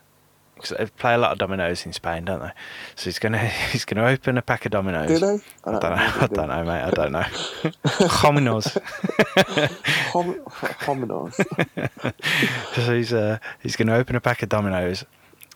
Cause 0.58 0.74
they 0.78 0.88
play 0.88 1.14
a 1.14 1.18
lot 1.20 1.32
of 1.32 1.38
dominoes 1.38 1.86
in 1.86 1.94
Spain, 1.94 2.26
don't 2.26 2.42
they? 2.42 2.52
So 2.96 3.06
he's 3.06 3.20
going 3.20 3.34
to 3.34 3.38
he's 3.40 3.86
to 3.86 4.04
open 4.06 4.38
a 4.38 4.42
pack 4.42 4.66
of 4.66 4.72
dominoes. 4.72 5.08
Do 5.08 5.20
they? 5.20 5.40
I 5.64 5.72
don't 5.72 5.82
know. 5.84 5.90
I 5.96 6.28
don't 6.32 6.50
know, 6.50 6.64
mate. 6.64 6.82
I 6.82 6.90
don't 6.90 7.12
know. 7.12 7.22
Hominos. 8.10 8.74
Hom- 10.12 10.42
Hominos. 10.82 11.36
so 12.86 12.96
he's 12.96 13.14
uh, 13.14 13.38
he's 13.62 13.76
going 13.76 13.88
to 13.88 13.96
open 13.96 14.16
a 14.16 14.20
pack 14.22 14.42
of 14.44 14.50
dominoes, 14.50 15.06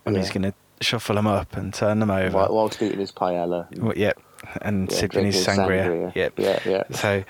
and 0.06 0.18
he's 0.18 0.30
going 0.30 0.44
to 0.44 0.54
shuffle 0.82 1.16
them 1.16 1.28
up 1.28 1.56
and 1.56 1.74
turn 1.74 2.00
them 2.00 2.10
over. 2.12 2.36
While- 2.38 2.54
Whilst 2.56 2.82
eating 2.82 3.00
his 3.00 3.12
paella. 3.12 3.68
Well, 3.78 3.96
yep, 3.98 4.20
and 4.62 4.90
Yeah, 4.92 4.98
sipping 4.98 5.26
his 5.26 5.44
drinking 5.44 5.66
sangria. 5.66 6.16
Yep. 6.16 6.34
Yeah, 6.40 6.60
yeah. 6.66 6.84
So, 6.92 7.24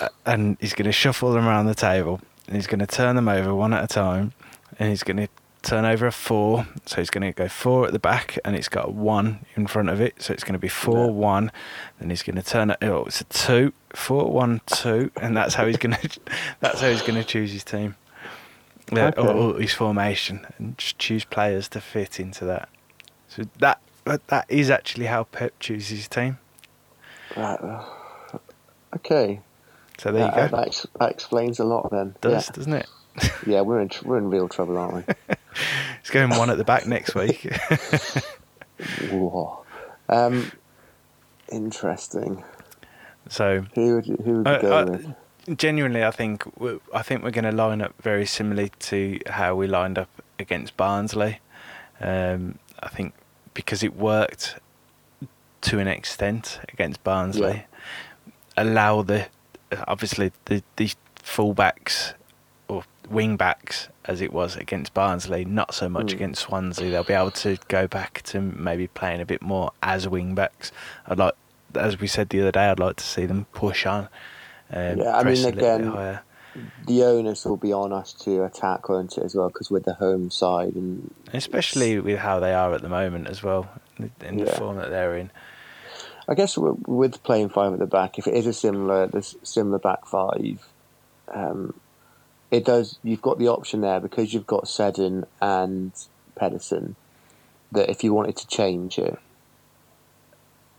uh, 0.00 0.08
and 0.26 0.56
he's 0.60 0.74
going 0.74 0.86
to 0.86 0.92
shuffle 0.92 1.32
them 1.32 1.46
around 1.46 1.66
the 1.66 1.74
table, 1.74 2.20
and 2.46 2.56
he's 2.56 2.66
going 2.66 2.80
to 2.80 2.86
turn 2.86 3.16
them 3.16 3.28
over 3.28 3.54
one 3.54 3.72
at 3.72 3.84
a 3.84 3.86
time, 3.88 4.32
and 4.78 4.90
he's 4.90 5.02
going 5.02 5.16
to 5.16 5.28
turn 5.62 5.84
over 5.84 6.06
a 6.06 6.12
four. 6.12 6.66
So 6.86 6.96
he's 6.96 7.08
going 7.08 7.22
to 7.22 7.32
go 7.32 7.48
four 7.48 7.86
at 7.86 7.92
the 7.92 7.98
back, 7.98 8.38
and 8.44 8.54
it's 8.56 8.68
got 8.68 8.88
a 8.88 8.90
one 8.90 9.46
in 9.56 9.66
front 9.66 9.88
of 9.88 10.00
it. 10.00 10.20
So 10.20 10.34
it's 10.34 10.44
going 10.44 10.54
to 10.54 10.58
be 10.58 10.68
four 10.68 11.06
Yeah. 11.06 11.12
one. 11.12 11.52
Then 12.00 12.10
he's 12.10 12.22
going 12.22 12.36
to 12.36 12.42
turn 12.42 12.70
it. 12.70 12.78
Oh, 12.82 13.04
it's 13.04 13.20
a 13.20 13.24
two, 13.24 13.72
four 13.94 14.30
one 14.30 14.60
two, 14.66 15.10
and 15.20 15.34
that's 15.36 15.54
how 15.54 15.64
he's 15.66 15.76
going 15.78 15.94
to. 16.02 16.20
That's 16.60 16.80
how 16.80 16.88
he's 16.90 17.00
going 17.02 17.14
to 17.14 17.24
choose 17.24 17.52
his 17.52 17.64
team. 17.64 17.94
Yeah, 18.92 19.10
or, 19.16 19.28
Okay. 19.28 19.38
or 19.38 19.60
his 19.60 19.72
formation, 19.74 20.46
and 20.58 20.76
just 20.78 20.98
choose 20.98 21.24
players 21.24 21.68
to 21.70 21.80
fit 21.80 22.20
into 22.20 22.44
that. 22.44 22.68
So 23.28 23.44
that 23.58 23.80
that 24.04 24.26
that 24.28 24.46
is 24.48 24.70
actually 24.70 25.06
how 25.06 25.24
Pep 25.24 25.54
chooses 25.60 25.88
his 25.98 26.08
team. 26.08 26.38
Right. 27.36 27.58
uh, 27.60 27.84
Okay. 28.96 29.40
So 29.98 30.12
there 30.12 30.26
you 30.26 30.34
go. 30.34 30.48
That, 30.48 30.66
ex- 30.66 30.86
that 31.00 31.10
explains 31.10 31.58
a 31.58 31.64
lot 31.64 31.90
then. 31.90 32.14
Does 32.20 32.48
doesn't 32.48 32.72
it? 32.72 32.86
Yeah. 33.22 33.28
yeah, 33.46 33.60
we're 33.62 33.80
in 33.80 33.88
tr- 33.88 34.06
we're 34.06 34.18
in 34.18 34.28
real 34.30 34.48
trouble, 34.48 34.76
aren't 34.76 34.94
we? 34.94 35.14
He's 36.02 36.10
going 36.10 36.30
one 36.30 36.50
at 36.50 36.58
the 36.58 36.64
back 36.64 36.86
next 36.86 37.14
week. 37.14 37.42
Whoa. 39.10 39.64
Um, 40.08 40.50
interesting. 41.50 42.42
So 43.28 43.64
Who 43.74 43.94
would 43.96 44.06
you, 44.06 44.16
who 44.24 44.32
would 44.38 44.46
you 44.46 44.52
Uh, 44.52 44.60
go 44.60 44.78
uh, 44.78 44.84
with? 44.86 45.14
Genuinely, 45.56 46.04
I 46.04 46.10
think 46.10 46.44
I 46.94 47.02
think 47.02 47.22
we're 47.22 47.30
going 47.30 47.44
to 47.44 47.52
line 47.52 47.80
up 47.82 47.94
very 48.02 48.26
similarly 48.26 48.70
to 48.80 49.18
how 49.26 49.54
we 49.54 49.66
lined 49.66 49.98
up 49.98 50.08
against 50.38 50.76
Barnsley. 50.76 51.40
Um, 52.00 52.58
I 52.80 52.88
think 52.88 53.14
because 53.54 53.82
it 53.82 53.94
worked 53.96 54.58
to 55.62 55.78
an 55.78 55.86
extent 55.88 56.60
against 56.72 57.02
Barnsley, 57.04 57.66
allow 58.56 59.02
the 59.02 59.26
obviously 59.88 60.32
the 60.46 60.62
the 60.76 60.92
fullbacks 61.22 62.14
or 62.68 62.84
wing 63.08 63.36
backs 63.36 63.88
as 64.04 64.20
it 64.20 64.32
was 64.32 64.56
against 64.56 64.92
Barnsley, 64.94 65.44
not 65.44 65.72
so 65.74 65.88
much 65.88 66.06
Mm. 66.08 66.14
against 66.14 66.42
Swansea. 66.42 66.90
They'll 66.90 67.04
be 67.04 67.12
able 67.14 67.30
to 67.32 67.56
go 67.68 67.86
back 67.86 68.22
to 68.24 68.40
maybe 68.40 68.88
playing 68.88 69.20
a 69.20 69.26
bit 69.26 69.40
more 69.42 69.70
as 69.82 70.08
wing 70.08 70.34
backs. 70.34 70.72
I'd 71.06 71.18
like, 71.18 71.34
as 71.76 72.00
we 72.00 72.08
said 72.08 72.30
the 72.30 72.40
other 72.40 72.50
day, 72.50 72.64
I'd 72.68 72.80
like 72.80 72.96
to 72.96 73.04
see 73.04 73.26
them 73.26 73.46
push 73.52 73.86
on. 73.86 74.08
Um, 74.72 74.98
Yeah, 74.98 75.16
I 75.16 75.22
mean, 75.24 75.38
a 75.44 75.48
little 75.48 75.52
bit 75.52 75.58
again. 75.58 76.18
The 76.86 77.04
onus 77.04 77.46
will 77.46 77.56
be 77.56 77.72
on 77.72 77.92
us 77.92 78.12
to 78.24 78.44
attack, 78.44 78.88
won't 78.88 79.16
it, 79.16 79.24
as 79.24 79.34
well? 79.34 79.48
Because 79.48 79.70
we're 79.70 79.80
the 79.80 79.94
home 79.94 80.30
side, 80.30 80.74
and 80.74 81.14
especially 81.32 81.98
with 81.98 82.18
how 82.18 82.40
they 82.40 82.52
are 82.52 82.74
at 82.74 82.82
the 82.82 82.90
moment 82.90 83.28
as 83.28 83.42
well, 83.42 83.68
in 83.98 84.36
the 84.36 84.44
Yeah. 84.44 84.58
form 84.58 84.76
that 84.76 84.90
they're 84.90 85.16
in. 85.16 85.30
I 86.28 86.34
guess 86.34 86.56
with 86.58 87.22
playing 87.22 87.48
five 87.48 87.72
at 87.72 87.78
the 87.78 87.86
back, 87.86 88.18
if 88.18 88.26
it 88.26 88.34
is 88.34 88.46
a 88.46 88.52
similar 88.52 89.06
this 89.06 89.34
similar 89.42 89.78
back 89.78 90.06
five, 90.06 90.68
um, 91.32 91.80
it 92.50 92.64
does. 92.64 92.98
You've 93.02 93.22
got 93.22 93.38
the 93.38 93.48
option 93.48 93.80
there 93.80 93.98
because 94.00 94.32
you've 94.34 94.46
got 94.46 94.68
Seddon 94.68 95.24
and 95.40 95.92
Pedersen. 96.36 96.96
That 97.72 97.88
if 97.88 98.04
you 98.04 98.12
wanted 98.12 98.36
to 98.36 98.46
change 98.46 98.98
it, 98.98 99.18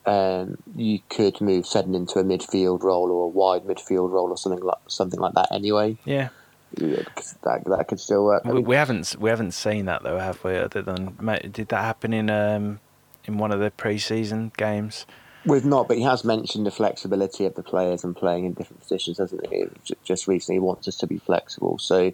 um, 0.06 0.58
you 0.76 1.00
could 1.10 1.40
move 1.42 1.66
Seddon 1.66 1.96
into 1.96 2.20
a 2.20 2.24
midfield 2.24 2.84
role 2.84 3.12
or 3.12 3.26
a 3.26 3.28
wide 3.28 3.64
midfield 3.64 4.12
role 4.12 4.30
or 4.30 4.38
something 4.38 4.64
like 4.64 4.78
something 4.88 5.20
like 5.20 5.34
that. 5.34 5.48
Anyway, 5.52 5.98
Yeah, 6.06 6.30
yeah, 6.78 7.04
that 7.44 7.64
that 7.66 7.86
could 7.88 8.00
still 8.00 8.26
work. 8.26 8.44
I 8.46 8.50
we, 8.50 8.56
mean, 8.56 8.66
we 8.66 8.76
haven't 8.76 9.16
we 9.20 9.30
haven't 9.30 9.52
seen 9.52 9.86
that 9.86 10.04
though, 10.04 10.20
have 10.20 10.44
we? 10.44 10.58
Other 10.58 10.82
than 10.82 11.18
did 11.52 11.70
that 11.70 11.82
happen 11.82 12.14
in 12.14 12.30
um 12.30 12.80
in 13.26 13.38
one 13.38 13.52
of 13.52 13.60
the 13.60 13.72
pre-season 13.72 14.52
games? 14.58 15.06
We've 15.46 15.66
not, 15.66 15.90
but 15.90 15.98
he 15.98 16.04
has 16.04 16.24
mentioned 16.24 16.66
the 16.66 16.72
flexibility 16.72 17.46
of 17.46 17.56
the 17.56 17.64
players 17.64 18.06
and 18.06 18.16
playing 18.16 18.46
in 18.46 18.54
different 18.54 18.80
positions, 18.82 19.18
hasn't 19.18 19.46
he? 19.48 19.66
Just 20.06 20.26
recently, 20.26 20.56
he 20.56 20.60
wants 20.60 20.88
us 20.88 20.96
to 20.98 21.08
be 21.08 21.18
flexible. 21.18 21.78
So 21.80 22.14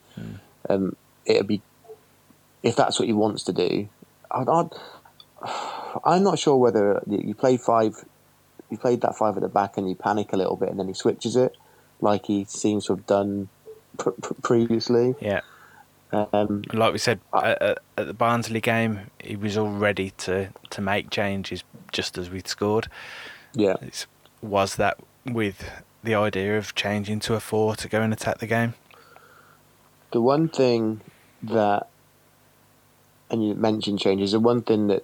um, 0.67 0.95
it'd 1.25 1.45
be 1.45 1.61
if 2.63 2.75
that's 2.75 2.99
what 2.99 3.07
he 3.07 3.13
wants 3.13 3.43
to 3.43 3.53
do. 3.53 3.87
I'd, 4.31 4.49
I'd, 4.49 4.69
I'm 6.05 6.23
not 6.23 6.39
sure 6.39 6.57
whether 6.57 7.01
you 7.07 7.33
play 7.33 7.57
five, 7.57 8.03
you 8.69 8.77
played 8.77 9.01
that 9.01 9.15
five 9.17 9.35
at 9.37 9.41
the 9.43 9.49
back 9.49 9.77
and 9.77 9.87
you 9.89 9.95
panic 9.95 10.33
a 10.33 10.37
little 10.37 10.55
bit 10.55 10.69
and 10.69 10.79
then 10.79 10.87
he 10.87 10.93
switches 10.93 11.35
it, 11.35 11.55
like 12.01 12.25
he 12.25 12.45
seems 12.45 12.85
to 12.87 12.95
have 12.95 13.05
done 13.05 13.49
pr- 13.97 14.11
pr- 14.11 14.33
previously. 14.43 15.15
Yeah, 15.19 15.41
Um, 16.11 16.63
like 16.73 16.91
we 16.93 16.99
said 16.99 17.19
I- 17.33 17.51
at, 17.51 17.61
at- 17.61 17.77
at 17.97 18.07
the 18.07 18.13
Barnsley 18.13 18.61
game, 18.61 19.11
he 19.23 19.35
was 19.35 19.57
all 19.57 19.69
ready 19.71 20.11
to 20.25 20.49
to 20.69 20.81
make 20.81 21.09
changes 21.09 21.63
just 21.91 22.17
as 22.17 22.29
we'd 22.29 22.47
scored. 22.47 22.87
yeah, 23.53 23.75
It's, 23.81 24.05
was 24.41 24.75
that 24.75 24.97
with 25.25 25.69
the 26.03 26.15
idea 26.15 26.57
of 26.57 26.73
changing 26.75 27.19
to 27.21 27.33
a 27.35 27.39
four 27.39 27.75
to 27.75 27.87
go 27.89 28.01
and 28.01 28.13
attack 28.13 28.37
the 28.39 28.47
game? 28.47 28.73
The 30.11 30.21
one 30.21 30.47
thing 30.49 31.01
that, 31.43 31.87
and 33.29 33.45
you 33.45 33.53
mentioned 33.55 33.99
changes, 33.99 34.31
the 34.31 34.39
one 34.39 34.61
thing 34.61 34.87
that 34.87 35.03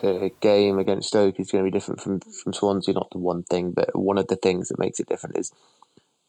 the 0.00 0.30
game 0.40 0.78
against 0.78 1.08
Stoke 1.08 1.38
is 1.38 1.50
going 1.50 1.64
to 1.64 1.70
be 1.70 1.76
different 1.76 2.00
from, 2.00 2.20
from 2.20 2.52
Swansea, 2.52 2.94
not 2.94 3.10
the 3.10 3.18
one 3.18 3.42
thing, 3.42 3.72
but 3.72 3.90
one 3.98 4.18
of 4.18 4.28
the 4.28 4.36
things 4.36 4.68
that 4.68 4.78
makes 4.78 5.00
it 5.00 5.08
different 5.08 5.38
is 5.38 5.52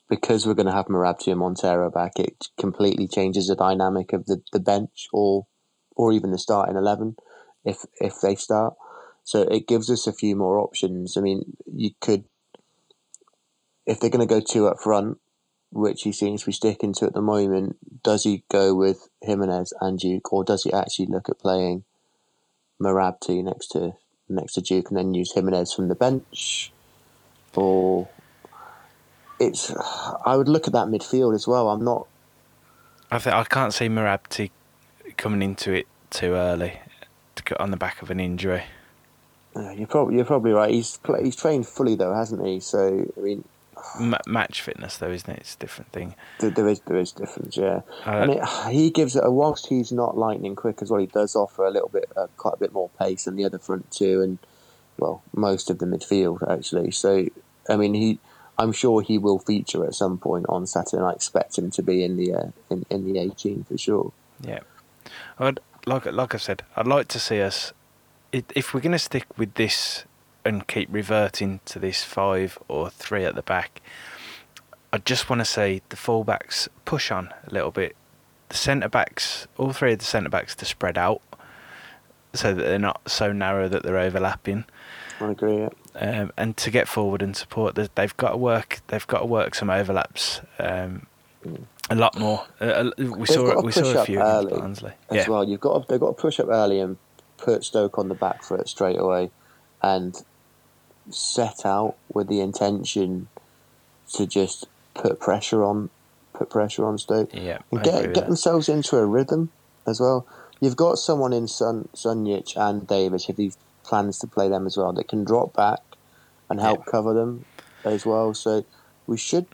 because 0.10 0.46
we're 0.46 0.56
going 0.56 0.66
to 0.66 0.74
have 0.74 0.88
Mrabti 0.88 1.28
and 1.28 1.40
Montero 1.40 1.90
back, 1.92 2.14
it 2.18 2.48
completely 2.60 3.08
changes 3.08 3.48
the 3.48 3.56
dynamic 3.56 4.12
of 4.12 4.26
the, 4.26 4.42
the 4.52 4.60
bench 4.60 5.08
or 5.14 5.46
or 5.96 6.14
even 6.14 6.32
the 6.32 6.38
starting 6.38 6.78
11 6.78 7.16
if 7.64 7.86
if 8.00 8.20
they 8.22 8.36
start. 8.36 8.74
So 9.24 9.42
it 9.44 9.68
gives 9.68 9.90
us 9.92 10.08
a 10.08 10.14
few 10.14 10.36
more 10.36 10.58
options. 10.58 11.16
I 11.16 11.22
mean, 11.22 11.56
you 11.72 11.92
could, 12.02 12.24
if 13.86 14.00
they're 14.00 14.10
going 14.10 14.28
to 14.28 14.34
go 14.34 14.40
two 14.40 14.68
up 14.68 14.80
front, 14.80 15.20
which 15.72 16.02
he 16.02 16.12
seems 16.12 16.42
to 16.42 16.48
be 16.48 16.52
sticking 16.52 16.94
to 16.94 17.06
at 17.06 17.14
the 17.14 17.22
moment, 17.22 17.78
does 18.02 18.24
he 18.24 18.44
go 18.50 18.74
with 18.74 19.10
Giménez 19.24 19.72
and 19.82 20.00
Duke, 20.00 20.34
or 20.34 20.44
does 20.44 20.64
he 20.64 20.74
actually 20.74 21.08
look 21.08 21.30
at 21.30 21.38
playing 21.38 21.84
Mrabti 22.82 23.44
next 23.44 23.68
to 23.70 23.94
next 24.28 24.54
to 24.54 24.62
Duke 24.62 24.90
and 24.90 24.98
then 24.98 25.14
use 25.14 25.34
Giménez 25.34 25.76
from 25.76 25.88
the 25.88 25.96
bench? 25.96 26.72
Or 27.56 28.08
it's 29.40 29.74
I 30.26 30.36
would 30.36 30.48
look 30.50 30.68
at 30.68 30.74
that 30.74 30.88
midfield 30.88 31.36
as 31.36 31.48
well. 31.48 31.70
I'm 31.70 31.84
not 31.84 32.08
I 33.12 33.20
think 33.20 33.36
I 33.36 33.44
can't 33.44 33.74
see 33.74 33.88
Mrabti 33.88 34.52
coming 35.18 35.42
into 35.42 35.74
it 35.74 35.88
too 36.10 36.34
early 36.34 36.80
to 37.36 37.44
get 37.44 37.60
on 37.60 37.72
the 37.72 37.78
back 37.78 38.02
of 38.02 38.12
an 38.12 38.20
injury. 38.20 38.64
you're 39.56 39.88
probably 39.88 40.16
you're 40.16 40.26
probably 40.26 40.52
right. 40.52 40.72
He's 40.72 41.00
he's 41.22 41.36
trained 41.36 41.68
fully 41.68 41.96
though, 41.96 42.14
hasn't 42.14 42.46
he? 42.46 42.60
So 42.60 43.12
I 43.18 43.20
mean, 43.20 43.44
Ma- 44.00 44.18
match 44.28 44.62
fitness, 44.62 44.98
though, 44.98 45.12
isn't 45.12 45.30
it? 45.30 45.40
It's 45.40 45.56
a 45.56 45.60
different 45.60 45.92
thing. 45.92 46.16
th- 46.40 46.54
there 46.54 46.68
is 46.68 46.80
there 46.82 46.98
is 46.98 47.12
difference, 47.12 47.58
yeah. 47.58 47.82
Uh, 48.06 48.10
I 48.10 48.26
mean, 48.26 48.42
he 48.70 48.90
gives 48.90 49.16
it. 49.16 49.24
Whilst 49.32 49.68
he's 49.68 49.92
not 49.92 50.18
lightning 50.18 50.56
quick 50.56 50.82
as 50.82 50.90
well, 50.90 51.00
he 51.00 51.08
does 51.08 51.36
offer 51.36 51.66
a 51.66 51.72
little 51.72 51.90
bit, 51.90 52.12
uh, 52.16 52.28
quite 52.38 52.56
a 52.56 52.58
bit 52.58 52.74
more 52.74 52.90
pace 53.00 53.26
than 53.26 53.36
the 53.36 53.46
other 53.46 53.60
front 53.60 53.92
two, 53.92 54.22
and 54.22 54.38
well, 54.98 55.22
most 55.36 55.70
of 55.70 55.80
the 55.80 55.86
midfield 55.86 56.48
actually. 56.50 56.92
So, 56.92 57.26
I 57.70 57.78
mean, 57.78 57.94
he, 57.94 58.20
I'm 58.58 58.72
sure 58.72 59.02
he 59.02 59.18
will 59.18 59.40
feature 59.40 59.86
at 59.86 59.96
some 59.96 60.18
point 60.18 60.46
on 60.50 60.68
Saturday. 60.68 61.02
I 61.04 61.12
expect 61.12 61.58
him 61.58 61.72
to 61.72 61.82
be 61.82 62.04
in 62.04 62.18
the 62.18 62.34
uh, 62.34 62.52
in 62.70 62.86
in 62.90 63.12
the 63.12 63.20
18 63.20 63.64
for 63.64 63.78
sure. 63.78 64.12
Yeah, 64.42 64.60
I'd, 65.40 65.60
like 65.86 66.06
like 66.06 66.36
I 66.36 66.38
said, 66.38 66.64
I'd 66.76 66.88
like 66.88 67.08
to 67.10 67.20
see 67.20 67.42
us. 67.42 67.74
If 68.32 68.74
we're 68.74 68.82
going 68.82 68.92
to 68.92 69.00
stick 69.00 69.26
with 69.40 69.56
this 69.56 70.06
and 70.46 70.68
keep 70.68 70.90
reverting 70.92 71.60
to 71.66 71.80
this 71.80 72.04
five 72.04 72.58
or 72.68 72.90
three 72.90 73.26
at 73.26 73.36
the 73.36 73.42
back, 73.42 73.82
I 74.92 74.98
just 75.00 75.30
want 75.30 75.40
to 75.42 75.46
say 75.46 75.82
the 75.90 75.96
fullbacks 75.96 76.68
push 76.86 77.12
on 77.12 77.34
a 77.48 77.54
little 77.54 77.72
bit. 77.72 77.96
The 78.50 78.56
centre 78.58 78.90
backs, 78.90 79.48
all 79.58 79.74
three 79.74 79.94
of 79.94 80.00
the 80.00 80.06
centre 80.06 80.30
backs, 80.30 80.56
to 80.56 80.66
spread 80.66 80.98
out, 80.98 81.22
so 82.34 82.54
that 82.54 82.64
they're 82.64 82.80
not 82.80 83.02
so 83.08 83.32
narrow 83.32 83.68
that 83.70 83.84
they're 83.84 83.98
overlapping. 84.00 84.66
I 85.22 85.32
agree. 85.32 85.58
Yeah. 85.58 85.70
um, 86.22 86.32
and 86.38 86.56
to 86.58 86.72
get 86.72 86.88
forward 86.88 87.22
and 87.22 87.36
support, 87.36 87.76
they- 87.76 87.90
they've 87.96 88.16
got 88.18 88.32
to 88.32 88.38
work. 88.38 88.80
They've 88.88 89.06
got 89.06 89.20
to 89.20 89.26
work 89.26 89.54
some 89.54 89.70
overlaps 89.70 90.42
um, 90.60 91.06
a 91.90 91.96
lot 91.96 92.18
more. 92.18 92.46
Uh, 92.60 92.90
we 92.98 93.06
They've 93.06 93.28
saw 93.28 93.62
we 93.62 93.72
saw 93.72 94.02
a 94.02 94.06
few 94.06 94.20
early 94.20 94.54
Barnsley. 94.58 94.94
as 95.10 95.16
Yeah, 95.28 95.30
well. 95.30 95.44
You've 95.44 95.60
got 95.60 95.82
to, 95.82 95.86
they've 95.88 96.00
got 96.00 96.16
to 96.18 96.22
push 96.22 96.40
up 96.40 96.48
early 96.50 96.80
and 96.80 96.98
put 97.38 97.64
Stoke 97.64 97.98
on 98.00 98.08
the 98.10 98.16
back 98.16 98.44
foot 98.44 98.68
straight 98.70 98.98
away, 99.00 99.30
and 99.82 100.16
set 101.10 101.66
out 101.66 101.96
with 102.14 102.28
the 102.28 102.40
intention 102.42 103.28
to 104.14 104.26
just 104.28 104.68
put 104.94 105.20
pressure 105.20 105.64
on, 105.64 105.90
put 106.34 106.50
pressure 106.50 106.86
on 106.86 106.98
Stoke. 106.98 107.30
yeah. 107.34 107.60
and 107.72 107.84
get 107.84 108.02
get 108.04 108.14
that. 108.16 108.26
themselves 108.28 108.70
into 108.70 108.98
a 108.98 109.06
rhythm 109.06 109.52
as 109.88 110.00
well. 110.00 110.26
You've 110.62 110.76
got 110.76 110.98
someone 110.98 111.32
in 111.34 111.48
Sun 111.48 111.90
Sunjic 111.96 112.56
and 112.58 112.86
Davis 112.88 113.30
if 113.30 113.38
he 113.38 113.54
plans 113.84 114.20
to 114.20 114.28
play 114.28 114.50
them 114.50 114.68
as 114.68 114.76
well 114.78 114.92
that 114.94 115.08
can 115.08 115.24
drop 115.24 115.54
back 115.56 115.80
and 116.50 116.60
help 116.60 116.86
cover 116.86 117.14
them 117.14 117.46
as 117.86 118.06
well. 118.06 118.34
So 118.34 118.66
we 119.08 119.18
should 119.18 119.46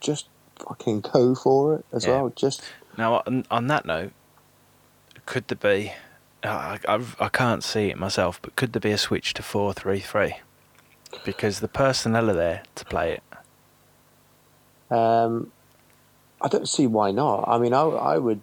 just 0.00 0.26
fucking 0.58 1.02
go 1.02 1.34
for 1.34 1.76
it 1.76 1.84
as 1.92 2.04
Yeah. 2.04 2.22
well. 2.22 2.32
Just 2.34 2.62
Now, 2.96 3.22
on, 3.26 3.46
on 3.50 3.68
that 3.68 3.86
note, 3.86 4.12
could 5.26 5.46
there 5.48 5.56
be? 5.56 5.92
I, 6.44 6.78
I, 6.86 7.00
I 7.18 7.28
can't 7.28 7.64
see 7.64 7.88
it 7.90 7.98
myself, 7.98 8.40
but 8.40 8.54
could 8.56 8.72
there 8.72 8.80
be 8.80 8.92
a 8.92 8.98
switch 8.98 9.34
to 9.34 9.42
four 9.42 9.72
three 9.72 10.00
three? 10.00 10.36
Because 11.24 11.60
the 11.60 11.68
personnel 11.68 12.30
are 12.30 12.34
there 12.34 12.62
to 12.76 12.84
play 12.84 13.12
it. 13.14 13.22
um, 14.96 15.50
I 16.40 16.48
don't 16.48 16.68
see 16.68 16.86
why 16.86 17.10
not. 17.10 17.44
I 17.48 17.58
mean, 17.58 17.74
I 17.74 17.80
I 17.82 18.18
would. 18.18 18.40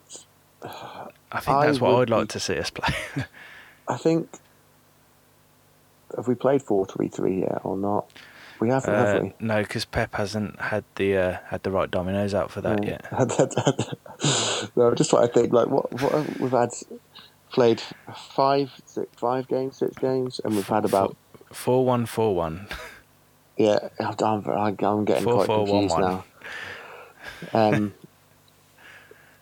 I 0.63 1.39
think 1.39 1.57
I 1.57 1.65
that's 1.67 1.79
what 1.79 1.95
would 1.95 2.11
I'd 2.11 2.17
like 2.17 2.27
be- 2.27 2.33
to 2.33 2.39
see 2.39 2.57
us 2.57 2.69
play. 2.69 2.93
I 3.87 3.97
think 3.97 4.29
have 6.15 6.27
we 6.27 6.35
played 6.35 6.61
four 6.61 6.85
three 6.85 7.07
three 7.07 7.41
yet 7.41 7.61
or 7.63 7.77
not? 7.77 8.11
We 8.59 8.69
haven't, 8.69 8.93
have 8.93 9.17
Uh, 9.17 9.23
we? 9.23 9.33
no, 9.39 9.61
because 9.61 9.85
Pep 9.85 10.15
hasn't 10.15 10.59
had 10.59 10.83
the 10.95 11.17
uh, 11.17 11.37
had 11.47 11.63
the 11.63 11.71
right 11.71 11.89
dominoes 11.91 12.33
out 12.33 12.51
for 12.51 12.61
that 12.61 12.83
Yeah. 12.83 12.97
yet. 13.11 14.69
no, 14.75 14.93
just 14.95 15.11
what 15.13 15.23
I 15.23 15.27
think. 15.27 15.53
Like 15.53 15.67
what, 15.67 15.91
what 16.01 16.39
we've 16.39 16.51
had 16.51 16.69
played 17.51 17.81
five, 18.15 18.71
six, 18.85 19.07
five 19.17 19.47
games, 19.47 19.77
six 19.77 19.95
games, 19.97 20.39
and 20.43 20.55
we've 20.55 20.67
had 20.67 20.85
about 20.85 21.15
Four 21.53 21.85
one 21.85 22.05
four 22.05 22.35
one. 22.35 22.67
yeah. 23.57 23.79
I'm, 23.99 24.15
I'm, 24.19 24.75
I'm 24.83 25.05
getting 25.05 25.23
Four, 25.23 25.33
quite 25.35 25.45
four, 25.45 25.65
confused 25.65 25.93
one. 25.93 26.01
now. 26.01 26.25
Um, 27.53 27.93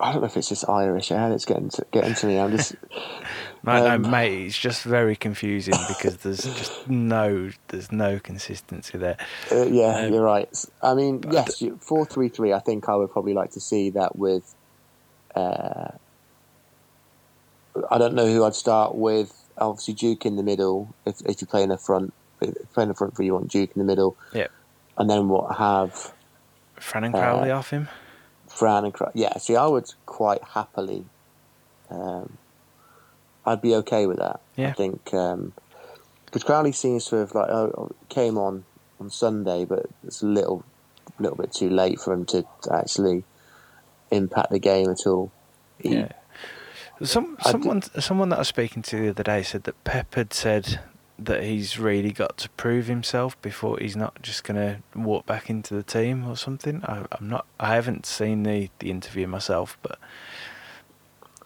I 0.00 0.12
don't 0.12 0.20
know 0.20 0.26
if 0.26 0.36
it's 0.36 0.48
just 0.48 0.68
Irish 0.68 1.10
air 1.12 1.30
that's 1.30 1.44
getting 1.44 1.70
to, 1.70 1.86
getting 1.92 2.14
to 2.14 2.26
me. 2.26 2.38
I'm 2.38 2.50
just 2.50 2.74
No, 3.64 3.72
Um, 3.94 4.02
no, 4.02 4.10
mate, 4.10 4.46
it's 4.46 4.58
just 4.58 4.82
very 4.82 5.16
confusing 5.16 5.74
because 5.88 6.18
there's 6.18 6.42
just 6.42 6.86
no, 6.88 7.50
there's 7.68 7.90
no 7.90 8.18
consistency 8.18 8.98
there. 8.98 9.16
Uh, 9.50 9.64
yeah, 9.64 10.00
Um, 10.00 10.12
you're 10.12 10.22
right. 10.22 10.48
I 10.82 10.92
mean, 10.94 11.24
yes, 11.30 11.62
four 11.80 12.04
three 12.04 12.28
three. 12.28 12.52
I 12.52 12.58
think 12.58 12.88
I 12.90 12.94
would 12.96 13.10
probably 13.10 13.32
like 13.34 13.52
to 13.52 13.60
see 13.60 13.90
that 13.90 14.16
with. 14.16 14.54
Uh, 15.34 15.92
I 17.90 17.98
don't 17.98 18.14
know 18.14 18.26
who 18.26 18.44
I'd 18.44 18.54
start 18.54 18.94
with. 18.94 19.32
Obviously, 19.58 19.94
Duke 19.94 20.26
in 20.26 20.36
the 20.36 20.42
middle. 20.42 20.94
If 21.06 21.20
if 21.26 21.40
you 21.40 21.46
play 21.46 21.62
in 21.62 21.68
the 21.68 21.78
front, 21.78 22.12
if 22.40 22.48
you 22.48 22.84
the 22.86 22.94
front 22.94 23.16
three, 23.16 23.26
you 23.26 23.34
want 23.34 23.50
Duke 23.50 23.70
in 23.74 23.78
the 23.78 23.84
middle. 23.84 24.16
Yeah. 24.32 24.48
And 24.98 25.08
then 25.10 25.28
what 25.28 25.56
have 25.56 26.12
Fran 26.76 27.04
and 27.04 27.14
Crowley 27.14 27.50
Uh, 27.50 27.58
off 27.58 27.70
him. 27.70 27.88
Fran 28.48 28.84
and 28.84 28.94
Cra- 28.94 29.10
yeah. 29.14 29.36
See, 29.38 29.56
I 29.56 29.66
would 29.66 29.92
quite 30.06 30.42
happily. 30.42 31.04
Um, 31.90 32.36
I'd 33.46 33.60
be 33.60 33.74
okay 33.76 34.06
with 34.06 34.18
that. 34.18 34.40
Yeah. 34.56 34.68
I 34.68 34.72
think 34.72 35.04
because 35.04 36.44
Crowley 36.44 36.72
seems 36.72 37.06
to 37.06 37.16
have 37.16 37.34
like 37.34 37.48
oh, 37.50 37.90
came 38.08 38.38
on 38.38 38.64
on 39.00 39.10
Sunday, 39.10 39.64
but 39.64 39.86
it's 40.06 40.22
a 40.22 40.26
little 40.26 40.64
little 41.18 41.36
bit 41.36 41.52
too 41.52 41.70
late 41.70 42.00
for 42.00 42.12
him 42.12 42.24
to 42.26 42.44
actually 42.72 43.24
impact 44.10 44.50
the 44.50 44.58
game 44.58 44.90
at 44.90 45.06
all. 45.06 45.30
He- 45.78 45.96
Yeah. 45.96 46.12
Some 47.04 47.36
someone 47.42 47.82
someone 48.00 48.28
that 48.30 48.36
I 48.36 48.40
was 48.40 48.48
speaking 48.48 48.82
to 48.82 48.96
the 48.98 49.08
other 49.10 49.22
day 49.22 49.42
said 49.42 49.64
that 49.64 49.82
Pep 49.84 50.14
had 50.14 50.32
said 50.32 50.80
that 51.18 51.44
he's 51.44 51.78
really 51.78 52.10
got 52.12 52.36
to 52.38 52.48
prove 52.50 52.86
himself 52.86 53.40
before 53.40 53.78
he's 53.80 53.94
not 53.96 54.20
just 54.22 54.42
going 54.42 54.56
to 54.56 54.98
walk 54.98 55.26
back 55.26 55.48
into 55.48 55.72
the 55.74 55.82
team 55.84 56.28
or 56.28 56.36
something. 56.36 56.82
I, 56.84 57.04
I'm 57.12 57.28
not. 57.28 57.46
I 57.60 57.74
haven't 57.74 58.04
seen 58.06 58.42
the, 58.42 58.68
the 58.80 58.90
interview 58.90 59.26
myself, 59.28 59.78
but 59.82 59.98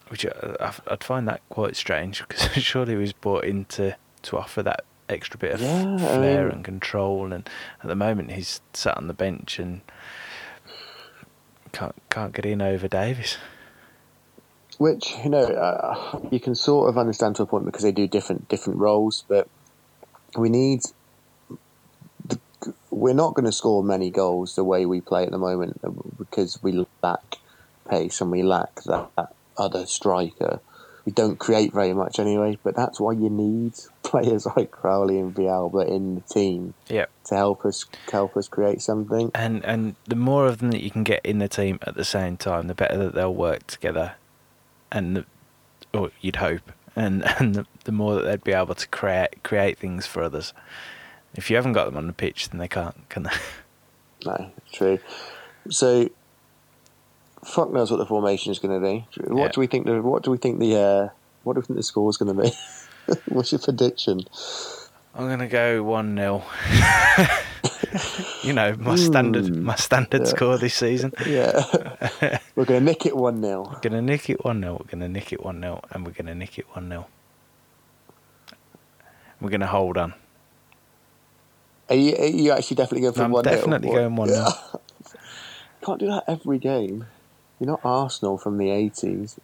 which 0.09 0.25
uh, 0.25 0.31
I, 0.61 0.65
I- 0.67 0.93
I'd 0.93 1.05
find 1.05 1.29
that 1.29 1.43
quite 1.51 1.77
strange 1.77 2.27
because 2.27 2.41
surely 2.63 2.93
he 2.95 2.99
was 2.99 3.13
brought 3.13 3.45
in 3.45 3.67
to, 3.67 3.95
to 4.23 4.39
offer 4.39 4.63
that 4.63 4.85
extra 5.09 5.39
bit 5.39 5.53
of 5.53 5.61
Yeah, 5.61 5.99
flair 5.99 6.45
mean- 6.45 6.53
and 6.57 6.65
control, 6.65 7.31
and 7.33 7.49
at 7.83 7.89
the 7.89 7.95
moment 7.95 8.33
he's 8.33 8.61
sat 8.73 8.97
on 8.97 9.07
the 9.07 9.15
bench 9.15 9.59
and 9.59 9.83
can't 11.73 11.95
can't 12.11 12.33
get 12.33 12.47
in 12.47 12.63
over 12.63 12.89
Davis. 12.89 13.37
Which 14.79 15.15
you 15.25 15.31
know 15.31 15.43
uh, 15.43 16.21
you 16.31 16.41
can 16.41 16.55
sort 16.55 16.89
of 16.89 16.97
understand 16.99 17.37
to 17.37 17.43
a 17.43 17.47
point 17.47 17.67
because 17.67 17.83
they 17.83 17.93
do 17.93 18.07
different 18.07 18.49
different 18.49 18.79
roles, 18.79 19.25
but 19.29 19.49
we 20.37 20.49
need. 20.49 20.81
The, 22.25 22.41
we're 22.91 23.15
not 23.15 23.35
going 23.35 23.47
to 23.47 23.53
score 23.53 23.83
many 23.83 24.11
goals 24.11 24.55
the 24.55 24.65
way 24.65 24.87
we 24.87 25.01
play 25.01 25.25
at 25.25 25.31
the 25.31 25.39
moment 25.39 25.81
uh, 25.85 25.91
because 26.19 26.59
we 26.63 26.85
lack 27.03 27.37
pace 27.89 28.21
and 28.21 28.31
we 28.31 28.43
lack 28.43 28.75
that, 28.87 29.11
that 29.17 29.29
other 29.57 29.87
striker. 29.87 30.61
We 31.07 31.13
don't 31.13 31.39
create 31.39 31.73
very 31.73 31.95
much 31.95 32.19
anyway, 32.19 32.59
but 32.63 32.77
that's 32.77 33.01
why 33.01 33.13
you 33.13 33.31
need 33.31 33.75
players 34.05 34.47
like 34.57 34.71
Crowley 34.71 35.19
and 35.19 35.35
Villalba 35.35 35.89
in 35.89 36.17
the 36.17 36.21
team 36.21 36.75
Yep. 36.89 37.11
to 37.27 37.35
help 37.35 37.65
us 37.65 37.85
help 38.13 38.37
us 38.37 38.47
create 38.49 38.81
something. 38.81 39.31
And 39.35 39.65
and 39.65 39.97
the 40.07 40.17
more 40.17 40.47
of 40.47 40.59
them 40.59 40.71
that 40.71 40.83
you 40.83 40.91
can 40.91 41.05
get 41.05 41.25
in 41.25 41.39
the 41.39 41.49
team 41.49 41.79
at 41.83 41.95
the 41.95 42.05
same 42.05 42.37
time, 42.37 42.67
the 42.69 42.75
better 42.75 42.99
that 42.99 43.15
they'll 43.15 43.35
work 43.35 43.67
together, 43.67 44.17
and 44.93 45.17
the, 45.17 45.25
or 45.93 46.11
you'd 46.21 46.37
hope, 46.37 46.73
and 46.97 47.25
and 47.39 47.55
the, 47.55 47.67
the 47.85 47.93
more 47.93 48.15
that 48.17 48.23
they'd 48.25 48.45
be 48.45 48.53
able 48.53 48.75
to 48.75 48.89
create 48.89 49.43
create 49.43 49.79
things 49.79 50.07
for 50.07 50.23
others. 50.23 50.53
If 51.35 51.51
you 51.51 51.57
haven't 51.57 51.75
got 51.75 51.85
them 51.85 51.97
on 51.97 52.07
the 52.07 52.13
pitch, 52.13 52.49
then 52.49 52.59
they 52.59 52.69
can't, 52.69 53.09
can 53.09 53.25
they? 53.25 53.31
No, 54.27 54.51
true. 54.73 54.99
So, 55.71 56.11
fuck 57.45 57.71
knows 57.73 57.89
what 57.91 57.99
the 57.99 58.07
formation 58.07 58.51
is 58.51 58.59
going 58.59 58.81
to 58.81 58.85
be. 58.85 59.07
What 59.33 59.45
Yeah. 59.45 59.49
do 59.53 59.61
we 59.61 59.67
think? 59.69 59.87
The 59.87 60.03
what 60.03 60.25
do 60.25 60.33
we 60.33 60.39
think 60.39 60.59
the 60.59 60.75
uh, 60.77 61.09
what 61.45 61.55
do 61.55 61.61
we 61.61 61.67
think 61.67 61.77
the 61.77 61.83
score 61.85 62.11
is 62.11 62.17
going 62.17 62.35
to 62.37 62.43
be? 62.43 62.51
What's 63.27 63.53
your 63.53 63.61
prediction? 63.61 64.23
I'm 65.15 65.29
gonna 65.29 65.47
go 65.49 65.83
one 65.85 66.17
0 66.17 66.43
You 68.43 68.53
know 68.53 68.75
my 68.79 68.97
standard 68.97 69.47
Hmm. 69.49 69.63
my 69.65 69.75
standard 69.77 70.23
Yeah. 70.23 70.27
score 70.29 70.59
this 70.59 70.75
season. 70.75 71.13
Yeah, 71.27 71.63
we're 72.55 72.65
going 72.65 72.81
to 72.81 72.85
nick 72.85 73.07
it 73.07 73.17
one 73.17 73.41
0 73.43 73.63
We're 73.73 73.81
gonna 73.81 74.03
nick 74.03 74.29
it 74.31 74.45
one 74.45 74.61
0 74.61 74.75
We're 74.81 74.91
gonna 74.91 75.09
nick 75.09 75.33
it 75.33 75.43
one 75.45 75.61
0 75.61 75.81
and 75.91 76.07
we're 76.07 76.13
gonna 76.13 76.35
nick 76.35 76.59
it 76.59 76.67
one 76.75 76.89
0 76.89 77.07
We're 79.41 79.51
gonna 79.51 79.67
hold 79.67 79.97
on. 79.99 80.15
Are 81.91 81.97
you, 81.97 82.15
are 82.17 82.27
you 82.27 82.53
actually 82.53 82.75
definitely 82.77 83.03
going 83.03 83.15
for 83.15 83.23
I'm 83.23 83.31
one 83.31 83.45
0 83.45 83.57
definitely 83.57 83.89
going 83.91 84.15
1-0. 84.17 84.81
Can't 85.85 86.01
do 86.01 86.07
that 86.09 86.25
every 86.29 86.59
game. 86.59 87.07
You're 87.59 87.69
not 87.71 87.81
Arsenal 87.85 88.37
from 88.39 88.59
the 88.59 88.71
eighties 88.71 89.39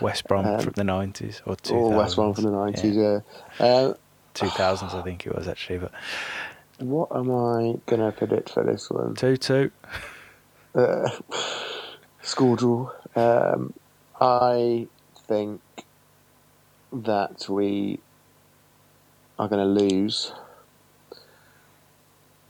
West 0.00 0.26
Brom 0.28 0.46
Um, 0.46 0.60
from 0.60 0.72
the 0.76 0.84
nineties 0.84 1.42
or 1.46 1.56
two 1.56 1.74
or 1.74 1.96
West 1.96 2.16
Brom 2.16 2.34
from 2.34 2.44
the 2.44 2.50
nineties. 2.50 2.96
Yeah. 2.96 3.20
Uh, 3.58 3.94
two 4.34 4.48
thousands 4.48 4.94
I 4.94 5.02
think 5.02 5.26
it 5.26 5.34
was 5.34 5.48
actually, 5.48 5.78
but 5.78 5.92
what 6.80 7.14
am 7.14 7.30
I 7.30 7.74
going 7.86 8.00
to 8.00 8.12
predict 8.16 8.50
for 8.50 8.64
this 8.64 8.90
one? 8.90 9.14
two 9.14 9.36
two. 9.36 9.70
uh, 10.74 11.10
school 12.22 12.56
draw. 12.56 12.90
Um, 13.14 13.74
I 14.20 14.88
think 15.26 15.60
that 16.92 17.48
we 17.48 18.00
are 19.38 19.48
going 19.48 19.60
to 19.74 19.82
lose, 19.84 20.32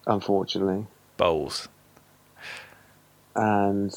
unfortunately, 0.06 0.86
Bowls. 1.16 1.68
and 3.36 3.94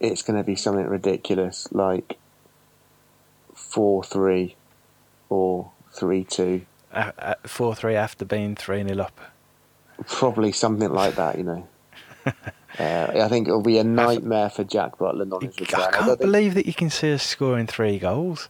it's 0.00 0.22
going 0.22 0.38
to 0.38 0.44
be 0.44 0.54
something 0.56 0.86
ridiculous 0.86 1.68
like 1.72 2.18
4 3.54 4.04
3 4.04 4.56
or 5.28 5.70
3 5.92 6.24
2. 6.24 6.66
Four 7.46 7.74
three 7.74 7.94
after 7.94 8.24
being 8.24 8.56
three 8.56 8.82
0 8.86 9.00
up. 9.02 9.20
Probably 10.06 10.52
something 10.52 10.90
like 10.90 11.16
that, 11.16 11.38
you 11.38 11.44
know. 11.44 11.68
Uh, 12.78 13.10
I 13.24 13.28
think 13.28 13.48
it'll 13.48 13.62
be 13.62 13.78
a 13.78 13.82
nightmare 13.82 14.50
for 14.50 14.62
Jack 14.62 14.98
Butland 14.98 15.32
on 15.32 15.40
his 15.40 15.58
return. 15.58 15.80
I 15.80 15.90
can't 15.90 16.04
think- 16.06 16.20
believe 16.20 16.54
that 16.54 16.66
you 16.66 16.74
can 16.74 16.90
see 16.90 17.12
us 17.12 17.24
scoring 17.24 17.66
three 17.66 17.98
goals. 17.98 18.48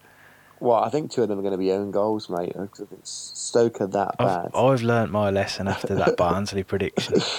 Well, 0.60 0.82
I 0.82 0.90
think 0.90 1.10
two 1.12 1.22
of 1.22 1.28
them 1.28 1.38
are 1.38 1.42
going 1.42 1.52
to 1.52 1.58
be 1.58 1.72
own 1.72 1.92
goals, 1.92 2.28
mate. 2.28 2.52
I 2.56 2.66
think 2.66 2.90
Stoker 3.04 3.86
that 3.86 4.18
bad. 4.18 4.50
I've, 4.52 4.54
I've 4.54 4.82
learnt 4.82 5.12
my 5.12 5.30
lesson 5.30 5.66
after 5.68 5.94
that 5.94 6.16
Barnsley 6.18 6.62
prediction. 6.64 7.20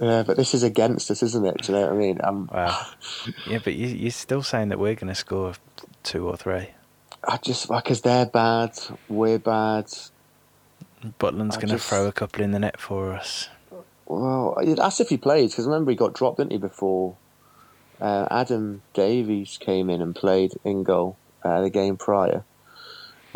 Yeah, 0.00 0.24
but 0.24 0.36
this 0.36 0.54
is 0.54 0.64
against 0.64 1.08
us, 1.12 1.22
isn't 1.22 1.46
it? 1.46 1.58
Do 1.62 1.72
you 1.72 1.78
know 1.78 1.86
what 1.86 1.92
I 1.92 1.96
mean? 1.96 2.18
Um, 2.24 2.50
Wow. 2.52 2.84
Yeah, 3.46 3.60
but 3.62 3.74
you, 3.74 3.86
you're 3.86 4.10
still 4.10 4.42
saying 4.42 4.70
that 4.70 4.78
we're 4.80 4.96
going 4.96 5.06
to 5.06 5.14
score 5.14 5.52
two 6.02 6.26
or 6.28 6.36
three. 6.36 6.70
I 7.26 7.36
just 7.38 7.68
because 7.68 8.00
they're 8.02 8.26
bad, 8.26 8.78
we're 9.08 9.38
bad. 9.38 9.86
Butland's 11.18 11.56
going 11.56 11.68
to 11.68 11.78
throw 11.78 12.06
a 12.06 12.12
couple 12.12 12.42
in 12.42 12.52
the 12.52 12.58
net 12.58 12.80
for 12.80 13.12
us. 13.12 13.48
Well, 14.06 14.56
that's 14.64 15.00
if 15.00 15.08
he 15.08 15.16
plays 15.16 15.52
because 15.52 15.66
remember 15.66 15.90
he 15.90 15.96
got 15.96 16.14
dropped, 16.14 16.38
didn't 16.38 16.52
he? 16.52 16.58
Before 16.58 17.16
uh, 18.00 18.26
Adam 18.30 18.82
Davies 18.92 19.58
came 19.58 19.90
in 19.90 20.00
and 20.02 20.14
played 20.14 20.52
in 20.64 20.82
goal 20.82 21.16
uh, 21.42 21.60
the 21.62 21.70
game 21.70 21.96
prior. 21.96 22.44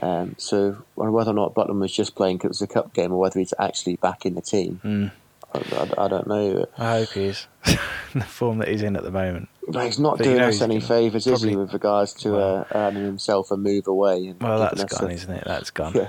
Um, 0.01 0.35
so 0.39 0.85
whether 0.95 1.31
or 1.31 1.35
not 1.35 1.55
Butland 1.55 1.81
was 1.81 1.93
just 1.93 2.15
playing 2.15 2.37
because 2.37 2.47
it 2.47 2.49
was 2.51 2.63
a 2.63 2.67
cup 2.67 2.95
game, 2.95 3.13
or 3.13 3.19
whether 3.19 3.39
he's 3.41 3.55
actually 3.59 3.97
back 3.97 4.25
in 4.25 4.35
the 4.35 4.41
team, 4.41 4.81
Mm, 4.85 5.11
I, 5.55 5.59
I, 5.59 6.05
I 6.05 6.09
don't 6.09 6.27
know. 6.27 6.67
I 6.77 6.99
hope 6.99 7.09
he 7.11 7.25
is. 7.25 7.47
the 7.65 8.21
form 8.27 8.59
that 8.59 8.69
he's 8.69 8.83
in 8.83 8.97
at 8.97 9.03
the 9.03 9.11
moment. 9.11 9.49
But 9.67 9.85
he's 9.87 9.99
not 9.99 10.19
But 10.19 10.27
you 10.27 10.33
doing 10.33 10.43
know 10.43 10.49
us 10.49 10.61
any 10.63 10.81
favours, 10.81 11.27
is 11.27 11.43
he, 11.43 11.55
with 11.57 11.73
regards 11.73 12.13
to 12.15 12.37
uh, 12.39 12.65
earning 12.73 13.05
himself 13.05 13.51
a 13.51 13.57
move 13.57 13.87
away? 13.87 14.29
And 14.29 14.43
Well, 14.43 14.59
that's 14.61 14.85
gone, 14.85 15.11
a- 15.11 15.15
isn't 15.15 15.31
it? 15.35 15.45
That's 15.47 15.71
gone. 15.71 15.93
Yeah, 15.95 16.09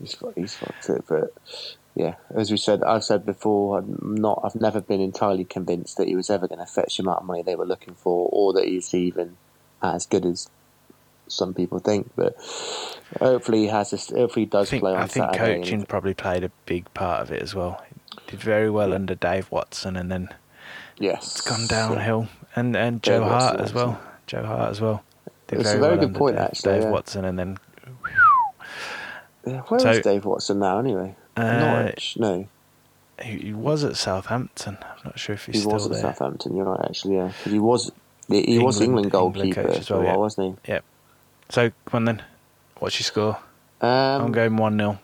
he's 0.00 0.16
he's 0.36 0.54
fucked 0.54 0.88
it. 0.90 1.04
But 1.08 1.34
yeah, 1.96 2.14
as 2.34 2.50
we 2.52 2.56
said, 2.56 2.84
I've 2.84 3.02
said 3.04 3.26
before, 3.26 3.78
I'm 3.78 4.14
not. 4.16 4.40
I've 4.44 4.54
never 4.60 4.80
been 4.80 5.00
entirely 5.00 5.44
convinced 5.44 5.96
that 5.96 6.06
he 6.06 6.14
was 6.14 6.30
ever 6.30 6.46
going 6.46 6.60
to 6.60 6.66
fetch 6.66 6.96
the 6.98 7.02
amount 7.02 7.20
of 7.20 7.26
money 7.26 7.42
they 7.42 7.56
were 7.56 7.66
looking 7.66 7.94
for, 7.94 8.28
or 8.32 8.52
that 8.52 8.64
he's 8.66 8.94
even 8.94 9.36
as 9.82 10.06
good 10.06 10.24
as 10.24 10.48
some 11.26 11.54
people 11.54 11.80
think. 11.80 12.10
But 12.14 12.36
hopefully, 13.18 13.62
he 13.62 13.66
has. 13.68 13.90
This, 13.90 14.10
hopefully, 14.10 14.44
he 14.44 14.50
I 14.50 14.60
does 14.60 14.70
think, 14.70 14.82
play 14.82 14.92
on 14.92 14.98
I 15.02 15.06
think 15.08 15.26
Saturday. 15.34 15.54
and- 15.56 15.64
coaching 15.64 15.82
probably 15.86 16.14
played 16.14 16.44
a 16.44 16.50
big 16.66 16.92
part 16.94 17.22
of 17.22 17.32
it 17.32 17.42
as 17.42 17.56
well. 17.56 17.82
Did 18.26 18.40
very 18.40 18.68
well 18.70 18.92
under 18.92 19.14
Dave 19.14 19.50
Watson, 19.50 19.96
and 19.96 20.10
then 20.10 20.28
yes, 20.98 21.22
it's 21.36 21.40
gone 21.40 21.66
downhill. 21.66 22.28
And 22.56 22.76
and 22.76 23.00
Dave 23.00 23.20
Joe 23.20 23.24
Hart 23.28 23.42
Watson, 23.58 23.60
as 23.64 23.72
well. 23.74 24.00
Joe 24.26 24.44
Hart 24.44 24.70
as 24.70 24.80
well. 24.80 25.02
Did 25.46 25.60
It's 25.60 25.68
a 25.70 25.72
very 25.72 25.80
very 25.80 25.96
well 25.98 26.06
good 26.08 26.14
point, 26.16 26.36
Dave, 26.36 26.44
actually, 26.44 26.72
Dave 26.74 26.82
yeah. 26.82 26.90
Watson, 26.90 27.24
and 27.24 27.38
then 27.38 27.58
Yeah, 29.46 29.60
where 29.68 29.80
So- 29.80 29.90
is 29.90 30.00
Dave 30.04 30.24
Watson 30.24 30.58
now? 30.58 30.78
Anyway, 30.78 31.14
Uh, 31.36 31.58
Norwich. 31.58 32.16
No, 32.18 32.46
he, 33.22 33.38
he 33.38 33.52
was 33.54 33.84
at 33.84 33.96
Southampton. 33.96 34.76
I'm 34.82 34.96
not 35.04 35.18
sure 35.18 35.34
if 35.34 35.46
he's 35.46 35.54
he 35.56 35.60
still 35.60 35.72
was 35.72 35.86
at 35.86 35.92
there. 35.92 36.00
Southampton. 36.02 36.56
You're 36.56 36.66
right, 36.66 36.84
actually. 36.84 37.16
Yeah, 37.16 37.32
he 37.44 37.58
was. 37.58 37.90
He, 38.28 38.42
he 38.42 38.58
was 38.58 38.80
England- 38.80 39.06
England 39.06 39.34
England 39.34 39.34
goalkeeper 39.34 39.62
coach 39.68 39.78
as 39.80 39.90
well, 39.90 40.02
yeah. 40.04 40.16
wasn't 40.16 40.58
he? 40.66 40.72
Yep. 40.72 40.84
So 41.48 41.70
come 41.86 41.96
on 41.98 42.04
then. 42.04 42.22
What's 42.78 42.98
your 43.00 43.04
score? 43.04 43.38
Um, 43.80 43.88
I'm 44.26 44.32
going 44.32 44.56
one 44.56 44.76
0 44.76 44.98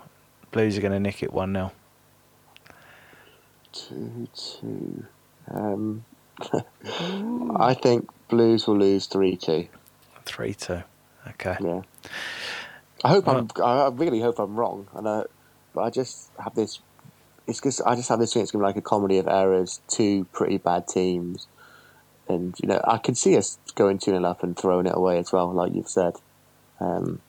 Blues 0.53 0.77
are 0.77 0.81
going 0.83 0.93
to 0.93 1.01
nick 1.01 1.23
it 1.23 1.33
one 1.33 1.53
0 1.55 1.73
Two 3.75 4.29
two. 4.35 5.05
Um, 5.51 6.05
I 7.57 7.75
think 7.75 8.09
Blues 8.29 8.67
will 8.69 8.79
lose 8.79 9.07
three 9.07 9.37
two. 9.37 9.67
Three 10.25 10.55
two. 10.55 10.83
Okay. 11.29 11.57
Yeah. 11.61 11.83
I 13.03 13.09
hope 13.09 13.27
Well- 13.27 13.49
I'm. 13.57 13.63
I 13.63 13.89
really 13.89 14.21
hope 14.21 14.39
I'm 14.39 14.55
wrong. 14.57 14.87
And 14.95 15.09
I, 15.09 15.25
but 15.75 15.83
I 15.83 15.91
just 15.91 16.31
have 16.39 16.55
this. 16.55 16.81
It's 17.47 17.59
because 17.59 17.81
I 17.81 17.95
just 17.97 18.09
have 18.09 18.21
this 18.21 18.33
feeling 18.33 18.45
it's 18.45 18.53
going 18.53 18.63
to 18.63 18.65
be 18.65 18.69
like 18.69 18.77
a 18.77 18.81
comedy 18.83 19.19
of 19.19 19.27
errors. 19.29 19.81
Two 19.89 20.25
pretty 20.33 20.59
bad 20.59 20.87
teams, 20.87 21.47
and 22.29 22.55
you 22.63 22.69
know 22.69 22.81
I 22.87 22.99
can 22.99 23.15
see 23.15 23.37
us 23.37 23.59
going 23.75 23.99
two 23.99 24.13
0 24.13 24.25
up 24.25 24.43
and 24.43 24.57
throwing 24.57 24.87
it 24.87 24.95
away 24.95 25.19
as 25.19 25.33
well, 25.33 25.53
like 25.53 25.75
you've 25.75 25.89
said. 25.89 26.15
Um, 26.81 27.21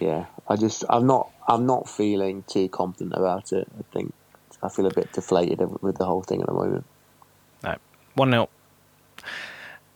yeah, 0.00 0.26
I 0.48 0.56
just 0.56 0.84
I'm 0.88 1.06
not 1.06 1.30
I'm 1.46 1.66
not 1.66 1.88
feeling 1.88 2.44
too 2.48 2.68
confident 2.68 3.12
about 3.14 3.52
it. 3.52 3.68
I 3.78 3.82
think 3.92 4.12
I 4.62 4.68
feel 4.68 4.86
a 4.86 4.92
bit 4.92 5.12
deflated 5.12 5.60
with 5.82 5.98
the 5.98 6.04
whole 6.04 6.22
thing 6.22 6.40
at 6.40 6.46
the 6.46 6.52
moment. 6.52 6.84
No. 7.62 7.76
1 8.14 8.30
0. 8.30 8.48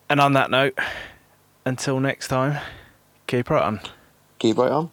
And 0.09 0.21
on 0.21 0.35
that 0.35 0.51
note, 0.51 0.79
until 1.65 2.01
next 2.01 2.29
time, 2.29 2.61
keep 3.27 3.51
right 3.51 3.63
on. 3.63 3.81
Keep 4.39 4.59
right 4.59 4.71
on. 4.71 4.91